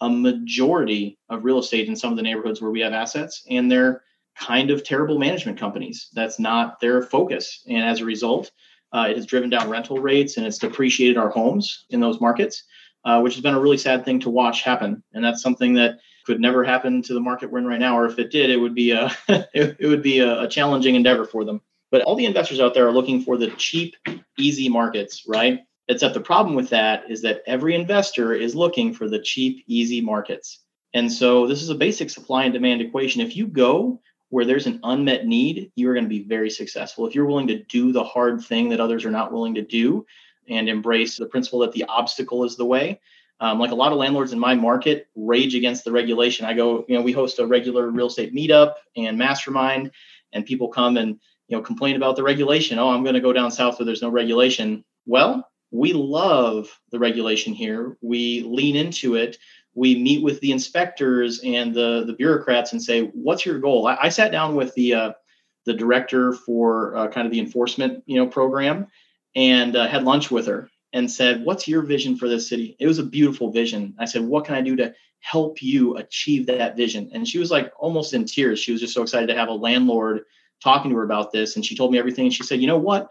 a 0.00 0.08
majority 0.10 1.18
of 1.28 1.44
real 1.44 1.58
estate 1.58 1.88
in 1.88 1.96
some 1.96 2.10
of 2.10 2.16
the 2.16 2.22
neighborhoods 2.22 2.60
where 2.60 2.70
we 2.70 2.80
have 2.80 2.92
assets, 2.92 3.44
and 3.48 3.70
they're 3.70 4.02
kind 4.38 4.70
of 4.70 4.84
terrible 4.84 5.18
management 5.18 5.58
companies. 5.58 6.08
That's 6.12 6.38
not 6.38 6.80
their 6.80 7.02
focus. 7.02 7.62
And 7.68 7.82
as 7.84 8.00
a 8.00 8.04
result, 8.04 8.50
uh, 8.92 9.06
it 9.10 9.16
has 9.16 9.26
driven 9.26 9.50
down 9.50 9.70
rental 9.70 9.98
rates 9.98 10.36
and 10.36 10.46
it's 10.46 10.58
depreciated 10.58 11.16
our 11.16 11.30
homes 11.30 11.86
in 11.90 12.00
those 12.00 12.20
markets, 12.20 12.64
uh, 13.04 13.20
which 13.20 13.34
has 13.34 13.42
been 13.42 13.54
a 13.54 13.60
really 13.60 13.78
sad 13.78 14.04
thing 14.04 14.20
to 14.20 14.30
watch 14.30 14.62
happen. 14.62 15.02
And 15.12 15.24
that's 15.24 15.42
something 15.42 15.74
that 15.74 15.98
could 16.24 16.40
never 16.40 16.62
happen 16.62 17.02
to 17.02 17.14
the 17.14 17.20
market 17.20 17.50
we're 17.50 17.58
in 17.58 17.66
right 17.66 17.80
now. 17.80 17.98
Or 17.98 18.06
if 18.06 18.18
it 18.18 18.30
did, 18.30 18.50
it 18.50 18.58
would 18.58 18.74
be 18.74 18.92
a 18.92 19.10
it, 19.28 19.88
would 19.88 20.02
be 20.02 20.20
a, 20.20 20.42
a 20.42 20.48
challenging 20.48 20.94
endeavor 20.94 21.24
for 21.24 21.44
them. 21.44 21.60
But 21.92 22.02
all 22.02 22.16
the 22.16 22.26
investors 22.26 22.58
out 22.58 22.74
there 22.74 22.88
are 22.88 22.92
looking 22.92 23.22
for 23.22 23.36
the 23.36 23.50
cheap, 23.50 23.94
easy 24.38 24.68
markets, 24.68 25.24
right? 25.28 25.60
Except 25.88 26.14
the 26.14 26.20
problem 26.20 26.56
with 26.56 26.70
that 26.70 27.04
is 27.08 27.22
that 27.22 27.42
every 27.46 27.74
investor 27.74 28.32
is 28.32 28.56
looking 28.56 28.94
for 28.94 29.08
the 29.08 29.20
cheap, 29.20 29.62
easy 29.68 30.00
markets. 30.00 30.60
And 30.94 31.12
so 31.12 31.46
this 31.46 31.62
is 31.62 31.68
a 31.68 31.74
basic 31.74 32.10
supply 32.10 32.44
and 32.44 32.52
demand 32.52 32.80
equation. 32.80 33.20
If 33.20 33.36
you 33.36 33.46
go 33.46 34.00
where 34.30 34.46
there's 34.46 34.66
an 34.66 34.80
unmet 34.82 35.26
need, 35.26 35.70
you 35.76 35.90
are 35.90 35.94
going 35.94 36.06
to 36.06 36.08
be 36.08 36.24
very 36.24 36.48
successful. 36.48 37.06
If 37.06 37.14
you're 37.14 37.26
willing 37.26 37.48
to 37.48 37.62
do 37.64 37.92
the 37.92 38.04
hard 38.04 38.42
thing 38.42 38.70
that 38.70 38.80
others 38.80 39.04
are 39.04 39.10
not 39.10 39.32
willing 39.32 39.54
to 39.56 39.62
do 39.62 40.06
and 40.48 40.68
embrace 40.68 41.18
the 41.18 41.26
principle 41.26 41.58
that 41.60 41.72
the 41.72 41.84
obstacle 41.84 42.44
is 42.44 42.56
the 42.56 42.64
way, 42.64 43.00
um, 43.40 43.58
like 43.58 43.72
a 43.72 43.74
lot 43.74 43.92
of 43.92 43.98
landlords 43.98 44.32
in 44.32 44.38
my 44.38 44.54
market 44.54 45.08
rage 45.14 45.54
against 45.54 45.84
the 45.84 45.92
regulation. 45.92 46.46
I 46.46 46.54
go, 46.54 46.86
you 46.88 46.96
know, 46.96 47.02
we 47.02 47.12
host 47.12 47.38
a 47.38 47.46
regular 47.46 47.90
real 47.90 48.06
estate 48.06 48.34
meetup 48.34 48.74
and 48.96 49.18
mastermind, 49.18 49.90
and 50.32 50.46
people 50.46 50.68
come 50.68 50.96
and 50.96 51.20
you 51.52 51.58
know 51.58 51.62
complain 51.62 51.96
about 51.96 52.16
the 52.16 52.22
regulation. 52.22 52.78
Oh, 52.78 52.88
I'm 52.88 53.02
going 53.02 53.14
to 53.14 53.20
go 53.20 53.34
down 53.34 53.50
south 53.50 53.78
where 53.78 53.86
there's 53.86 54.00
no 54.02 54.08
regulation. 54.08 54.82
Well, 55.04 55.46
we 55.70 55.92
love 55.92 56.68
the 56.90 56.98
regulation 56.98 57.52
here. 57.52 57.98
We 58.00 58.42
lean 58.42 58.74
into 58.74 59.16
it 59.16 59.36
we 59.74 59.96
meet 59.96 60.22
with 60.22 60.40
the 60.40 60.52
inspectors 60.52 61.40
and 61.44 61.74
the 61.74 62.04
the 62.06 62.12
bureaucrats 62.12 62.72
and 62.72 62.82
say, 62.82 63.06
"What's 63.14 63.46
your 63.46 63.58
goal?" 63.58 63.86
I, 63.86 63.96
I 64.02 64.08
sat 64.08 64.32
down 64.32 64.54
with 64.54 64.74
the 64.74 64.94
uh, 64.94 65.12
the 65.64 65.74
director 65.74 66.32
for 66.32 66.96
uh, 66.96 67.08
kind 67.08 67.26
of 67.26 67.32
the 67.32 67.40
enforcement 67.40 68.02
you 68.06 68.16
know 68.16 68.26
program 68.26 68.88
and 69.34 69.76
uh, 69.76 69.88
had 69.88 70.04
lunch 70.04 70.30
with 70.30 70.46
her 70.46 70.68
and 70.92 71.10
said, 71.10 71.44
"What's 71.44 71.66
your 71.66 71.82
vision 71.82 72.16
for 72.16 72.28
this 72.28 72.48
city?" 72.48 72.76
It 72.78 72.86
was 72.86 72.98
a 72.98 73.04
beautiful 73.04 73.50
vision. 73.50 73.94
I 73.98 74.04
said, 74.04 74.22
"What 74.22 74.44
can 74.44 74.54
I 74.54 74.60
do 74.60 74.76
to 74.76 74.94
help 75.20 75.62
you 75.62 75.96
achieve 75.96 76.46
that 76.46 76.76
vision?" 76.76 77.10
And 77.14 77.26
she 77.26 77.38
was 77.38 77.50
like 77.50 77.72
almost 77.78 78.12
in 78.12 78.26
tears. 78.26 78.58
She 78.58 78.72
was 78.72 78.80
just 78.80 78.94
so 78.94 79.02
excited 79.02 79.28
to 79.28 79.36
have 79.36 79.48
a 79.48 79.54
landlord 79.54 80.24
talking 80.62 80.90
to 80.90 80.96
her 80.96 81.04
about 81.04 81.32
this. 81.32 81.56
And 81.56 81.64
she 81.64 81.76
told 81.76 81.92
me 81.92 81.98
everything. 81.98 82.26
And 82.26 82.34
she 82.34 82.44
said, 82.44 82.60
"You 82.60 82.66
know 82.66 82.78
what? 82.78 83.10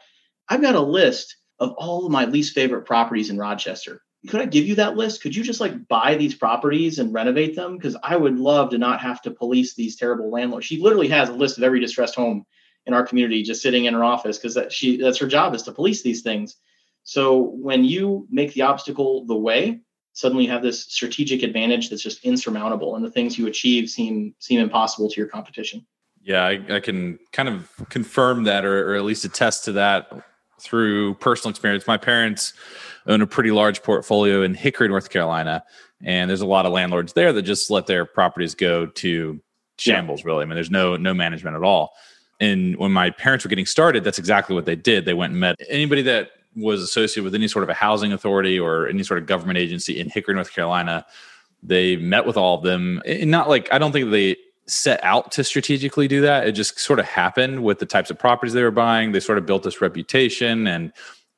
I've 0.50 0.62
got 0.62 0.76
a 0.76 0.82
list 0.82 1.38
of 1.60 1.72
all 1.78 2.06
of 2.06 2.12
my 2.12 2.26
least 2.26 2.54
favorite 2.54 2.86
properties 2.86 3.30
in 3.30 3.38
Rochester 3.38 4.02
could 4.28 4.42
I 4.42 4.46
give 4.46 4.68
you 4.68 4.76
that 4.76 4.96
list? 4.96 5.22
Could 5.22 5.36
you 5.36 5.44
just 5.44 5.60
like 5.60 5.88
buy 5.88 6.16
these 6.16 6.36
properties 6.36 7.00
and 7.00 7.14
renovate 7.14 7.56
them? 7.56 7.76
Because 7.76 7.98
I 8.04 8.16
would 8.16 8.38
love 8.38 8.70
to 8.70 8.78
not 8.78 9.02
have 9.02 9.22
to 9.24 9.32
police 9.32 9.74
these 9.74 9.96
terrible 9.96 10.30
landlords. 10.30 10.66
She 10.66 10.80
literally 10.80 11.08
has 11.08 11.30
a 11.30 11.34
list 11.34 11.58
of 11.58 11.64
every 11.64 11.80
distressed 11.80 12.16
home 12.16 12.46
in 12.86 12.94
our 12.94 13.06
community 13.06 13.42
just 13.42 13.62
sitting 13.62 13.86
in 13.86 13.94
her 13.94 14.04
office 14.04 14.38
because 14.38 14.54
that 14.56 14.72
she 14.72 14.98
that's 14.98 15.18
her 15.18 15.28
job 15.28 15.56
is 15.56 15.64
to 15.64 15.72
police 15.72 16.04
these 16.04 16.22
things. 16.22 16.58
So 17.04 17.40
when 17.40 17.84
you 17.84 18.28
make 18.30 18.54
the 18.54 18.62
obstacle 18.62 19.26
the 19.26 19.36
way, 19.36 19.82
suddenly 20.14 20.46
you 20.46 20.52
have 20.52 20.62
this 20.62 20.84
strategic 20.84 21.42
advantage 21.42 21.90
that's 21.90 22.04
just 22.04 22.24
insurmountable, 22.24 22.96
and 22.96 23.04
the 23.04 23.12
things 23.12 23.40
you 23.40 23.48
achieve 23.48 23.90
seem 23.90 24.36
seem 24.38 24.60
impossible 24.60 25.10
to 25.10 25.20
your 25.20 25.30
competition. 25.30 25.86
Yeah, 26.24 26.44
I, 26.44 26.62
I 26.70 26.80
can 26.80 27.18
kind 27.32 27.50
of 27.50 27.70
confirm 27.90 28.44
that, 28.44 28.64
or, 28.64 28.92
or 28.92 28.96
at 28.96 29.04
least 29.04 29.26
attest 29.26 29.66
to 29.66 29.72
that 29.74 30.12
through 30.60 31.16
personal 31.16 31.50
experience. 31.50 31.88
My 31.88 31.98
parents 31.98 32.54
own 33.08 33.22
a 33.22 33.28
pretty 33.28 33.52
large 33.52 33.82
portfolio 33.82 34.44
in 34.44 34.54
Hickory, 34.54 34.88
North 34.88 35.10
Carolina, 35.10 35.64
and 36.04 36.30
there's 36.30 36.42
a 36.42 36.46
lot 36.46 36.66
of 36.66 36.72
landlords 36.72 37.14
there 37.14 37.34
that 37.34 37.42
just 37.42 37.72
let 37.72 37.88
their 37.88 38.06
properties 38.06 38.54
go 38.54 38.86
to 38.86 39.42
shambles. 39.78 40.22
Yeah. 40.22 40.28
Really, 40.28 40.44
I 40.44 40.46
mean, 40.46 40.56
there's 40.56 40.70
no 40.72 40.96
no 40.96 41.14
management 41.14 41.56
at 41.56 41.64
all. 41.64 41.94
And 42.40 42.76
when 42.78 42.92
my 42.92 43.12
parents 43.12 43.46
were 43.46 43.50
getting 43.50 43.66
started, 43.66 44.04
that's 44.04 44.20
exactly 44.20 44.56
what 44.56 44.66
they 44.66 44.76
did. 44.76 45.06
They 45.06 45.14
went 45.14 45.32
and 45.32 45.40
met 45.40 45.56
anybody 45.70 46.02
that 46.04 46.32
was 46.56 46.82
associated 46.82 47.24
with 47.24 47.36
any 47.36 47.48
sort 47.48 47.64
of 47.64 47.70
a 47.70 47.74
housing 47.74 48.14
authority 48.14 48.60
or 48.60 48.88
any 48.88 49.04
sort 49.04 49.20
of 49.20 49.26
government 49.26 49.58
agency 49.58 50.00
in 50.00 50.10
Hickory, 50.10 50.34
North 50.34 50.54
Carolina. 50.54 51.06
They 51.64 51.96
met 51.96 52.26
with 52.26 52.38
all 52.38 52.58
of 52.58 52.64
them, 52.64 53.02
and 53.06 53.30
not 53.32 53.50
like 53.50 53.72
I 53.72 53.78
don't 53.78 53.92
think 53.92 54.12
they 54.12 54.38
set 54.68 55.04
out 55.04 55.32
to 55.34 55.44
strategically 55.44 56.08
do 56.08 56.22
that. 56.22 56.48
It 56.48 56.54
just 56.54 56.80
sort 56.80 57.00
of 57.00 57.06
happened 57.06 57.64
with 57.64 57.80
the 57.80 57.86
types 57.86 58.10
of 58.10 58.18
properties 58.18 58.54
they 58.54 58.64
were 58.64 58.72
buying. 58.72 59.12
They 59.12 59.20
sort 59.20 59.38
of 59.38 59.46
built 59.46 59.64
this 59.64 59.82
reputation 59.82 60.68
and 60.68 60.94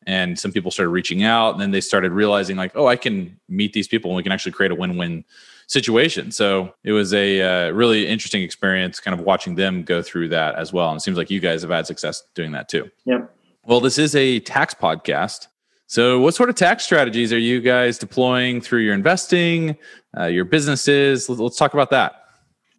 and 0.05 0.37
some 0.37 0.51
people 0.51 0.69
started 0.69 0.89
reaching 0.89 1.23
out 1.23 1.51
and 1.51 1.61
then 1.61 1.71
they 1.71 1.79
started 1.79 2.11
realizing 2.11 2.57
like, 2.57 2.73
oh, 2.75 2.87
I 2.87 2.97
can 2.97 3.39
meet 3.47 3.71
these 3.71 3.87
people 3.87 4.11
and 4.11 4.17
we 4.17 4.23
can 4.23 4.33
actually 4.33 4.51
create 4.51 4.71
a 4.71 4.75
win-win 4.75 5.23
situation. 5.67 6.31
So 6.31 6.73
it 6.83 6.91
was 6.91 7.13
a 7.13 7.41
uh, 7.41 7.71
really 7.71 8.05
interesting 8.05 8.41
experience 8.41 8.99
kind 8.99 9.17
of 9.17 9.25
watching 9.25 9.55
them 9.55 9.83
go 9.83 10.01
through 10.01 10.27
that 10.29 10.55
as 10.55 10.73
well. 10.73 10.89
And 10.89 10.97
it 10.97 11.01
seems 11.01 11.17
like 11.17 11.29
you 11.29 11.39
guys 11.39 11.61
have 11.61 11.71
had 11.71 11.87
success 11.87 12.21
doing 12.35 12.51
that 12.51 12.67
too. 12.67 12.89
Yep. 13.05 13.33
Well, 13.65 13.79
this 13.79 13.97
is 13.97 14.13
a 14.13 14.41
tax 14.41 14.73
podcast. 14.73 15.47
So, 15.87 16.19
what 16.19 16.33
sort 16.33 16.49
of 16.49 16.55
tax 16.55 16.83
strategies 16.83 17.31
are 17.31 17.39
you 17.39 17.61
guys 17.61 17.97
deploying 17.97 18.61
through 18.61 18.81
your 18.81 18.93
investing, 18.93 19.77
uh, 20.17 20.25
your 20.25 20.43
businesses? 20.43 21.29
Let's, 21.29 21.39
let's 21.39 21.57
talk 21.57 21.73
about 21.73 21.91
that. 21.91 22.22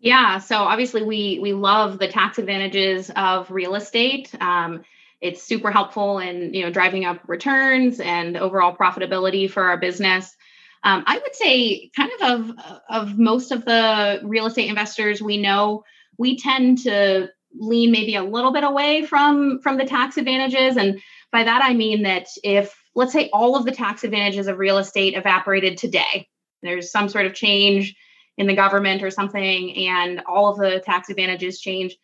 Yeah, 0.05 0.36
so 0.36 0.57
obviously 0.59 1.02
we 1.02 1.38
we 1.40 1.55
love 1.55 1.98
the 1.98 2.09
tax 2.09 2.36
advantages 2.38 3.11
of 3.16 3.50
real 3.50 3.74
estate. 3.74 4.30
Um, 4.38 4.84
it's 5.22 5.42
super 5.42 5.70
helpful 5.70 6.18
in 6.18 6.52
you 6.52 6.62
know 6.62 6.70
driving 6.70 7.07
up 7.07 7.20
returns 7.26 8.00
and 8.00 8.36
overall 8.36 8.76
profitability 8.76 9.50
for 9.50 9.62
our 9.62 9.78
business. 9.78 10.36
Um, 10.82 11.05
I 11.07 11.16
would 11.16 11.34
say, 11.34 11.90
kind 11.96 12.11
of 12.20 12.50
of 12.50 12.57
of 12.90 13.18
most 13.18 13.50
of 13.50 13.64
the 13.64 14.20
real 14.24 14.44
estate 14.44 14.68
investors 14.68 15.22
we 15.22 15.38
know, 15.38 15.84
we 16.18 16.36
tend 16.38 16.80
to 16.82 17.30
lean 17.59 17.90
maybe 17.90 18.14
a 18.14 18.22
little 18.22 18.52
bit 18.52 18.62
away 18.62 19.07
from 19.07 19.59
from 19.62 19.78
the 19.78 19.86
tax 19.86 20.18
advantages, 20.18 20.76
and 20.76 21.00
by 21.32 21.44
that 21.44 21.62
I 21.64 21.72
mean 21.72 22.02
that 22.02 22.26
if 22.42 22.78
let's 22.94 23.14
say 23.14 23.30
all 23.32 23.57
of 23.57 23.64
the 23.64 23.72
tax 23.72 24.05
advantages 24.05 24.48
of 24.48 24.59
real 24.59 24.76
estate 24.76 25.14
evaporated 25.16 25.78
today, 25.78 26.28
there's 26.62 26.90
some 26.90 27.09
sort 27.09 27.24
of 27.24 27.32
change 27.32 27.96
in 28.39 28.47
the 28.47 28.55
government 28.55 29.03
or 29.03 29.11
something 29.11 29.76
and 29.89 30.20
all 30.26 30.49
of 30.51 30.59
the 30.59 30.80
tax 30.80 31.09
advantages 31.09 31.61
change, 31.61 31.97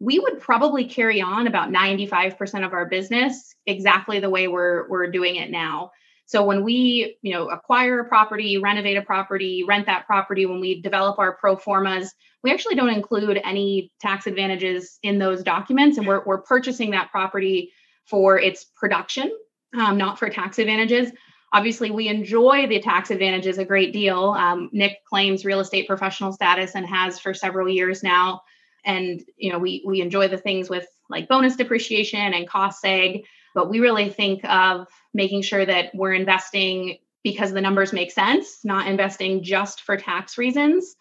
we 0.00 0.18
would 0.18 0.40
probably 0.40 0.84
carry 0.84 1.20
on 1.20 1.46
about 1.46 1.70
95% 1.70 2.64
of 2.64 2.72
our 2.72 2.86
business 2.86 3.54
exactly 3.66 4.20
the 4.20 4.30
way 4.30 4.48
we're 4.48 4.88
we're 4.88 5.10
doing 5.10 5.36
it 5.36 5.50
now. 5.50 5.90
So 6.26 6.44
when 6.44 6.62
we, 6.62 7.16
you 7.22 7.32
know, 7.32 7.48
acquire 7.48 8.00
a 8.00 8.04
property, 8.04 8.58
renovate 8.58 8.98
a 8.98 9.02
property, 9.02 9.64
rent 9.66 9.86
that 9.86 10.06
property, 10.06 10.44
when 10.44 10.60
we 10.60 10.82
develop 10.82 11.18
our 11.18 11.34
pro 11.36 11.56
formas, 11.56 12.12
we 12.44 12.52
actually 12.52 12.74
don't 12.74 12.90
include 12.90 13.40
any 13.42 13.90
tax 13.98 14.26
advantages 14.26 14.98
in 15.02 15.18
those 15.18 15.42
documents, 15.42 15.96
and 15.96 16.06
we're 16.06 16.22
we're 16.24 16.42
purchasing 16.42 16.90
that 16.90 17.10
property 17.10 17.72
for 18.04 18.38
its 18.38 18.64
production, 18.76 19.32
um, 19.78 19.96
not 19.96 20.18
for 20.18 20.28
tax 20.28 20.58
advantages. 20.58 21.10
Obviously, 21.52 21.90
we 21.90 22.08
enjoy 22.08 22.66
the 22.66 22.80
tax 22.80 23.10
advantages 23.10 23.58
a 23.58 23.64
great 23.64 23.92
deal. 23.92 24.30
Um, 24.36 24.68
Nick 24.72 25.04
claims 25.04 25.44
real 25.44 25.60
estate 25.60 25.86
professional 25.86 26.32
status 26.32 26.74
and 26.74 26.86
has 26.86 27.18
for 27.18 27.32
several 27.32 27.68
years 27.68 28.02
now. 28.02 28.42
And 28.84 29.22
you 29.36 29.52
know, 29.52 29.58
we 29.58 29.82
we 29.86 30.00
enjoy 30.00 30.28
the 30.28 30.38
things 30.38 30.68
with 30.68 30.86
like 31.08 31.28
bonus 31.28 31.56
depreciation 31.56 32.34
and 32.34 32.48
cost 32.48 32.82
seg, 32.82 33.24
but 33.54 33.70
we 33.70 33.80
really 33.80 34.10
think 34.10 34.44
of 34.44 34.86
making 35.14 35.42
sure 35.42 35.64
that 35.64 35.94
we're 35.94 36.12
investing 36.12 36.98
because 37.24 37.52
the 37.52 37.60
numbers 37.60 37.92
make 37.92 38.12
sense, 38.12 38.64
not 38.64 38.86
investing 38.86 39.42
just 39.42 39.82
for 39.82 39.96
tax 39.96 40.38
reasons. 40.38 40.96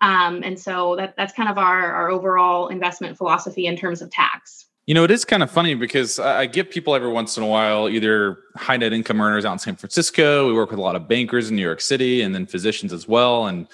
Um, 0.00 0.42
and 0.44 0.58
so 0.58 0.96
that 0.96 1.14
that's 1.16 1.32
kind 1.32 1.48
of 1.48 1.58
our, 1.58 1.92
our 1.92 2.10
overall 2.10 2.68
investment 2.68 3.18
philosophy 3.18 3.66
in 3.66 3.76
terms 3.76 4.00
of 4.00 4.10
tax. 4.10 4.66
You 4.88 4.94
know, 4.94 5.04
it 5.04 5.10
is 5.10 5.26
kind 5.26 5.42
of 5.42 5.50
funny 5.50 5.74
because 5.74 6.18
I 6.18 6.46
get 6.46 6.70
people 6.70 6.94
every 6.94 7.10
once 7.10 7.36
in 7.36 7.42
a 7.42 7.46
while, 7.46 7.90
either 7.90 8.38
high 8.56 8.78
net 8.78 8.94
income 8.94 9.20
earners 9.20 9.44
out 9.44 9.52
in 9.52 9.58
San 9.58 9.76
Francisco. 9.76 10.48
We 10.48 10.54
work 10.54 10.70
with 10.70 10.78
a 10.78 10.82
lot 10.82 10.96
of 10.96 11.06
bankers 11.06 11.50
in 11.50 11.56
New 11.56 11.62
York 11.62 11.82
City 11.82 12.22
and 12.22 12.34
then 12.34 12.46
physicians 12.46 12.90
as 12.90 13.06
well. 13.06 13.48
And, 13.48 13.66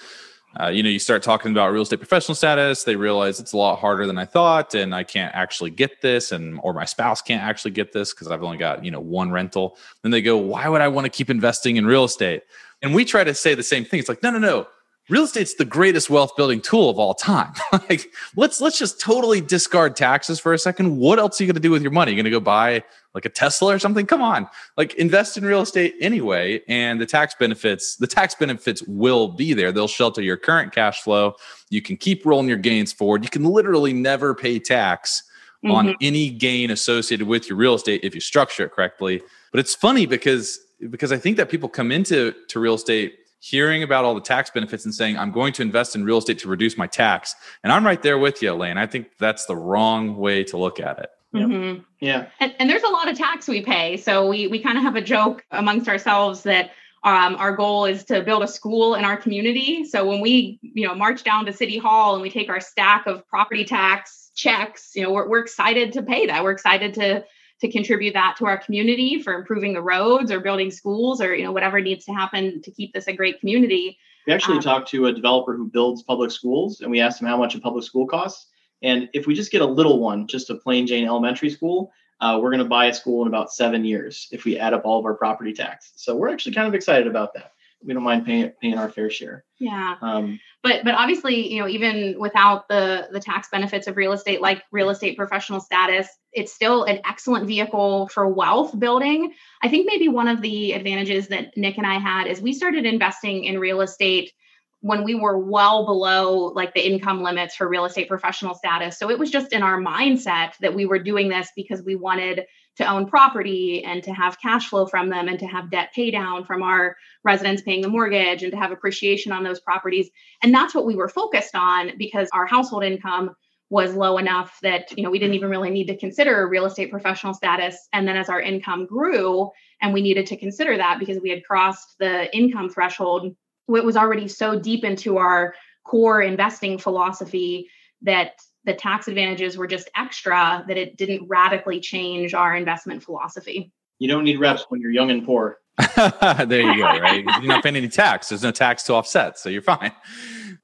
uh, 0.59 0.67
you 0.67 0.83
know, 0.83 0.89
you 0.89 0.99
start 0.99 1.23
talking 1.23 1.53
about 1.53 1.71
real 1.71 1.83
estate 1.83 1.99
professional 1.99 2.35
status, 2.35 2.83
they 2.83 2.97
realize 2.97 3.39
it's 3.39 3.53
a 3.53 3.57
lot 3.57 3.79
harder 3.79 4.05
than 4.05 4.17
I 4.17 4.25
thought. 4.25 4.75
And 4.75 4.93
I 4.93 5.05
can't 5.05 5.33
actually 5.33 5.69
get 5.69 6.01
this. 6.01 6.33
And, 6.33 6.59
or 6.63 6.73
my 6.73 6.83
spouse 6.83 7.21
can't 7.21 7.41
actually 7.41 7.71
get 7.71 7.93
this 7.93 8.13
because 8.13 8.27
I've 8.27 8.43
only 8.43 8.57
got, 8.57 8.83
you 8.83 8.91
know, 8.91 8.99
one 8.99 9.31
rental. 9.31 9.77
Then 10.01 10.11
they 10.11 10.21
go, 10.21 10.35
why 10.35 10.67
would 10.67 10.81
I 10.81 10.89
want 10.89 11.05
to 11.05 11.09
keep 11.09 11.29
investing 11.29 11.77
in 11.77 11.85
real 11.85 12.03
estate? 12.03 12.43
And 12.81 12.93
we 12.93 13.05
try 13.05 13.23
to 13.23 13.33
say 13.33 13.55
the 13.55 13.63
same 13.63 13.85
thing. 13.85 14.01
It's 14.01 14.09
like, 14.09 14.21
no, 14.21 14.31
no, 14.31 14.39
no 14.39 14.67
real 15.09 15.23
estate's 15.23 15.53
the 15.55 15.65
greatest 15.65 16.09
wealth 16.09 16.35
building 16.35 16.61
tool 16.61 16.89
of 16.89 16.97
all 16.97 17.13
time. 17.13 17.53
like 17.71 18.11
let's 18.35 18.61
let's 18.61 18.77
just 18.77 18.99
totally 18.99 19.41
discard 19.41 19.95
taxes 19.95 20.39
for 20.39 20.53
a 20.53 20.59
second. 20.59 20.97
What 20.97 21.19
else 21.19 21.39
are 21.39 21.43
you 21.43 21.47
going 21.47 21.55
to 21.55 21.61
do 21.61 21.71
with 21.71 21.81
your 21.81 21.91
money? 21.91 22.11
You're 22.11 22.17
going 22.17 22.25
to 22.25 22.31
go 22.31 22.39
buy 22.39 22.83
like 23.13 23.25
a 23.25 23.29
Tesla 23.29 23.73
or 23.73 23.79
something? 23.79 24.05
Come 24.05 24.21
on. 24.21 24.47
Like 24.77 24.93
invest 24.95 25.37
in 25.37 25.45
real 25.45 25.61
estate 25.61 25.95
anyway 26.01 26.61
and 26.67 26.99
the 26.99 27.05
tax 27.05 27.35
benefits, 27.39 27.95
the 27.95 28.07
tax 28.07 28.35
benefits 28.35 28.83
will 28.83 29.29
be 29.29 29.53
there. 29.53 29.71
They'll 29.71 29.87
shelter 29.87 30.21
your 30.21 30.37
current 30.37 30.73
cash 30.73 31.01
flow. 31.01 31.35
You 31.69 31.81
can 31.81 31.97
keep 31.97 32.25
rolling 32.25 32.49
your 32.49 32.57
gains 32.57 32.91
forward. 32.91 33.23
You 33.23 33.29
can 33.29 33.45
literally 33.45 33.93
never 33.93 34.35
pay 34.35 34.59
tax 34.59 35.23
mm-hmm. 35.63 35.73
on 35.73 35.95
any 36.01 36.29
gain 36.29 36.71
associated 36.71 37.27
with 37.27 37.47
your 37.47 37.57
real 37.57 37.75
estate 37.75 38.01
if 38.03 38.13
you 38.15 38.21
structure 38.21 38.65
it 38.65 38.71
correctly. 38.71 39.21
But 39.51 39.59
it's 39.59 39.75
funny 39.75 40.05
because 40.05 40.59
because 40.89 41.13
I 41.13 41.17
think 41.17 41.37
that 41.37 41.49
people 41.49 41.69
come 41.69 41.91
into 41.91 42.33
to 42.49 42.59
real 42.59 42.73
estate 42.73 43.15
hearing 43.39 43.83
about 43.83 44.05
all 44.05 44.15
the 44.15 44.21
tax 44.21 44.49
benefits 44.49 44.85
and 44.85 44.93
saying, 44.93 45.17
I'm 45.17 45.31
going 45.31 45.53
to 45.53 45.61
invest 45.61 45.95
in 45.95 46.03
real 46.03 46.17
estate 46.17 46.39
to 46.39 46.47
reduce 46.47 46.77
my 46.77 46.87
tax. 46.87 47.35
And 47.63 47.71
I'm 47.71 47.85
right 47.85 48.01
there 48.01 48.17
with 48.17 48.41
you, 48.41 48.51
Elaine. 48.53 48.77
I 48.77 48.87
think 48.87 49.17
that's 49.19 49.45
the 49.45 49.55
wrong 49.55 50.17
way 50.17 50.43
to 50.45 50.57
look 50.57 50.79
at 50.79 50.99
it. 50.99 51.09
Mm-hmm. 51.33 51.81
Yeah. 51.99 52.27
And, 52.39 52.55
and, 52.59 52.69
there's 52.69 52.83
a 52.83 52.89
lot 52.89 53.09
of 53.09 53.17
tax 53.17 53.47
we 53.47 53.61
pay. 53.61 53.97
So 53.97 54.27
we, 54.27 54.47
we 54.47 54.59
kind 54.59 54.77
of 54.77 54.83
have 54.83 54.95
a 54.95 55.01
joke 55.01 55.43
amongst 55.51 55.89
ourselves 55.89 56.43
that 56.43 56.71
um, 57.03 57.35
our 57.35 57.55
goal 57.55 57.85
is 57.85 58.03
to 58.05 58.21
build 58.23 58.41
a 58.41 58.47
school 58.47 58.95
in 58.95 59.03
our 59.03 59.17
community. 59.17 59.83
So 59.83 60.07
when 60.07 60.21
we, 60.21 60.59
you 60.61 60.87
know, 60.87 60.95
march 60.95 61.23
down 61.23 61.45
to 61.45 61.53
City 61.53 61.77
Hall 61.77 62.13
and 62.13 62.21
we 62.21 62.29
take 62.29 62.49
our 62.49 62.59
stack 62.59 63.05
of 63.05 63.27
property 63.27 63.65
tax 63.65 64.31
checks, 64.33 64.91
you 64.95 65.03
know, 65.03 65.11
we're, 65.11 65.29
we're 65.29 65.39
excited 65.39 65.93
to 65.93 66.01
pay 66.01 66.25
that. 66.25 66.43
We're 66.43 66.51
excited 66.51 66.93
to 66.95 67.23
to 67.61 67.71
contribute 67.71 68.13
that 68.13 68.35
to 68.37 68.45
our 68.45 68.57
community 68.57 69.21
for 69.21 69.33
improving 69.33 69.73
the 69.73 69.81
roads 69.81 70.31
or 70.31 70.39
building 70.39 70.71
schools 70.71 71.21
or 71.21 71.35
you 71.35 71.43
know 71.43 71.51
whatever 71.51 71.79
needs 71.79 72.05
to 72.05 72.13
happen 72.13 72.61
to 72.61 72.71
keep 72.71 72.93
this 72.93 73.07
a 73.07 73.13
great 73.13 73.39
community 73.39 73.97
we 74.27 74.33
actually 74.33 74.57
um, 74.57 74.63
talked 74.63 74.89
to 74.89 75.05
a 75.05 75.13
developer 75.13 75.55
who 75.55 75.65
builds 75.65 76.03
public 76.03 76.31
schools 76.31 76.81
and 76.81 76.91
we 76.91 76.99
asked 76.99 77.21
him 77.21 77.27
how 77.27 77.37
much 77.37 77.55
a 77.55 77.59
public 77.59 77.83
school 77.83 78.07
costs 78.07 78.47
and 78.81 79.09
if 79.13 79.27
we 79.27 79.33
just 79.33 79.51
get 79.51 79.61
a 79.61 79.65
little 79.65 79.99
one 79.99 80.27
just 80.27 80.49
a 80.49 80.55
plain 80.55 80.85
jane 80.87 81.05
elementary 81.05 81.49
school 81.49 81.91
uh, 82.21 82.39
we're 82.41 82.49
going 82.49 82.63
to 82.63 82.69
buy 82.69 82.85
a 82.85 82.93
school 82.93 83.21
in 83.23 83.27
about 83.27 83.51
seven 83.51 83.83
years 83.83 84.27
if 84.31 84.45
we 84.45 84.57
add 84.57 84.73
up 84.73 84.83
all 84.85 84.99
of 84.99 85.05
our 85.05 85.15
property 85.15 85.53
tax 85.53 85.93
so 85.95 86.15
we're 86.15 86.29
actually 86.29 86.53
kind 86.53 86.67
of 86.67 86.73
excited 86.73 87.07
about 87.07 87.33
that 87.33 87.51
we 87.85 87.93
don't 87.93 88.03
mind 88.03 88.25
paying 88.25 88.51
paying 88.61 88.77
our 88.77 88.89
fair 88.89 89.09
share. 89.09 89.45
Yeah. 89.59 89.95
Um, 90.01 90.39
but 90.65 90.83
but 90.83 90.95
obviously, 90.95 91.53
you 91.53 91.61
know, 91.61 91.67
even 91.67 92.15
without 92.19 92.67
the 92.67 93.07
the 93.11 93.19
tax 93.19 93.47
benefits 93.51 93.85
of 93.85 93.95
real 93.95 94.13
estate, 94.13 94.41
like 94.41 94.63
real 94.71 94.89
estate 94.89 95.15
professional 95.15 95.59
status, 95.59 96.07
it's 96.33 96.51
still 96.51 96.85
an 96.85 97.01
excellent 97.05 97.45
vehicle 97.45 98.07
for 98.07 98.27
wealth 98.27 98.77
building. 98.77 99.31
I 99.61 99.69
think 99.69 99.85
maybe 99.87 100.07
one 100.07 100.27
of 100.27 100.41
the 100.41 100.71
advantages 100.71 101.27
that 101.27 101.55
Nick 101.55 101.77
and 101.77 101.85
I 101.85 101.99
had 101.99 102.25
is 102.25 102.41
we 102.41 102.51
started 102.51 102.83
investing 102.87 103.43
in 103.43 103.59
real 103.59 103.81
estate 103.81 104.33
when 104.81 105.03
we 105.03 105.13
were 105.13 105.37
well 105.37 105.85
below 105.85 106.51
like 106.55 106.73
the 106.73 106.83
income 106.83 107.21
limits 107.21 107.55
for 107.55 107.69
real 107.69 107.85
estate 107.85 108.07
professional 108.07 108.55
status. 108.55 108.97
So 108.97 109.11
it 109.11 109.19
was 109.19 109.29
just 109.29 109.53
in 109.53 109.61
our 109.61 109.79
mindset 109.79 110.57
that 110.61 110.73
we 110.73 110.87
were 110.87 110.99
doing 110.99 111.29
this 111.29 111.47
because 111.55 111.83
we 111.83 111.95
wanted 111.95 112.45
to 112.77 112.85
own 112.85 113.05
property 113.05 113.83
and 113.83 114.03
to 114.03 114.11
have 114.13 114.39
cash 114.39 114.69
flow 114.69 114.85
from 114.85 115.09
them 115.09 115.27
and 115.27 115.39
to 115.39 115.45
have 115.45 115.71
debt 115.71 115.89
pay 115.95 116.11
down 116.11 116.43
from 116.43 116.61
our 116.61 116.95
residents 117.23 117.61
paying 117.61 117.81
the 117.81 117.87
mortgage 117.87 118.43
and 118.43 118.51
to 118.51 118.57
have 118.57 118.71
appreciation 118.71 119.31
on 119.31 119.43
those 119.43 119.59
properties. 119.59 120.09
And 120.43 120.53
that's 120.53 120.75
what 120.75 120.85
we 120.85 120.95
were 120.95 121.09
focused 121.09 121.55
on 121.55 121.91
because 121.97 122.27
our 122.33 122.45
household 122.45 122.83
income 122.83 123.35
was 123.69 123.95
low 123.95 124.17
enough 124.17 124.59
that 124.61 124.95
you 124.95 125.03
know 125.03 125.09
we 125.09 125.19
didn't 125.19 125.33
even 125.33 125.49
really 125.49 125.71
need 125.71 125.87
to 125.87 125.97
consider 125.97 126.47
real 126.47 126.65
estate 126.65 126.91
professional 126.91 127.33
status 127.33 127.87
and 127.93 128.07
then 128.07 128.15
as 128.15 128.29
our 128.29 128.39
income 128.39 128.85
grew 128.85 129.49
and 129.81 129.93
we 129.93 130.01
needed 130.01 130.27
to 130.27 130.37
consider 130.37 130.77
that 130.77 130.99
because 130.99 131.19
we 131.19 131.31
had 131.31 131.43
crossed 131.43 131.95
the 131.99 132.33
income 132.35 132.69
threshold 132.69 133.35
it 133.67 133.83
was 133.83 133.97
already 133.97 134.27
so 134.27 134.59
deep 134.59 134.83
into 134.83 135.17
our 135.17 135.55
core 135.83 136.21
investing 136.21 136.77
philosophy 136.77 137.67
that 138.01 138.39
the 138.65 138.73
tax 138.73 139.07
advantages 139.07 139.57
were 139.57 139.67
just 139.67 139.89
extra 139.95 140.63
that 140.67 140.77
it 140.77 140.97
didn't 140.97 141.27
radically 141.27 141.79
change 141.79 142.33
our 142.33 142.55
investment 142.55 143.03
philosophy. 143.03 143.71
You 143.99 144.07
don't 144.07 144.23
need 144.23 144.39
reps 144.39 144.65
when 144.69 144.81
you're 144.81 144.91
young 144.91 145.11
and 145.11 145.25
poor. 145.25 145.59
there 145.95 146.61
you 146.61 146.77
go, 146.77 146.83
right? 146.83 147.23
you're 147.23 147.43
not 147.43 147.63
paying 147.63 147.75
any 147.75 147.87
tax. 147.87 148.29
There's 148.29 148.43
no 148.43 148.51
tax 148.51 148.83
to 148.83 148.93
offset, 148.93 149.37
so 149.37 149.49
you're 149.49 149.61
fine. 149.61 149.91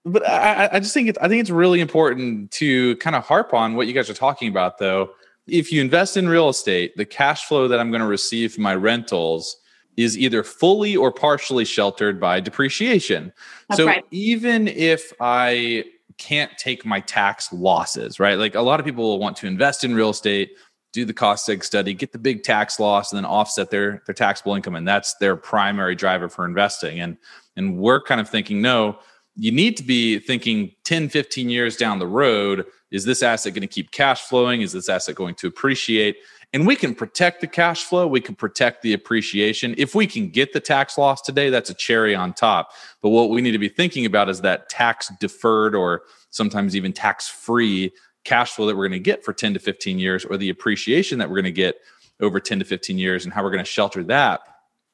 But 0.04 0.28
I, 0.28 0.70
I 0.74 0.80
just 0.80 0.94
think 0.94 1.10
it's 1.10 1.18
I 1.20 1.28
think 1.28 1.42
it's 1.42 1.50
really 1.50 1.80
important 1.80 2.52
to 2.52 2.96
kind 2.98 3.16
of 3.16 3.24
harp 3.24 3.54
on 3.54 3.76
what 3.76 3.88
you 3.88 3.94
guys 3.94 4.10
are 4.10 4.16
talking 4.16 4.50
about, 4.50 4.78
though. 4.80 5.12
If 5.48 5.72
you 5.72 5.82
invest 5.82 6.18
in 6.18 6.28
real 6.28 6.50
estate, 6.50 6.96
the 6.98 7.06
cash 7.06 7.46
flow 7.46 7.68
that 7.68 7.80
I'm 7.80 7.92
going 7.92 8.02
to 8.02 8.08
receive 8.08 8.54
from 8.54 8.64
my 8.64 8.76
rentals 8.76 9.58
is 9.98 10.18
either 10.18 10.44
fully 10.44 10.96
or 10.96 11.12
partially 11.12 11.66
sheltered 11.66 12.20
by 12.20 12.40
depreciation. 12.40 13.34
That's 13.70 13.78
so 13.78 13.86
right. 13.86 14.04
even 14.12 14.68
if 14.68 15.12
I 15.20 15.86
can't 16.22 16.56
take 16.58 16.86
my 16.86 17.00
tax 17.00 17.52
losses, 17.52 18.20
right? 18.20 18.38
Like 18.38 18.54
a 18.54 18.62
lot 18.62 18.80
of 18.80 18.86
people 18.86 19.04
will 19.04 19.20
want 19.20 19.36
to 19.38 19.48
invest 19.48 19.84
in 19.84 19.96
real 19.96 20.12
estate, 20.12 20.52
do 20.94 21.04
the 21.04 21.14
cost 21.14 21.48
seg 21.48 21.64
study, 21.64 21.96
get 21.96 22.12
the 22.12 22.20
big 22.20 22.44
tax 22.44 22.80
loss, 22.80 23.12
and 23.12 23.18
then 23.18 23.26
offset 23.26 23.72
their 23.72 24.04
their 24.06 24.14
taxable 24.14 24.54
income, 24.54 24.76
and 24.76 24.88
that's 24.88 25.16
their 25.16 25.36
primary 25.36 25.96
driver 25.96 26.30
for 26.30 26.46
investing. 26.46 27.00
And 27.00 27.18
and 27.58 27.78
we're 27.78 28.02
kind 28.02 28.22
of 28.22 28.30
thinking, 28.30 28.62
no, 28.62 29.00
you 29.36 29.52
need 29.52 29.78
to 29.78 29.84
be 29.84 30.20
thinking 30.20 30.72
10, 30.84 31.10
15 31.10 31.50
years 31.50 31.76
down 31.76 31.98
the 31.98 32.08
road 32.08 32.66
is 32.92 33.06
this 33.06 33.24
asset 33.24 33.54
going 33.54 33.62
to 33.62 33.68
keep 33.68 33.92
cash 33.92 34.22
flowing? 34.22 34.62
Is 34.62 34.74
this 34.74 34.90
asset 34.90 35.16
going 35.16 35.36
to 35.36 35.48
appreciate? 35.48 36.18
And 36.54 36.68
we 36.68 36.76
can 36.76 36.94
protect 36.94 37.40
the 37.40 37.48
cash 37.48 37.86
flow, 37.86 38.08
we 38.08 38.20
can 38.20 38.36
protect 38.36 38.82
the 38.82 38.94
appreciation. 38.94 39.74
If 39.78 39.96
we 39.96 40.06
can 40.06 40.30
get 40.30 40.52
the 40.52 40.60
tax 40.60 40.98
loss 40.98 41.22
today, 41.22 41.50
that's 41.50 41.70
a 41.70 41.74
cherry 41.74 42.14
on 42.14 42.34
top. 42.34 42.72
But 43.02 43.10
what 43.10 43.30
we 43.30 43.42
need 43.42 43.52
to 43.52 43.58
be 43.58 43.70
thinking 43.70 44.06
about 44.06 44.30
is 44.30 44.42
that 44.42 44.68
tax 44.68 45.12
deferred 45.20 45.76
or 45.76 46.04
sometimes 46.30 46.76
even 46.76 46.92
tax 46.92 47.30
free 47.30 47.94
cash 48.26 48.52
flow 48.52 48.68
that 48.68 48.76
we're 48.76 48.88
going 48.88 49.00
to 49.00 49.04
get 49.04 49.24
for 49.24 49.34
10 49.34 49.54
to 49.54 49.60
15 49.60 49.98
years 49.98 50.26
or 50.26 50.38
the 50.38 50.50
appreciation 50.50 51.20
that 51.20 51.30
we're 51.30 51.38
going 51.38 51.46
to 51.46 51.52
get 51.52 51.78
over 52.20 52.40
10 52.40 52.60
to 52.60 52.66
15 52.66 52.98
years 52.98 53.24
and 53.24 53.34
how 53.34 53.44
we're 53.44 53.50
going 53.50 53.64
to 53.64 53.70
shelter 53.70 54.04
that 54.04 54.42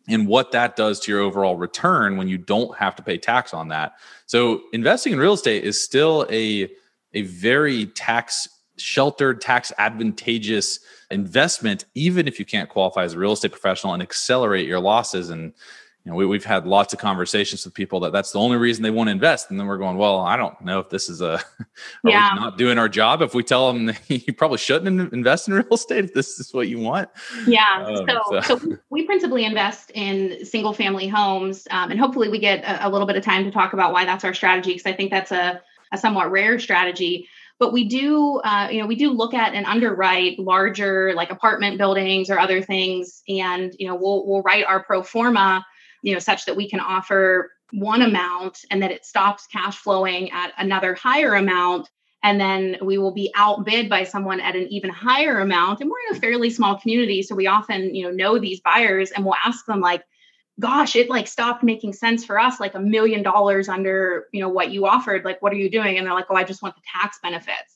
and 0.08 0.28
what 0.28 0.52
that 0.52 0.76
does 0.76 1.00
to 1.02 1.12
your 1.12 1.22
overall 1.22 1.58
return 1.58 2.18
when 2.18 2.28
you 2.28 2.38
don't 2.38 2.78
have 2.78 2.96
to 2.96 3.04
pay 3.04 3.18
tax 3.18 3.54
on 3.54 3.68
that. 3.70 3.94
So 4.26 4.62
investing 4.74 5.14
in 5.14 5.20
real 5.20 5.34
estate 5.34 5.64
is 5.64 5.84
still 5.84 6.26
a 6.30 6.70
a 7.14 7.22
very 7.24 7.88
tax 7.88 8.48
sheltered, 8.78 9.42
tax 9.42 9.72
advantageous 9.78 10.80
investment, 11.12 11.86
even 11.96 12.28
if 12.28 12.40
you 12.40 12.46
can't 12.46 12.70
qualify 12.70 13.04
as 13.04 13.14
a 13.14 13.20
real 13.20 13.32
estate 13.32 13.52
professional 13.52 13.94
and 13.94 14.04
accelerate 14.04 14.68
your 14.68 14.80
losses. 14.80 15.30
And 15.30 15.54
you 16.08 16.14
know, 16.14 16.26
we, 16.26 16.38
have 16.38 16.46
had 16.46 16.66
lots 16.66 16.94
of 16.94 17.00
conversations 17.00 17.66
with 17.66 17.74
people 17.74 18.00
that 18.00 18.14
that's 18.14 18.32
the 18.32 18.40
only 18.40 18.56
reason 18.56 18.82
they 18.82 18.92
want 18.92 19.10
to 19.10 19.12
invest. 19.12 19.50
And 19.50 19.60
then 19.60 19.68
we're 19.68 19.78
going, 19.78 19.98
well, 19.98 20.20
I 20.20 20.38
don't 20.38 20.60
know 20.62 20.80
if 20.80 20.90
this 20.90 21.10
is 21.10 21.20
a, 21.20 21.42
yeah. 22.06 22.32
not 22.34 22.58
doing 22.58 22.78
our 22.78 22.88
job. 22.88 23.22
If 23.22 23.34
we 23.34 23.44
tell 23.44 23.74
them 23.74 23.92
you 24.08 24.32
probably 24.32 24.58
shouldn't 24.58 25.14
invest 25.14 25.50
in 25.50 25.56
real 25.56 25.68
estate, 25.74 26.06
if 26.06 26.14
this 26.14 26.40
is 26.40 26.54
what 26.54 26.70
you 26.70 26.80
want. 26.80 27.10
Yeah. 27.46 27.84
Um, 27.86 28.08
so, 28.08 28.42
so, 28.42 28.58
so, 28.58 28.78
we 28.90 29.06
principally 29.06 29.44
invest 29.44 29.92
in 29.96 30.46
single 30.46 30.72
family 30.72 31.10
homes. 31.10 31.68
Um, 31.72 31.92
and 31.92 32.00
hopefully 32.00 32.30
we 32.30 32.40
get 32.40 32.64
a, 32.64 32.88
a, 32.88 32.90
little 32.90 33.06
bit 33.06 33.18
of 33.18 33.24
time 33.26 33.44
to 33.44 33.52
talk 33.52 33.74
about 33.74 33.92
why 33.92 34.06
that's 34.06 34.24
our 34.24 34.34
strategy. 34.34 34.76
Cause 34.76 34.86
I 34.86 34.94
think 34.94 35.12
that's 35.12 35.34
a, 35.34 35.62
a 35.92 35.98
somewhat 35.98 36.32
rare 36.32 36.58
strategy 36.58 37.28
but 37.60 37.74
we 37.74 37.86
do 37.86 38.38
uh, 38.40 38.70
you 38.72 38.82
know 38.82 38.88
we 38.88 38.96
do 38.96 39.12
look 39.12 39.34
at 39.34 39.54
and 39.54 39.66
underwrite 39.66 40.40
larger 40.40 41.14
like 41.16 41.32
apartment 41.32 41.78
buildings 41.78 42.30
or 42.30 42.40
other 42.40 42.62
things. 42.62 43.24
And 43.28 43.74
you 43.78 43.88
know 43.88 43.96
we'll 43.96 44.26
we'll 44.28 44.42
write 44.42 44.66
our 44.66 44.84
pro 44.84 45.04
forma 45.04 45.66
you 46.04 46.14
know 46.14 46.20
such 46.20 46.46
that 46.46 46.56
we 46.56 46.70
can 46.70 46.80
offer 46.80 47.52
one 47.72 48.02
amount 48.02 48.60
and 48.72 48.82
that 48.82 48.92
it 48.92 49.06
stops 49.06 49.48
cash 49.48 49.76
flowing 49.78 50.32
at 50.32 50.54
another 50.58 50.96
higher 50.96 51.34
amount. 51.34 51.90
And 52.24 52.40
then 52.40 52.78
we 52.82 52.98
will 52.98 53.14
be 53.14 53.32
outbid 53.36 53.90
by 53.90 54.04
someone 54.04 54.40
at 54.40 54.56
an 54.56 54.68
even 54.70 54.90
higher 54.90 55.40
amount. 55.40 55.82
And 55.82 55.90
we're 55.90 56.10
in 56.10 56.18
a 56.18 56.20
fairly 56.20 56.50
small 56.50 56.80
community 56.80 57.24
so 57.24 57.36
we 57.36 57.48
often 57.48 57.96
you 57.96 58.04
know 58.04 58.12
know 58.12 58.40
these 58.40 58.60
buyers 58.62 59.12
and 59.12 59.26
we'll 59.26 59.36
ask 59.44 59.66
them 59.66 59.82
like 59.82 60.04
gosh 60.60 60.96
it 60.96 61.10
like 61.10 61.28
stopped 61.28 61.64
making 61.64 61.94
sense 61.94 62.26
for 62.26 62.40
us 62.40 62.60
like 62.60 62.74
a 62.74 62.80
million 62.80 63.22
dollars 63.22 63.70
under 63.70 64.26
you 64.32 64.42
know 64.42 64.50
what 64.50 64.72
you 64.72 64.86
offered 64.86 65.24
like 65.24 65.42
what 65.42 65.54
are 65.54 65.58
you 65.58 65.70
doing? 65.70 65.98
And 65.98 66.06
they're 66.06 66.14
like 66.14 66.28
oh 66.30 66.36
i 66.36 66.44
just 66.44 66.62
want 66.62 66.76
the 66.76 66.82
tax 66.92 67.20
benefits. 67.22 67.76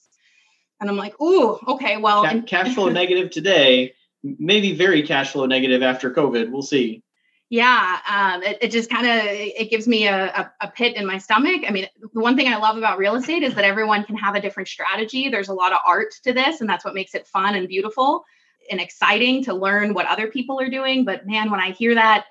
And 0.80 0.90
i'm 0.90 0.98
like 0.98 1.20
ooh 1.22 1.60
okay 1.68 1.98
well 1.98 2.26
and- 2.26 2.48
cash 2.48 2.74
flow 2.74 2.90
negative 3.02 3.32
today 3.32 3.94
maybe 4.24 4.76
very 4.76 5.04
cash 5.04 5.32
flow 5.32 5.46
negative 5.46 5.82
after 5.84 6.12
covid 6.12 6.52
we'll 6.52 6.62
see. 6.62 7.04
Yeah 7.50 8.00
um, 8.10 8.44
it, 8.44 8.60
it, 8.62 8.72
just 8.72 8.90
kind 8.90 9.06
of 9.06 9.26
it 9.26 9.70
gives 9.70 9.86
me 9.88 10.08
a, 10.08 10.28
a, 10.28 10.52
a, 10.62 10.68
pit 10.70 10.96
in 10.96 11.06
my 11.06 11.18
stomach. 11.18 11.64
I 11.68 11.72
mean 11.72 11.86
the 12.14 12.20
one 12.20 12.36
thing 12.36 12.48
i 12.48 12.58
love 12.58 12.78
about 12.78 12.98
real 12.98 13.16
estate 13.16 13.44
is 13.44 13.54
that 13.56 13.66
everyone 13.66 14.06
can 14.06 14.16
have 14.16 14.36
a 14.36 14.42
different 14.42 14.70
strategy. 14.70 15.30
There's 15.30 15.50
a 15.50 15.54
lot 15.54 15.74
of 15.74 15.80
art 15.86 16.14
to 16.24 16.34
this 16.34 16.62
and 16.62 16.70
that's 16.70 16.86
what 16.86 16.96
makes 16.96 17.14
it 17.14 17.28
fun 17.28 17.56
and 17.56 17.68
beautiful 17.68 18.24
and 18.72 18.80
exciting 18.80 19.44
to 19.44 19.54
learn 19.54 19.94
what 19.94 20.06
other 20.06 20.28
people 20.28 20.60
are 20.60 20.70
doing. 20.70 21.04
But 21.04 21.28
man 21.28 21.52
when 21.52 21.60
i 21.60 21.72
hear 21.72 21.94
that 21.94 22.26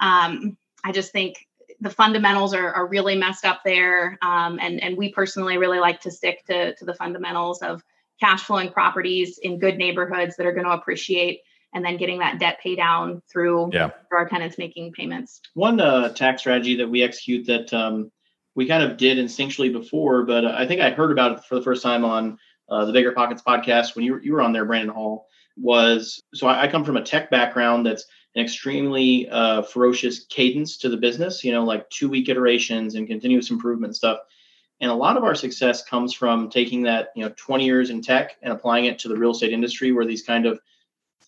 um, 0.00 0.56
I 0.84 0.92
just 0.92 1.12
think 1.12 1.36
the 1.80 1.90
fundamentals 1.90 2.54
are, 2.54 2.72
are 2.72 2.86
really 2.86 3.16
messed 3.16 3.44
up 3.44 3.60
there. 3.64 4.18
Um, 4.22 4.58
and, 4.60 4.82
and 4.82 4.96
we 4.96 5.12
personally 5.12 5.58
really 5.58 5.80
like 5.80 6.00
to 6.02 6.10
stick 6.10 6.44
to, 6.46 6.74
to 6.76 6.84
the 6.84 6.94
fundamentals 6.94 7.60
of 7.62 7.82
cash 8.20 8.42
flowing 8.42 8.70
properties 8.70 9.38
in 9.38 9.58
good 9.58 9.76
neighborhoods 9.76 10.36
that 10.36 10.46
are 10.46 10.52
going 10.52 10.66
to 10.66 10.72
appreciate 10.72 11.40
and 11.74 11.84
then 11.84 11.96
getting 11.96 12.18
that 12.18 12.38
debt 12.38 12.58
pay 12.62 12.76
down 12.76 13.22
through, 13.30 13.70
yeah. 13.72 13.88
through 14.08 14.18
our 14.18 14.28
tenants 14.28 14.58
making 14.58 14.92
payments. 14.92 15.40
One 15.54 15.80
uh, 15.80 16.10
tax 16.10 16.42
strategy 16.42 16.76
that 16.76 16.88
we 16.88 17.02
execute 17.02 17.46
that 17.46 17.72
um, 17.72 18.12
we 18.54 18.68
kind 18.68 18.82
of 18.82 18.96
did 18.96 19.18
instinctually 19.18 19.72
before, 19.72 20.24
but 20.24 20.44
I 20.44 20.66
think 20.66 20.80
I 20.80 20.90
heard 20.90 21.10
about 21.10 21.32
it 21.32 21.44
for 21.44 21.54
the 21.54 21.62
first 21.62 21.82
time 21.82 22.04
on 22.04 22.38
uh, 22.68 22.84
the 22.84 22.92
BiggerPockets 22.92 23.42
podcast 23.42 23.96
when 23.96 24.04
you, 24.04 24.20
you 24.22 24.34
were 24.34 24.42
on 24.42 24.52
there, 24.52 24.66
Brandon 24.66 24.94
Hall, 24.94 25.26
was 25.56 26.22
so 26.34 26.46
I, 26.46 26.62
I 26.62 26.68
come 26.68 26.84
from 26.84 26.96
a 26.96 27.02
tech 27.02 27.30
background 27.30 27.86
that's 27.86 28.04
an 28.34 28.42
extremely 28.42 29.28
uh, 29.28 29.62
ferocious 29.62 30.24
cadence 30.24 30.76
to 30.78 30.88
the 30.88 30.96
business, 30.96 31.44
you 31.44 31.52
know, 31.52 31.64
like 31.64 31.88
two 31.90 32.08
week 32.08 32.28
iterations 32.28 32.94
and 32.94 33.06
continuous 33.06 33.50
improvement 33.50 33.94
stuff. 33.94 34.18
And 34.80 34.90
a 34.90 34.94
lot 34.94 35.16
of 35.16 35.24
our 35.24 35.34
success 35.34 35.84
comes 35.84 36.12
from 36.12 36.50
taking 36.50 36.82
that, 36.82 37.10
you 37.14 37.24
know, 37.24 37.32
20 37.36 37.64
years 37.64 37.90
in 37.90 38.02
tech 38.02 38.36
and 38.42 38.52
applying 38.52 38.86
it 38.86 38.98
to 39.00 39.08
the 39.08 39.16
real 39.16 39.30
estate 39.30 39.52
industry 39.52 39.92
where 39.92 40.06
these 40.06 40.22
kind 40.22 40.46
of 40.46 40.60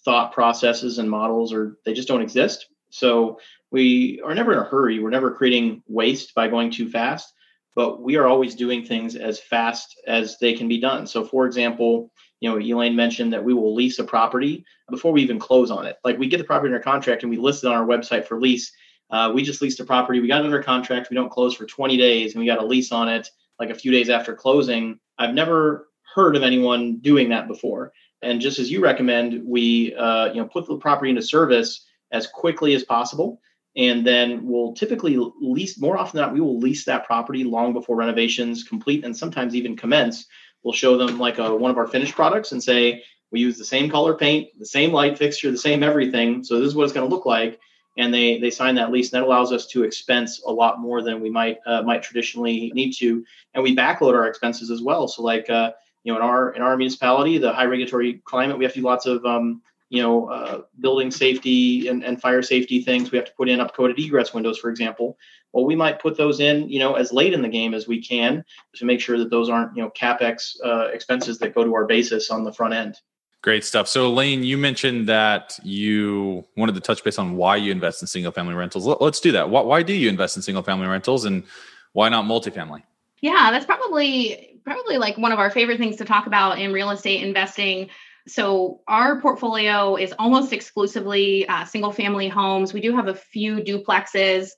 thought 0.04 0.32
processes 0.32 0.98
and 0.98 1.08
models 1.08 1.52
are, 1.52 1.76
they 1.84 1.94
just 1.94 2.08
don't 2.08 2.22
exist. 2.22 2.66
So 2.90 3.38
we 3.70 4.20
are 4.24 4.34
never 4.34 4.52
in 4.52 4.58
a 4.58 4.64
hurry. 4.64 4.98
We're 4.98 5.10
never 5.10 5.30
creating 5.30 5.82
waste 5.86 6.34
by 6.34 6.48
going 6.48 6.70
too 6.70 6.88
fast, 6.88 7.32
but 7.74 8.02
we 8.02 8.16
are 8.16 8.26
always 8.26 8.54
doing 8.54 8.84
things 8.84 9.16
as 9.16 9.40
fast 9.40 10.00
as 10.06 10.38
they 10.38 10.52
can 10.52 10.68
be 10.68 10.80
done. 10.80 11.06
So, 11.06 11.24
for 11.24 11.46
example, 11.46 12.10
you 12.40 12.50
know, 12.50 12.58
Elaine 12.58 12.96
mentioned 12.96 13.32
that 13.32 13.44
we 13.44 13.54
will 13.54 13.74
lease 13.74 13.98
a 13.98 14.04
property 14.04 14.64
before 14.90 15.12
we 15.12 15.22
even 15.22 15.38
close 15.38 15.70
on 15.70 15.86
it. 15.86 15.96
Like 16.04 16.18
we 16.18 16.28
get 16.28 16.38
the 16.38 16.44
property 16.44 16.68
under 16.68 16.82
contract 16.82 17.22
and 17.22 17.30
we 17.30 17.38
list 17.38 17.64
it 17.64 17.68
on 17.68 17.74
our 17.74 17.86
website 17.86 18.26
for 18.26 18.40
lease. 18.40 18.72
Uh, 19.10 19.32
we 19.34 19.42
just 19.42 19.62
leased 19.62 19.80
a 19.80 19.84
property. 19.84 20.20
We 20.20 20.28
got 20.28 20.44
under 20.44 20.62
contract. 20.62 21.10
We 21.10 21.14
don't 21.14 21.30
close 21.30 21.54
for 21.54 21.66
20 21.66 21.96
days 21.96 22.34
and 22.34 22.40
we 22.40 22.46
got 22.46 22.62
a 22.62 22.66
lease 22.66 22.92
on 22.92 23.08
it 23.08 23.28
like 23.58 23.70
a 23.70 23.74
few 23.74 23.92
days 23.92 24.10
after 24.10 24.34
closing. 24.34 24.98
I've 25.18 25.34
never 25.34 25.88
heard 26.14 26.36
of 26.36 26.42
anyone 26.42 26.98
doing 26.98 27.28
that 27.30 27.48
before. 27.48 27.92
And 28.22 28.40
just 28.40 28.58
as 28.58 28.70
you 28.70 28.82
recommend, 28.82 29.42
we 29.44 29.94
uh, 29.94 30.26
you 30.26 30.40
know 30.40 30.46
put 30.46 30.66
the 30.66 30.76
property 30.76 31.10
into 31.10 31.22
service 31.22 31.86
as 32.12 32.26
quickly 32.26 32.74
as 32.74 32.84
possible, 32.84 33.40
and 33.76 34.06
then 34.06 34.46
we'll 34.46 34.72
typically 34.72 35.18
lease 35.40 35.80
more 35.80 35.98
often 35.98 36.18
than 36.18 36.26
not 36.26 36.34
we 36.34 36.40
will 36.40 36.58
lease 36.58 36.84
that 36.84 37.06
property 37.06 37.42
long 37.44 37.72
before 37.72 37.96
renovations 37.96 38.62
complete 38.62 39.04
and 39.04 39.16
sometimes 39.16 39.54
even 39.54 39.76
commence. 39.76 40.26
We'll 40.62 40.74
show 40.74 40.96
them 40.96 41.18
like 41.18 41.38
a, 41.38 41.54
one 41.54 41.70
of 41.70 41.78
our 41.78 41.86
finished 41.86 42.14
products 42.14 42.52
and 42.52 42.62
say 42.62 43.02
we 43.32 43.40
use 43.40 43.58
the 43.58 43.64
same 43.64 43.90
color 43.90 44.14
paint 44.14 44.48
the 44.58 44.66
same 44.66 44.92
light 44.92 45.18
fixture 45.18 45.50
the 45.50 45.58
same 45.58 45.82
everything 45.82 46.44
so 46.44 46.60
this 46.60 46.68
is 46.68 46.74
what 46.74 46.84
it's 46.84 46.92
going 46.92 47.08
to 47.08 47.14
look 47.14 47.26
like. 47.26 47.58
And 47.96 48.12
they 48.12 48.38
they 48.38 48.50
sign 48.50 48.74
that 48.76 48.90
lease 48.90 49.12
and 49.12 49.22
that 49.22 49.26
allows 49.26 49.52
us 49.52 49.66
to 49.68 49.84
expense 49.84 50.42
a 50.44 50.52
lot 50.52 50.80
more 50.80 51.02
than 51.02 51.20
we 51.20 51.30
might 51.30 51.58
uh, 51.66 51.82
might 51.82 52.02
traditionally 52.02 52.72
need 52.74 52.92
to. 52.94 53.24
And 53.54 53.62
we 53.62 53.76
backload 53.76 54.14
our 54.14 54.26
expenses 54.26 54.70
as 54.70 54.82
well. 54.82 55.06
So 55.06 55.22
like 55.22 55.48
uh, 55.48 55.72
you 56.02 56.12
know 56.12 56.18
in 56.18 56.24
our 56.24 56.50
in 56.54 56.62
our 56.62 56.76
municipality 56.76 57.38
the 57.38 57.52
high 57.52 57.66
regulatory 57.66 58.22
climate 58.24 58.58
we 58.58 58.64
have 58.64 58.74
to 58.74 58.80
do 58.80 58.84
lots 58.84 59.06
of 59.06 59.24
um, 59.24 59.62
you 59.94 60.02
know, 60.02 60.28
uh, 60.28 60.62
building 60.80 61.10
safety 61.10 61.86
and, 61.86 62.02
and 62.04 62.20
fire 62.20 62.42
safety 62.42 62.82
things. 62.82 63.12
We 63.12 63.18
have 63.18 63.26
to 63.26 63.32
put 63.32 63.48
in 63.48 63.60
upcoded 63.60 63.96
egress 63.96 64.34
windows, 64.34 64.58
for 64.58 64.68
example. 64.68 65.16
Well, 65.52 65.64
we 65.64 65.76
might 65.76 66.00
put 66.00 66.16
those 66.16 66.40
in, 66.40 66.68
you 66.68 66.80
know, 66.80 66.94
as 66.94 67.12
late 67.12 67.32
in 67.32 67.42
the 67.42 67.48
game 67.48 67.74
as 67.74 67.86
we 67.86 68.02
can 68.02 68.44
to 68.74 68.84
make 68.84 69.00
sure 69.00 69.16
that 69.18 69.30
those 69.30 69.48
aren't, 69.48 69.76
you 69.76 69.82
know, 69.82 69.90
capex 69.90 70.56
uh, 70.64 70.88
expenses 70.92 71.38
that 71.38 71.54
go 71.54 71.62
to 71.62 71.72
our 71.74 71.86
basis 71.86 72.28
on 72.30 72.42
the 72.42 72.52
front 72.52 72.74
end. 72.74 73.00
Great 73.42 73.64
stuff. 73.64 73.86
So, 73.86 74.08
Elaine, 74.08 74.42
you 74.42 74.58
mentioned 74.58 75.08
that 75.08 75.60
you 75.62 76.44
wanted 76.56 76.74
to 76.74 76.80
touch 76.80 77.04
base 77.04 77.18
on 77.18 77.36
why 77.36 77.54
you 77.56 77.70
invest 77.70 78.02
in 78.02 78.08
single 78.08 78.32
family 78.32 78.54
rentals. 78.54 78.86
Let's 79.00 79.20
do 79.20 79.30
that. 79.30 79.48
Why, 79.48 79.60
why 79.60 79.82
do 79.84 79.92
you 79.92 80.08
invest 80.08 80.36
in 80.36 80.42
single 80.42 80.62
family 80.64 80.88
rentals, 80.88 81.24
and 81.24 81.44
why 81.92 82.08
not 82.08 82.24
multifamily? 82.24 82.82
Yeah, 83.20 83.50
that's 83.52 83.66
probably 83.66 84.58
probably 84.64 84.98
like 84.98 85.18
one 85.18 85.30
of 85.30 85.38
our 85.38 85.50
favorite 85.50 85.78
things 85.78 85.96
to 85.96 86.04
talk 86.04 86.26
about 86.26 86.58
in 86.58 86.72
real 86.72 86.90
estate 86.90 87.22
investing 87.22 87.90
so 88.26 88.80
our 88.88 89.20
portfolio 89.20 89.96
is 89.96 90.14
almost 90.18 90.52
exclusively 90.52 91.46
uh, 91.48 91.64
single 91.64 91.92
family 91.92 92.28
homes. 92.28 92.72
We 92.72 92.80
do 92.80 92.96
have 92.96 93.08
a 93.08 93.14
few 93.14 93.56
duplexes. 93.56 94.50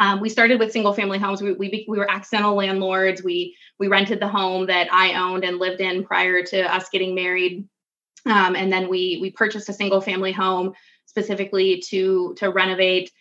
Um, 0.00 0.20
we 0.20 0.28
started 0.28 0.58
with 0.58 0.72
single 0.72 0.92
family 0.92 1.18
homes. 1.18 1.40
We, 1.40 1.52
we, 1.52 1.86
we 1.88 1.98
were 1.98 2.10
accidental 2.10 2.56
landlords. 2.56 3.22
We 3.22 3.56
we 3.78 3.88
rented 3.88 4.20
the 4.20 4.28
home 4.28 4.66
that 4.66 4.92
I 4.92 5.14
owned 5.14 5.44
and 5.44 5.58
lived 5.58 5.80
in 5.80 6.04
prior 6.04 6.42
to 6.44 6.74
us 6.74 6.88
getting 6.90 7.14
married, 7.14 7.68
um, 8.26 8.56
and 8.56 8.72
then 8.72 8.88
we 8.88 9.18
we 9.20 9.30
purchased 9.30 9.68
a 9.68 9.72
single 9.72 10.00
family 10.00 10.32
home 10.32 10.72
specifically 11.06 11.80
to 11.88 12.34
to 12.38 12.50
renovate 12.50 13.12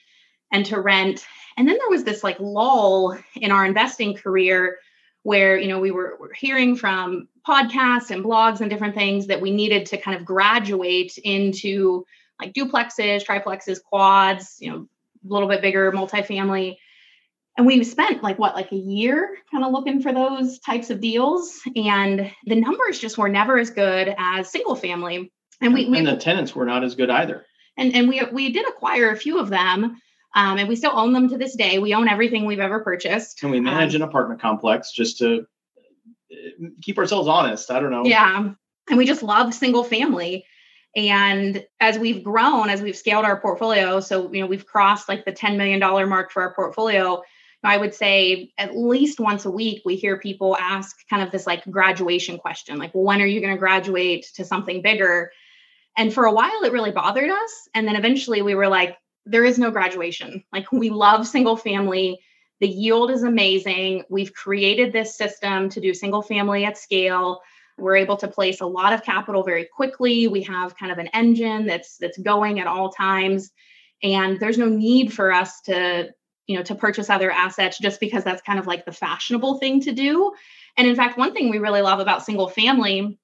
and 0.52 0.66
to 0.68 0.80
rent. 0.80 1.26
And 1.58 1.68
then 1.68 1.78
there 1.78 1.90
was 1.90 2.04
this 2.04 2.24
like 2.24 2.40
lull 2.40 3.18
in 3.36 3.52
our 3.52 3.66
investing 3.66 4.16
career 4.16 4.80
where 5.24 5.58
you 5.58 5.68
know 5.68 5.80
we 5.80 5.92
were, 5.92 6.18
were 6.20 6.34
hearing 6.34 6.76
from 6.76 7.28
podcasts 7.48 8.12
and 8.12 8.24
blogs 8.24 8.62
and 8.62 8.70
different 8.70 8.96
things 8.96 9.28
that 9.28 9.42
we 9.42 9.52
needed 9.52 9.86
to 9.88 9.98
kind 9.98 10.18
of 10.18 10.26
graduate 10.26 11.18
into 11.24 12.06
like 12.40 12.54
duplexes, 12.54 13.24
triplexes, 13.26 13.82
quads, 13.82 14.58
you 14.60 14.70
know, 14.70 14.88
a 15.24 15.34
little 15.34 15.48
bit 15.48 15.62
bigger 15.62 15.92
multifamily. 15.92 16.78
And 17.58 17.68
we 17.68 17.84
spent 17.84 18.24
like 18.24 18.40
what, 18.40 18.56
like 18.56 18.72
a 18.72 18.78
year 18.78 19.38
kind 19.52 19.64
of 19.64 19.72
looking 19.72 20.02
for 20.02 20.14
those 20.14 20.60
types 20.60 20.90
of 20.90 21.02
deals. 21.02 21.60
And 21.76 22.32
the 22.46 22.56
numbers 22.56 23.00
just 23.00 23.18
were 23.18 23.30
never 23.30 23.58
as 23.58 23.70
good 23.70 24.14
as 24.18 24.50
single 24.50 24.76
family. 24.76 25.32
And 25.60 25.74
we, 25.74 25.88
we 25.88 26.00
and 26.00 26.08
the 26.08 26.18
tenants 26.18 26.56
were 26.56 26.66
not 26.66 26.84
as 26.84 26.96
good 26.96 27.10
either. 27.10 27.46
And 27.78 27.94
and 27.96 28.10
we 28.10 28.22
we 28.32 28.52
did 28.52 28.68
acquire 28.68 29.12
a 29.12 29.18
few 29.18 29.40
of 29.40 29.50
them. 29.50 29.98
Um, 30.34 30.58
and 30.58 30.70
we 30.70 30.76
still 30.76 30.94
own 30.94 31.14
them 31.14 31.30
to 31.30 31.38
this 31.38 31.56
day. 31.56 31.80
We 31.80 31.94
own 31.94 32.08
everything 32.08 32.46
we've 32.46 32.60
ever 32.60 32.80
purchased. 32.80 33.40
Can 33.40 33.52
we 33.52 33.60
manage 33.60 33.96
um, 33.96 34.02
an 34.02 34.08
apartment 34.08 34.42
complex 34.42 34.92
just 34.92 35.18
to 35.18 35.46
uh, 36.32 36.68
keep 36.82 36.98
ourselves 36.98 37.28
honest? 37.28 37.70
I 37.70 37.80
don't 37.80 37.92
know. 37.92 38.06
Yeah. 38.06 38.52
And 38.90 38.98
we 38.98 39.06
just 39.06 39.24
love 39.24 39.54
single 39.54 39.84
family. 39.84 40.46
And 40.96 41.66
as 41.80 41.98
we've 41.98 42.24
grown, 42.24 42.70
as 42.70 42.82
we've 42.82 42.96
scaled 42.96 43.26
our 43.26 43.40
portfolio, 43.40 44.00
so 44.00 44.32
you 44.32 44.42
know, 44.42 44.48
we've 44.48 44.66
crossed 44.66 45.08
like 45.08 45.26
the 45.26 45.32
$10 45.32 45.58
million 45.58 45.80
mark 45.80 46.32
for 46.32 46.44
our 46.44 46.54
portfolio. 46.54 47.22
I 47.64 47.78
would 47.78 47.94
say 47.94 48.52
at 48.58 48.76
least 48.76 49.20
once 49.20 49.46
a 49.46 49.52
week, 49.52 49.84
we 49.86 49.96
hear 49.96 50.18
people 50.18 50.58
ask 50.58 50.96
kind 51.10 51.22
of 51.22 51.32
this 51.32 51.46
like 51.46 51.64
graduation 51.70 52.38
question, 52.38 52.80
like, 52.80 52.96
well, 52.96 53.04
when 53.04 53.22
are 53.22 53.28
you 53.28 53.40
going 53.40 53.54
to 53.54 53.60
graduate 53.60 54.26
to 54.36 54.46
something 54.46 54.82
bigger? 54.82 55.32
And 55.96 56.12
for 56.12 56.26
a 56.26 56.32
while, 56.32 56.64
it 56.64 56.72
really 56.72 56.92
bothered 56.92 57.30
us. 57.30 57.70
And 57.76 57.88
then 57.88 57.96
eventually 57.96 58.42
we 58.42 58.56
were 58.56 58.68
like, 58.68 58.98
there 59.26 59.46
is 59.46 59.60
no 59.60 59.72
graduation. 59.72 60.44
Like, 60.52 60.72
we 60.72 60.90
love 60.90 61.28
single 61.28 61.58
family. 61.58 62.20
The 62.60 62.68
yield 62.68 63.12
is 63.12 63.24
amazing. 63.24 64.04
We've 64.10 64.34
created 64.34 64.94
this 64.94 65.16
system 65.16 65.70
to 65.70 65.82
do 65.82 65.94
single 65.94 66.22
family 66.22 66.66
at 66.66 66.78
scale. 66.78 67.42
We're 67.78 67.96
able 67.96 68.18
to 68.18 68.28
place 68.28 68.62
a 68.62 68.66
lot 68.66 68.94
of 68.94 69.04
capital 69.04 69.44
very 69.44 69.66
quickly. 69.66 70.28
We 70.28 70.44
have 70.44 70.78
kind 70.78 70.92
of 70.92 70.98
an 71.00 71.08
engine 71.08 71.66
that's 71.66 71.98
that's 71.98 72.18
going 72.18 72.60
at 72.60 72.68
all 72.68 72.92
times. 72.92 73.52
And 74.04 74.40
there's 74.40 74.58
no 74.58 74.68
need 74.68 75.14
for 75.14 75.32
us 75.32 75.62
to, 75.62 76.12
you 76.48 76.58
know, 76.58 76.64
to 76.64 76.76
purchase 76.76 77.10
other 77.10 77.32
assets 77.32 77.80
just 77.80 78.00
because 78.00 78.24
that's 78.24 78.42
kind 78.42 78.60
of 78.60 78.68
like 78.68 78.86
the 78.86 78.92
fashionable 78.92 79.58
thing 79.58 79.82
to 79.82 79.92
do. 79.92 80.32
And 80.78 80.88
in 80.88 80.96
fact, 80.96 81.18
one 81.18 81.34
thing 81.34 81.50
we 81.50 81.58
really 81.58 81.82
love 81.82 82.00
about 82.00 82.26
single 82.26 82.48
family 82.48 83.20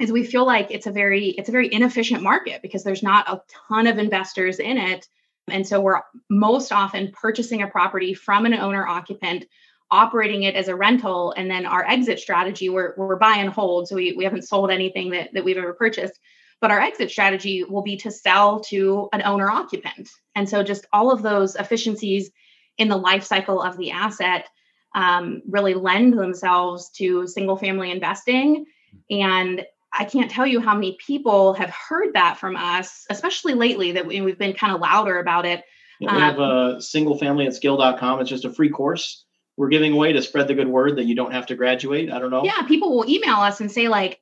is 0.00 0.12
we 0.12 0.24
feel 0.24 0.46
like 0.46 0.70
it's 0.70 0.86
a 0.86 0.92
very 0.92 1.28
it's 1.30 1.48
a 1.48 1.52
very 1.52 1.72
inefficient 1.72 2.22
market 2.22 2.62
because 2.62 2.84
there's 2.84 3.02
not 3.02 3.28
a 3.28 3.42
ton 3.68 3.86
of 3.86 3.98
investors 3.98 4.58
in 4.58 4.78
it 4.78 5.06
and 5.50 5.66
so 5.66 5.80
we're 5.80 6.00
most 6.30 6.72
often 6.72 7.12
purchasing 7.12 7.62
a 7.62 7.68
property 7.68 8.14
from 8.14 8.46
an 8.46 8.54
owner 8.54 8.86
occupant 8.86 9.44
operating 9.90 10.42
it 10.42 10.54
as 10.54 10.68
a 10.68 10.76
rental 10.76 11.32
and 11.36 11.50
then 11.50 11.64
our 11.64 11.86
exit 11.86 12.18
strategy 12.18 12.68
we're, 12.68 12.94
we're 12.96 13.16
buy 13.16 13.36
and 13.36 13.50
hold 13.50 13.88
so 13.88 13.96
we, 13.96 14.12
we 14.12 14.24
haven't 14.24 14.46
sold 14.46 14.70
anything 14.70 15.10
that, 15.10 15.30
that 15.32 15.44
we've 15.44 15.56
ever 15.56 15.72
purchased. 15.72 16.18
But 16.60 16.72
our 16.72 16.80
exit 16.80 17.10
strategy 17.10 17.62
will 17.62 17.82
be 17.82 17.96
to 17.98 18.10
sell 18.10 18.60
to 18.62 19.08
an 19.12 19.22
owner 19.22 19.48
occupant. 19.48 20.08
And 20.34 20.48
so 20.48 20.64
just 20.64 20.86
all 20.92 21.12
of 21.12 21.22
those 21.22 21.54
efficiencies 21.54 22.30
in 22.78 22.88
the 22.88 22.96
life 22.96 23.22
cycle 23.22 23.62
of 23.62 23.76
the 23.76 23.92
asset 23.92 24.48
um, 24.94 25.42
really 25.48 25.74
lend 25.74 26.18
themselves 26.18 26.90
to 26.96 27.26
single 27.26 27.56
family 27.56 27.90
investing 27.90 28.66
and 29.10 29.64
I 29.98 30.04
can't 30.04 30.30
tell 30.30 30.46
you 30.46 30.60
how 30.60 30.74
many 30.74 30.96
people 31.04 31.54
have 31.54 31.70
heard 31.70 32.14
that 32.14 32.38
from 32.38 32.56
us, 32.56 33.04
especially 33.10 33.54
lately 33.54 33.92
that 33.92 34.06
we, 34.06 34.16
have 34.16 34.38
been 34.38 34.54
kind 34.54 34.72
of 34.72 34.80
louder 34.80 35.18
about 35.18 35.44
it. 35.44 35.64
Yeah, 36.00 36.14
we 36.14 36.22
um, 36.22 36.22
have 36.22 36.38
a 36.38 36.80
single 36.80 37.18
family 37.18 37.46
at 37.46 37.54
scale.com. 37.54 38.20
It's 38.20 38.30
just 38.30 38.44
a 38.44 38.52
free 38.52 38.70
course 38.70 39.24
we're 39.58 39.68
giving 39.68 39.92
away 39.92 40.12
to 40.12 40.22
spread 40.22 40.46
the 40.46 40.54
good 40.54 40.68
word 40.68 40.96
that 40.96 41.04
you 41.04 41.16
don't 41.16 41.32
have 41.32 41.46
to 41.46 41.56
graduate. 41.56 42.12
I 42.12 42.20
don't 42.20 42.30
know. 42.30 42.44
Yeah, 42.44 42.62
people 42.62 42.96
will 42.96 43.10
email 43.10 43.38
us 43.38 43.60
and 43.60 43.70
say 43.70 43.88
like 43.88 44.20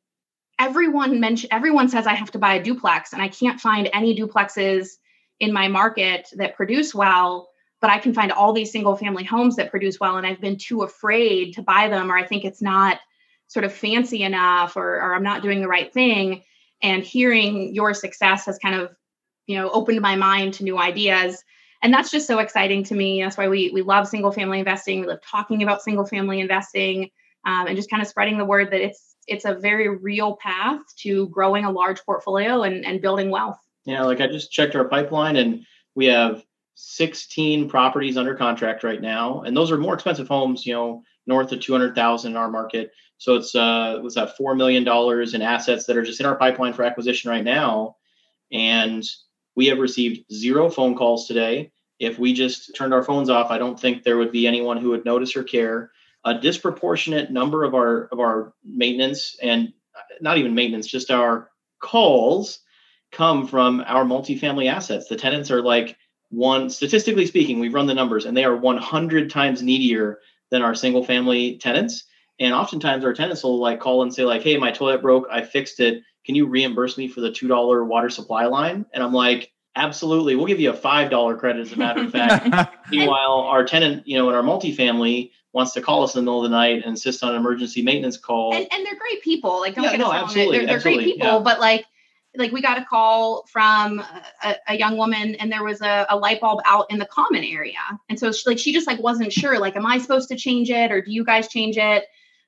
everyone 0.58 1.20
mention 1.20 1.50
everyone 1.52 1.90
says 1.90 2.06
I 2.06 2.14
have 2.14 2.30
to 2.30 2.38
buy 2.38 2.54
a 2.54 2.62
duplex 2.62 3.12
and 3.12 3.20
I 3.20 3.28
can't 3.28 3.60
find 3.60 3.90
any 3.92 4.18
duplexes 4.18 4.92
in 5.38 5.52
my 5.52 5.68
market 5.68 6.26
that 6.36 6.56
produce 6.56 6.94
well, 6.94 7.50
but 7.82 7.90
I 7.90 7.98
can 7.98 8.14
find 8.14 8.32
all 8.32 8.54
these 8.54 8.72
single 8.72 8.96
family 8.96 9.24
homes 9.24 9.56
that 9.56 9.70
produce 9.70 10.00
well 10.00 10.16
and 10.16 10.26
I've 10.26 10.40
been 10.40 10.56
too 10.56 10.82
afraid 10.82 11.52
to 11.56 11.62
buy 11.62 11.90
them 11.90 12.10
or 12.10 12.16
I 12.16 12.26
think 12.26 12.46
it's 12.46 12.62
not 12.62 12.98
sort 13.48 13.64
of 13.64 13.72
fancy 13.72 14.22
enough 14.22 14.76
or, 14.76 14.96
or 14.96 15.14
I'm 15.14 15.22
not 15.22 15.42
doing 15.42 15.60
the 15.60 15.68
right 15.68 15.92
thing. 15.92 16.42
And 16.82 17.02
hearing 17.02 17.74
your 17.74 17.94
success 17.94 18.46
has 18.46 18.58
kind 18.58 18.74
of, 18.74 18.94
you 19.46 19.56
know, 19.56 19.70
opened 19.70 20.00
my 20.00 20.16
mind 20.16 20.54
to 20.54 20.64
new 20.64 20.78
ideas. 20.78 21.42
And 21.82 21.92
that's 21.92 22.10
just 22.10 22.26
so 22.26 22.38
exciting 22.38 22.84
to 22.84 22.94
me. 22.94 23.22
That's 23.22 23.36
why 23.36 23.48
we 23.48 23.70
we 23.72 23.82
love 23.82 24.08
single 24.08 24.32
family 24.32 24.58
investing. 24.58 25.00
We 25.00 25.06
love 25.06 25.22
talking 25.22 25.62
about 25.62 25.82
single 25.82 26.06
family 26.06 26.40
investing 26.40 27.10
um, 27.44 27.66
and 27.66 27.76
just 27.76 27.88
kind 27.88 28.02
of 28.02 28.08
spreading 28.08 28.38
the 28.38 28.44
word 28.44 28.70
that 28.72 28.80
it's 28.80 29.14
it's 29.26 29.44
a 29.44 29.54
very 29.54 29.88
real 29.88 30.36
path 30.36 30.80
to 30.98 31.28
growing 31.28 31.64
a 31.64 31.70
large 31.70 32.04
portfolio 32.04 32.62
and, 32.62 32.84
and 32.84 33.00
building 33.00 33.30
wealth. 33.30 33.58
Yeah, 33.84 34.02
like 34.02 34.20
I 34.20 34.26
just 34.26 34.52
checked 34.52 34.74
our 34.74 34.88
pipeline 34.88 35.36
and 35.36 35.64
we 35.94 36.06
have 36.06 36.44
16 36.74 37.68
properties 37.68 38.16
under 38.16 38.34
contract 38.34 38.84
right 38.84 39.00
now. 39.00 39.42
And 39.42 39.56
those 39.56 39.72
are 39.72 39.78
more 39.78 39.94
expensive 39.94 40.28
homes, 40.28 40.66
you 40.66 40.74
know, 40.74 41.02
north 41.26 41.50
of 41.52 41.60
200,000 41.60 42.30
in 42.30 42.36
our 42.36 42.50
market. 42.50 42.92
So 43.18 43.36
it's 43.36 43.54
uh, 43.54 43.98
was 44.02 44.14
that 44.14 44.36
four 44.36 44.54
million 44.54 44.84
dollars 44.84 45.34
in 45.34 45.42
assets 45.42 45.86
that 45.86 45.96
are 45.96 46.04
just 46.04 46.20
in 46.20 46.26
our 46.26 46.36
pipeline 46.36 46.72
for 46.72 46.84
acquisition 46.84 47.30
right 47.30 47.44
now, 47.44 47.96
and 48.52 49.02
we 49.54 49.66
have 49.66 49.78
received 49.78 50.30
zero 50.32 50.68
phone 50.70 50.96
calls 50.96 51.26
today. 51.26 51.72
If 51.98 52.18
we 52.18 52.34
just 52.34 52.74
turned 52.76 52.92
our 52.92 53.02
phones 53.02 53.30
off, 53.30 53.50
I 53.50 53.58
don't 53.58 53.80
think 53.80 54.02
there 54.02 54.18
would 54.18 54.32
be 54.32 54.46
anyone 54.46 54.76
who 54.76 54.90
would 54.90 55.04
notice 55.06 55.34
or 55.34 55.44
care. 55.44 55.90
A 56.24 56.38
disproportionate 56.38 57.30
number 57.30 57.64
of 57.64 57.74
our 57.74 58.06
of 58.06 58.20
our 58.20 58.52
maintenance 58.64 59.36
and 59.42 59.72
not 60.20 60.38
even 60.38 60.54
maintenance, 60.54 60.86
just 60.86 61.10
our 61.10 61.50
calls 61.78 62.60
come 63.12 63.46
from 63.46 63.82
our 63.86 64.04
multifamily 64.04 64.70
assets. 64.70 65.08
The 65.08 65.16
tenants 65.16 65.50
are 65.50 65.62
like 65.62 65.96
one 66.30 66.68
statistically 66.70 67.26
speaking, 67.26 67.60
we've 67.60 67.74
run 67.74 67.86
the 67.86 67.94
numbers, 67.94 68.24
and 68.24 68.36
they 68.36 68.44
are 68.44 68.56
100 68.56 69.30
times 69.30 69.62
needier 69.62 70.16
than 70.50 70.62
our 70.62 70.74
single 70.74 71.04
family 71.04 71.58
tenants. 71.58 72.04
And 72.38 72.52
oftentimes 72.52 73.04
our 73.04 73.14
tenants 73.14 73.42
will 73.42 73.58
like 73.58 73.80
call 73.80 74.02
and 74.02 74.12
say 74.12 74.24
like, 74.24 74.42
"Hey, 74.42 74.56
my 74.56 74.70
toilet 74.70 75.02
broke. 75.02 75.26
I 75.30 75.42
fixed 75.42 75.80
it. 75.80 76.02
Can 76.24 76.34
you 76.34 76.46
reimburse 76.46 76.98
me 76.98 77.08
for 77.08 77.20
the 77.20 77.30
two 77.30 77.48
dollar 77.48 77.84
water 77.84 78.10
supply 78.10 78.46
line?" 78.46 78.86
And 78.92 79.02
I'm 79.02 79.12
like, 79.12 79.52
"Absolutely. 79.74 80.36
We'll 80.36 80.46
give 80.46 80.60
you 80.60 80.70
a 80.70 80.76
five 80.76 81.10
dollar 81.10 81.36
credit." 81.36 81.60
As 81.60 81.72
a 81.72 81.76
matter 81.76 82.02
of 82.02 82.12
fact. 82.12 82.76
Meanwhile, 82.90 83.40
our 83.48 83.64
tenant, 83.64 84.06
you 84.06 84.18
know, 84.18 84.28
in 84.28 84.34
our 84.34 84.42
multifamily 84.42 85.30
wants 85.52 85.72
to 85.72 85.80
call 85.80 86.02
us 86.02 86.14
in 86.14 86.18
the 86.18 86.22
middle 86.22 86.44
of 86.44 86.50
the 86.50 86.54
night 86.54 86.76
and 86.76 86.84
insist 86.84 87.24
on 87.24 87.30
an 87.30 87.36
emergency 87.36 87.80
maintenance 87.80 88.18
call. 88.18 88.54
And, 88.54 88.66
and 88.70 88.84
they're 88.84 88.98
great 88.98 89.22
people. 89.22 89.58
Like, 89.58 89.74
don't 89.74 89.84
yeah, 89.84 89.92
get 89.92 90.00
no, 90.00 90.08
us 90.08 90.12
wrong. 90.12 90.24
Absolutely, 90.24 90.58
they're, 90.58 90.66
they're 90.66 90.76
absolutely, 90.76 91.04
great 91.04 91.14
people, 91.14 91.28
yeah. 91.28 91.38
but 91.38 91.60
like 91.60 91.86
like 92.38 92.52
we 92.52 92.60
got 92.60 92.78
a 92.78 92.84
call 92.84 93.46
from 93.46 94.02
a, 94.42 94.56
a, 94.68 94.76
young 94.76 94.96
woman 94.96 95.34
and 95.36 95.50
there 95.50 95.64
was 95.64 95.80
a, 95.80 96.06
a, 96.10 96.16
light 96.16 96.40
bulb 96.40 96.60
out 96.64 96.86
in 96.90 96.98
the 96.98 97.06
common 97.06 97.44
area 97.44 97.78
and 98.08 98.18
so 98.18 98.32
she, 98.32 98.42
like 98.46 98.58
she 98.58 98.72
just 98.72 98.86
like 98.86 98.98
wasn't 99.00 99.32
sure 99.32 99.58
like 99.58 99.76
am 99.76 99.86
i 99.86 99.98
supposed 99.98 100.28
to 100.28 100.36
change 100.36 100.70
it 100.70 100.92
or 100.92 101.00
do 101.00 101.10
you 101.10 101.24
guys 101.24 101.48
change 101.48 101.76
it 101.76 102.04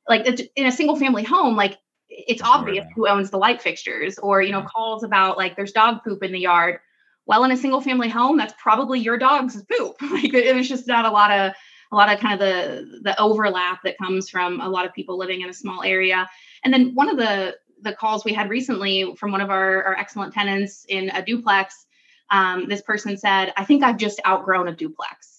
like 0.09 0.51
in 0.57 0.67
a 0.67 0.73
single 0.73 0.97
family 0.97 1.23
home 1.23 1.57
like 1.57 1.79
it's 2.09 2.43
obvious 2.43 2.87
who 2.95 3.07
owns 3.07 3.31
the 3.31 3.39
light 3.39 3.61
fixtures 3.61 4.19
or 4.19 4.43
you 4.43 4.53
know 4.53 4.63
calls 4.63 5.05
about 5.05 5.37
like 5.37 5.57
there's 5.57 5.73
dog 5.73 6.03
poop 6.05 6.23
in 6.23 6.33
the 6.33 6.41
yard. 6.41 6.79
Well 7.27 7.45
in 7.45 7.53
a 7.53 7.57
single 7.57 7.81
family 7.81 8.09
home 8.09 8.39
that's 8.39 8.55
probably 8.61 9.01
your 9.01 9.19
dog's 9.19 9.63
poop. 9.65 9.97
Like 10.11 10.33
it 10.33 10.55
was 10.55 10.69
just 10.69 10.87
not 10.87 11.05
a 11.05 11.11
lot 11.11 11.31
of 11.31 11.53
a 11.93 11.97
lot 11.97 12.13
of 12.13 12.21
kind 12.21 12.35
of 12.35 12.41
the 12.41 13.01
the 13.03 13.21
overlap 13.21 13.83
that 13.85 13.99
comes 13.99 14.29
from 14.29 14.61
a 14.61 14.69
lot 14.69 14.87
of 14.87 14.95
people 14.95 15.19
living 15.19 15.43
in 15.43 15.51
a 15.51 15.55
small 15.55 15.83
area. 15.83 16.29
And 16.65 16.73
then 16.73 16.95
one 16.95 17.09
of 17.09 17.17
the 17.17 17.57
the 17.83 17.93
calls 17.93 18.25
we 18.25 18.33
had 18.33 18.51
recently 18.51 19.15
from 19.17 19.31
one 19.31 19.41
of 19.41 19.51
our, 19.51 19.85
our 19.85 19.97
excellent 19.97 20.35
tenants 20.35 20.85
in 20.89 21.11
a 21.11 21.25
duplex 21.25 21.87
um, 22.31 22.69
this 22.69 22.83
person 22.83 23.17
said 23.17 23.53
i 23.57 23.65
think 23.65 23.83
i've 23.83 23.97
just 23.97 24.21
outgrown 24.27 24.69
a 24.69 24.75
duplex 24.75 25.38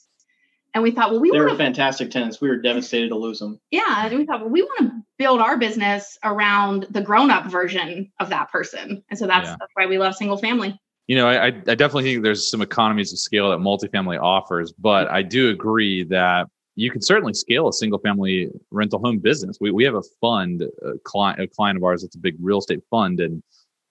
and 0.74 0.84
we 0.84 0.92
thought, 0.92 1.12
well, 1.12 1.20
we 1.20 1.32
they 1.32 1.40
were 1.40 1.56
fantastic 1.56 2.12
tenants. 2.12 2.42
We 2.42 2.50
were 2.50 2.58
devastated 2.58 3.10
to 3.10 3.16
lose 3.16 3.40
them. 3.40 3.60
Yeah, 3.72 4.06
and 4.06 4.18
we 4.18 4.26
thought, 4.26 4.42
well, 4.42 4.50
we 4.50 4.62
want 4.62 4.80
to 4.80 4.92
build 5.18 5.40
our 5.40 5.58
business 5.58 6.18
around 6.24 6.88
the 6.90 7.02
grown-up 7.02 7.48
version 7.48 8.12
of 8.20 8.30
that 8.30 8.52
person, 8.52 9.04
and 9.10 9.18
so 9.18 9.28
that's 9.28 9.48
yeah. 9.48 9.56
that's 9.60 9.72
why 9.74 9.86
we 9.88 9.98
love 9.98 10.16
single 10.16 10.38
family. 10.38 10.80
You 11.08 11.16
know, 11.16 11.28
I, 11.28 11.48
I 11.48 11.52
definitely 11.52 12.04
think 12.04 12.24
there's 12.24 12.52
some 12.52 12.62
economies 12.62 13.12
of 13.12 13.18
scale 13.18 13.50
that 13.50 13.58
multifamily 13.60 14.22
offers, 14.22 14.72
but 14.72 15.10
I 15.10 15.24
do 15.24 15.50
agree 15.50 16.04
that 16.04 16.48
you 16.76 16.92
can 16.92 17.02
certainly 17.02 17.34
scale 17.34 17.68
a 17.68 17.74
single 17.74 18.00
family 18.00 18.50
rental 18.70 19.00
home 19.00 19.18
business. 19.18 19.58
We, 19.60 19.72
we 19.72 19.84
have 19.86 19.96
a 19.96 20.04
fund, 20.22 20.62
a 20.62 21.00
client, 21.04 21.42
a 21.42 21.48
client 21.48 21.78
of 21.78 21.84
ours 21.84 22.04
that's 22.04 22.16
a 22.16 22.20
big 22.20 22.36
real 22.40 22.60
estate 22.60 22.82
fund, 22.92 23.20
and 23.20 23.42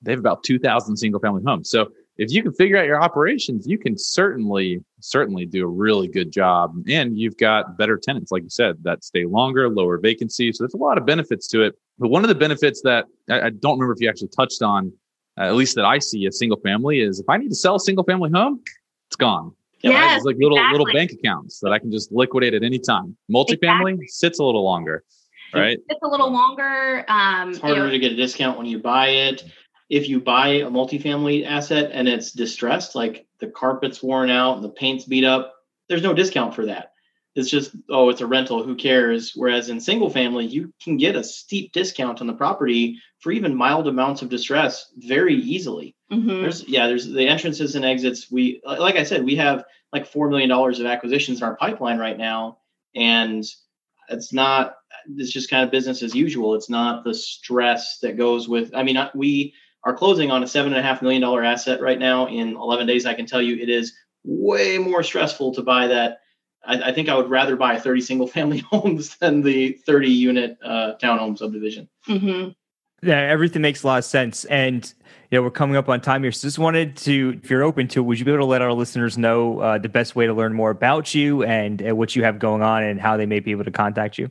they 0.00 0.12
have 0.12 0.20
about 0.20 0.44
2,000 0.44 0.96
single 0.96 1.20
family 1.20 1.42
homes. 1.44 1.70
So 1.70 1.90
if 2.18 2.32
you 2.32 2.42
can 2.42 2.52
figure 2.52 2.76
out 2.76 2.84
your 2.84 3.00
operations, 3.00 3.66
you 3.66 3.78
can 3.78 3.96
certainly, 3.96 4.84
certainly 5.00 5.46
do 5.46 5.64
a 5.64 5.68
really 5.68 6.08
good 6.08 6.32
job. 6.32 6.74
And 6.88 7.16
you've 7.16 7.36
got 7.36 7.78
better 7.78 7.96
tenants, 7.96 8.32
like 8.32 8.42
you 8.42 8.50
said, 8.50 8.76
that 8.82 9.04
stay 9.04 9.24
longer, 9.24 9.68
lower 9.68 9.98
vacancy. 9.98 10.52
So 10.52 10.64
there's 10.64 10.74
a 10.74 10.78
lot 10.78 10.98
of 10.98 11.06
benefits 11.06 11.46
to 11.48 11.62
it. 11.62 11.78
But 11.96 12.08
one 12.08 12.24
of 12.24 12.28
the 12.28 12.34
benefits 12.34 12.82
that 12.82 13.06
I, 13.30 13.42
I 13.42 13.50
don't 13.50 13.78
remember 13.78 13.92
if 13.92 14.00
you 14.00 14.08
actually 14.08 14.28
touched 14.28 14.62
on, 14.62 14.92
uh, 15.38 15.44
at 15.44 15.54
least 15.54 15.76
that 15.76 15.84
I 15.84 16.00
see 16.00 16.26
a 16.26 16.32
single 16.32 16.58
family, 16.58 17.00
is 17.00 17.20
if 17.20 17.28
I 17.28 17.36
need 17.36 17.50
to 17.50 17.54
sell 17.54 17.76
a 17.76 17.80
single 17.80 18.04
family 18.04 18.30
home, 18.34 18.62
it's 19.06 19.16
gone. 19.16 19.52
Yeah, 19.82 19.92
yes, 19.92 20.16
It's 20.16 20.26
like 20.26 20.36
little 20.40 20.58
exactly. 20.58 20.78
little 20.78 20.92
bank 20.92 21.12
accounts 21.12 21.60
that 21.60 21.70
I 21.70 21.78
can 21.78 21.92
just 21.92 22.10
liquidate 22.10 22.52
at 22.52 22.64
any 22.64 22.80
time. 22.80 23.16
Multifamily 23.30 23.92
exactly. 23.92 24.06
sits 24.08 24.40
a 24.40 24.44
little 24.44 24.64
longer, 24.64 25.04
right? 25.54 25.78
It's 25.88 26.02
a 26.02 26.08
little 26.08 26.32
longer. 26.32 27.04
Um, 27.06 27.50
it's 27.50 27.60
harder 27.60 27.76
you 27.76 27.82
know, 27.84 27.90
to 27.92 27.98
get 28.00 28.10
a 28.10 28.16
discount 28.16 28.58
when 28.58 28.66
you 28.66 28.80
buy 28.80 29.10
it 29.10 29.44
if 29.88 30.08
you 30.08 30.20
buy 30.20 30.48
a 30.48 30.70
multifamily 30.70 31.46
asset 31.46 31.90
and 31.92 32.08
it's 32.08 32.32
distressed, 32.32 32.94
like 32.94 33.26
the 33.40 33.48
carpet's 33.48 34.02
worn 34.02 34.30
out, 34.30 34.62
the 34.62 34.68
paint's 34.68 35.04
beat 35.04 35.24
up, 35.24 35.54
there's 35.88 36.02
no 36.02 36.14
discount 36.14 36.54
for 36.54 36.66
that. 36.66 36.92
It's 37.34 37.48
just, 37.48 37.74
oh, 37.88 38.08
it's 38.08 38.20
a 38.20 38.26
rental, 38.26 38.64
who 38.64 38.74
cares? 38.74 39.32
Whereas 39.34 39.68
in 39.68 39.80
single 39.80 40.10
family, 40.10 40.44
you 40.46 40.72
can 40.82 40.96
get 40.96 41.14
a 41.14 41.22
steep 41.22 41.72
discount 41.72 42.20
on 42.20 42.26
the 42.26 42.32
property 42.32 42.98
for 43.20 43.30
even 43.30 43.54
mild 43.54 43.86
amounts 43.86 44.22
of 44.22 44.28
distress 44.28 44.90
very 44.96 45.36
easily. 45.36 45.94
Mm-hmm. 46.10 46.42
There's 46.42 46.66
yeah, 46.66 46.86
there's 46.86 47.06
the 47.06 47.28
entrances 47.28 47.76
and 47.76 47.84
exits. 47.84 48.30
We 48.30 48.60
like 48.64 48.96
I 48.96 49.04
said, 49.04 49.24
we 49.24 49.36
have 49.36 49.64
like 49.92 50.06
four 50.06 50.28
million 50.28 50.48
dollars 50.48 50.80
of 50.80 50.86
acquisitions 50.86 51.38
in 51.38 51.44
our 51.44 51.56
pipeline 51.56 51.98
right 51.98 52.18
now, 52.18 52.58
and 52.94 53.44
it's 54.08 54.32
not. 54.32 54.74
It's 55.16 55.30
just 55.30 55.50
kind 55.50 55.64
of 55.64 55.70
business 55.70 56.02
as 56.02 56.14
usual. 56.14 56.54
It's 56.54 56.70
not 56.70 57.04
the 57.04 57.14
stress 57.14 57.98
that 58.02 58.16
goes 58.16 58.48
with. 58.48 58.74
I 58.74 58.82
mean, 58.82 58.98
we 59.14 59.54
are 59.84 59.94
closing 59.94 60.30
on 60.30 60.42
a 60.42 60.46
seven 60.46 60.72
and 60.72 60.80
a 60.80 60.82
half 60.82 61.02
million 61.02 61.22
dollar 61.22 61.44
asset 61.44 61.80
right 61.80 61.98
now 61.98 62.26
in 62.26 62.56
11 62.56 62.86
days. 62.86 63.06
I 63.06 63.14
can 63.14 63.26
tell 63.26 63.42
you, 63.42 63.56
it 63.56 63.68
is 63.68 63.94
way 64.24 64.78
more 64.78 65.02
stressful 65.02 65.54
to 65.54 65.62
buy 65.62 65.86
that. 65.86 66.18
I, 66.64 66.90
I 66.90 66.92
think 66.92 67.08
I 67.08 67.16
would 67.16 67.30
rather 67.30 67.56
buy 67.56 67.78
30 67.78 68.00
single 68.00 68.26
family 68.26 68.58
homes 68.70 69.16
than 69.18 69.42
the 69.42 69.72
30 69.86 70.08
unit 70.08 70.58
uh, 70.64 70.94
townhome 71.00 71.38
subdivision. 71.38 71.88
Mm-hmm. 72.08 72.50
Yeah, 73.06 73.20
everything 73.20 73.62
makes 73.62 73.84
a 73.84 73.86
lot 73.86 73.98
of 73.98 74.04
sense. 74.04 74.44
And 74.46 74.92
you 75.30 75.38
know, 75.38 75.42
we're 75.42 75.50
coming 75.50 75.76
up 75.76 75.88
on 75.88 76.00
time 76.00 76.22
here. 76.22 76.32
So 76.32 76.48
just 76.48 76.58
wanted 76.58 76.96
to, 76.98 77.38
if 77.42 77.50
you're 77.50 77.62
open 77.62 77.86
to, 77.88 78.00
it, 78.00 78.02
would 78.02 78.18
you 78.18 78.24
be 78.24 78.32
able 78.32 78.42
to 78.42 78.46
let 78.46 78.62
our 78.62 78.72
listeners 78.72 79.16
know 79.16 79.60
uh, 79.60 79.78
the 79.78 79.88
best 79.88 80.16
way 80.16 80.26
to 80.26 80.32
learn 80.32 80.54
more 80.54 80.70
about 80.70 81.14
you 81.14 81.44
and 81.44 81.86
uh, 81.86 81.94
what 81.94 82.16
you 82.16 82.24
have 82.24 82.38
going 82.38 82.62
on 82.62 82.82
and 82.82 83.00
how 83.00 83.16
they 83.16 83.26
may 83.26 83.40
be 83.40 83.50
able 83.52 83.64
to 83.64 83.70
contact 83.70 84.18
you? 84.18 84.30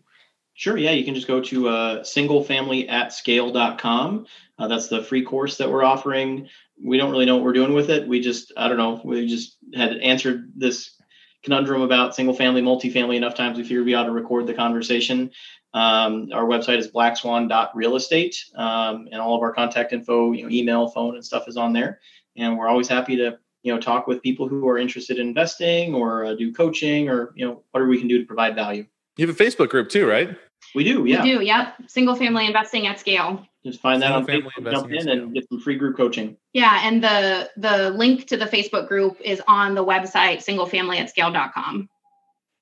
Sure. 0.57 0.75
Yeah, 0.75 0.89
you 0.89 1.05
can 1.05 1.13
just 1.13 1.27
go 1.27 1.39
to 1.39 1.69
uh, 1.69 2.01
singlefamilyatscale.com. 2.01 4.25
Uh, 4.57 4.67
that's 4.67 4.87
the 4.87 5.03
free 5.03 5.21
course 5.21 5.57
that 5.57 5.71
we're 5.71 5.83
offering. 5.83 6.49
We 6.83 6.97
don't 6.97 7.11
really 7.11 7.25
know 7.25 7.35
what 7.35 7.45
we're 7.45 7.53
doing 7.53 7.75
with 7.75 7.91
it. 7.91 8.07
We 8.07 8.21
just, 8.21 8.53
I 8.57 8.67
don't 8.67 8.77
know, 8.77 8.99
we 9.05 9.27
just 9.27 9.57
had 9.75 9.97
answered 9.97 10.51
this 10.55 10.99
conundrum 11.43 11.83
about 11.83 12.15
single 12.15 12.33
family, 12.33 12.63
multifamily 12.63 13.17
enough 13.17 13.35
times 13.35 13.59
we 13.59 13.65
figured 13.65 13.85
we 13.85 13.93
ought 13.93 14.05
to 14.05 14.11
record 14.11 14.47
the 14.47 14.55
conversation. 14.55 15.29
Um, 15.75 16.29
our 16.33 16.45
website 16.45 16.79
is 16.79 16.87
blackswan.realestate, 16.87 18.57
um, 18.57 19.09
and 19.11 19.21
all 19.21 19.35
of 19.35 19.43
our 19.43 19.53
contact 19.53 19.93
info, 19.93 20.31
you 20.31 20.41
know, 20.41 20.49
email, 20.49 20.87
phone, 20.87 21.13
and 21.13 21.23
stuff 21.23 21.47
is 21.47 21.55
on 21.55 21.71
there. 21.71 21.99
And 22.35 22.57
we're 22.57 22.67
always 22.67 22.87
happy 22.87 23.15
to, 23.17 23.37
you 23.61 23.75
know, 23.75 23.79
talk 23.79 24.07
with 24.07 24.23
people 24.23 24.47
who 24.47 24.67
are 24.67 24.79
interested 24.79 25.19
in 25.19 25.27
investing 25.27 25.93
or 25.93 26.25
uh, 26.25 26.33
do 26.33 26.51
coaching 26.51 27.09
or, 27.09 27.31
you 27.35 27.45
know, 27.45 27.61
whatever 27.69 27.91
we 27.91 27.99
can 27.99 28.07
do 28.07 28.17
to 28.17 28.25
provide 28.25 28.55
value. 28.55 28.87
You 29.17 29.27
have 29.27 29.39
a 29.39 29.43
Facebook 29.43 29.69
group 29.69 29.89
too, 29.89 30.07
right? 30.07 30.35
We 30.75 30.83
do, 30.83 31.05
yeah. 31.05 31.23
We 31.23 31.31
do, 31.31 31.41
yep. 31.41 31.75
Single 31.87 32.15
family 32.15 32.45
investing 32.45 32.87
at 32.87 32.99
scale. 32.99 33.45
Just 33.65 33.81
find 33.81 34.01
that 34.01 34.25
Single 34.25 34.51
on 34.57 34.63
Facebook, 34.63 34.71
jump 34.71 34.91
in 34.91 35.09
and 35.09 35.33
get 35.33 35.47
some 35.49 35.59
free 35.59 35.75
group 35.75 35.97
coaching. 35.97 36.37
Yeah, 36.53 36.81
and 36.83 37.03
the 37.03 37.49
the 37.57 37.91
link 37.91 38.27
to 38.27 38.37
the 38.37 38.45
Facebook 38.45 38.87
group 38.87 39.19
is 39.21 39.41
on 39.47 39.75
the 39.75 39.83
website 39.83 40.37
singlefamilyatscale.com. 40.45 41.89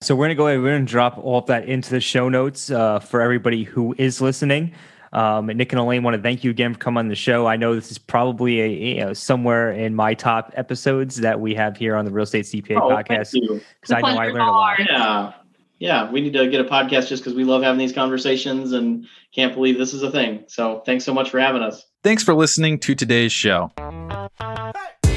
So 0.01 0.16
we're 0.16 0.26
gonna 0.26 0.36
go 0.36 0.47
ahead. 0.47 0.62
We're 0.62 0.76
gonna 0.76 0.86
drop 0.86 1.18
all 1.18 1.39
of 1.39 1.45
that 1.47 1.68
into 1.68 1.91
the 1.91 2.01
show 2.01 2.30
notes 2.30 2.72
uh, 2.72 2.99
for 2.99 3.22
everybody 3.22 3.64
who 3.64 3.95
is 3.97 4.22
listening. 4.22 4.74
Um, 5.14 5.47
Nick 5.47 5.72
and 5.72 5.80
Elaine 5.80 6.03
want 6.03 6.18
to 6.18 6.22
thank 6.22 6.43
you 6.43 6.51
again 6.51 6.74
for 6.74 6.80
coming 6.80 6.97
on 6.97 7.08
the 7.08 7.16
show. 7.16 7.47
I 7.47 7.56
know 7.56 7.74
this 7.74 7.89
is 7.89 7.97
probably 7.97 8.60
a, 8.60 8.68
you 8.68 8.99
know, 8.99 9.14
somewhere 9.14 9.72
in 9.72 9.95
my 9.95 10.14
top 10.14 10.51
episodes 10.56 11.16
that 11.18 11.39
we 11.39 11.56
have 11.56 11.78
here 11.78 11.95
on 11.95 12.03
the 12.03 12.12
Real 12.12 12.24
Estate 12.24 12.43
CPA 12.43 12.82
oh, 12.82 12.89
podcast 12.89 13.32
because 13.32 13.91
I 13.91 14.01
know 14.01 14.20
I 14.20 14.28
learned 14.28 14.39
a 14.39 14.51
lot. 14.51 14.80
Yeah, 14.80 15.34
yeah, 15.78 16.10
we 16.10 16.22
need 16.22 16.34
to 16.34 16.50
get 16.50 16.62
a 16.62 16.66
podcast 16.66 17.08
just 17.08 17.24
because 17.24 17.36
we 17.36 17.44
love 17.44 17.64
having 17.64 17.80
these 17.80 17.94
conversations 17.94 18.72
and 18.72 19.08
can't 19.34 19.54
believe 19.54 19.78
this 19.78 19.94
is 19.94 20.04
a 20.04 20.12
thing. 20.12 20.46
So 20.48 20.82
thanks 20.86 21.04
so 21.04 21.14
much 21.14 21.30
for 21.30 21.40
having 21.40 21.62
us. 21.62 21.86
Thanks 22.04 22.24
for 22.24 22.34
listening 22.34 22.80
to 22.80 22.96
today's 22.96 23.32
show. 23.32 23.72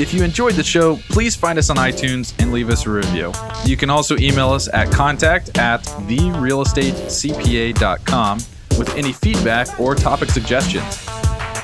If 0.00 0.14
you 0.14 0.22
enjoyed 0.22 0.54
the 0.54 0.62
show, 0.62 0.94
please 1.08 1.34
find 1.34 1.58
us 1.58 1.70
on 1.70 1.76
iTunes 1.76 2.32
and 2.40 2.52
leave 2.52 2.70
us 2.70 2.86
a 2.86 2.90
review. 2.90 3.32
You 3.64 3.76
can 3.76 3.90
also 3.90 4.16
email 4.18 4.50
us 4.50 4.68
at 4.68 4.92
contact 4.92 5.58
at 5.58 5.82
therealestatecpa.com 5.82 8.38
with 8.78 8.94
any 8.94 9.12
feedback 9.12 9.80
or 9.80 9.96
topic 9.96 10.30
suggestions. 10.30 11.04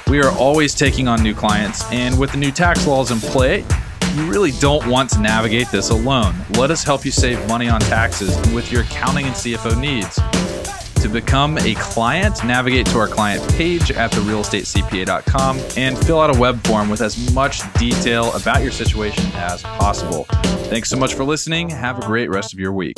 We 0.08 0.20
are 0.20 0.32
always 0.32 0.74
taking 0.74 1.06
on 1.08 1.22
new 1.22 1.34
clients, 1.34 1.90
and 1.90 2.18
with 2.18 2.32
the 2.32 2.36
new 2.36 2.50
tax 2.50 2.86
laws 2.86 3.10
in 3.10 3.20
play, 3.20 3.64
you 4.14 4.30
really 4.30 4.52
don't 4.52 4.86
want 4.86 5.10
to 5.10 5.20
navigate 5.20 5.68
this 5.70 5.90
alone. 5.90 6.34
Let 6.50 6.70
us 6.70 6.84
help 6.84 7.04
you 7.04 7.10
save 7.10 7.46
money 7.48 7.68
on 7.68 7.80
taxes 7.80 8.36
with 8.52 8.70
your 8.70 8.82
accounting 8.82 9.26
and 9.26 9.34
CFO 9.34 9.78
needs. 9.78 10.20
To 11.02 11.08
become 11.08 11.58
a 11.58 11.74
client, 11.74 12.42
navigate 12.44 12.86
to 12.86 12.98
our 12.98 13.08
client 13.08 13.46
page 13.54 13.90
at 13.90 14.10
therealestatecpa.com 14.12 15.60
and 15.76 15.98
fill 15.98 16.20
out 16.20 16.34
a 16.34 16.38
web 16.38 16.64
form 16.66 16.88
with 16.88 17.00
as 17.00 17.34
much 17.34 17.60
detail 17.74 18.32
about 18.32 18.62
your 18.62 18.72
situation 18.72 19.26
as 19.34 19.62
possible. 19.62 20.24
Thanks 20.70 20.88
so 20.88 20.96
much 20.96 21.14
for 21.14 21.24
listening. 21.24 21.68
Have 21.68 21.98
a 21.98 22.06
great 22.06 22.30
rest 22.30 22.52
of 22.52 22.58
your 22.58 22.72
week. 22.72 22.96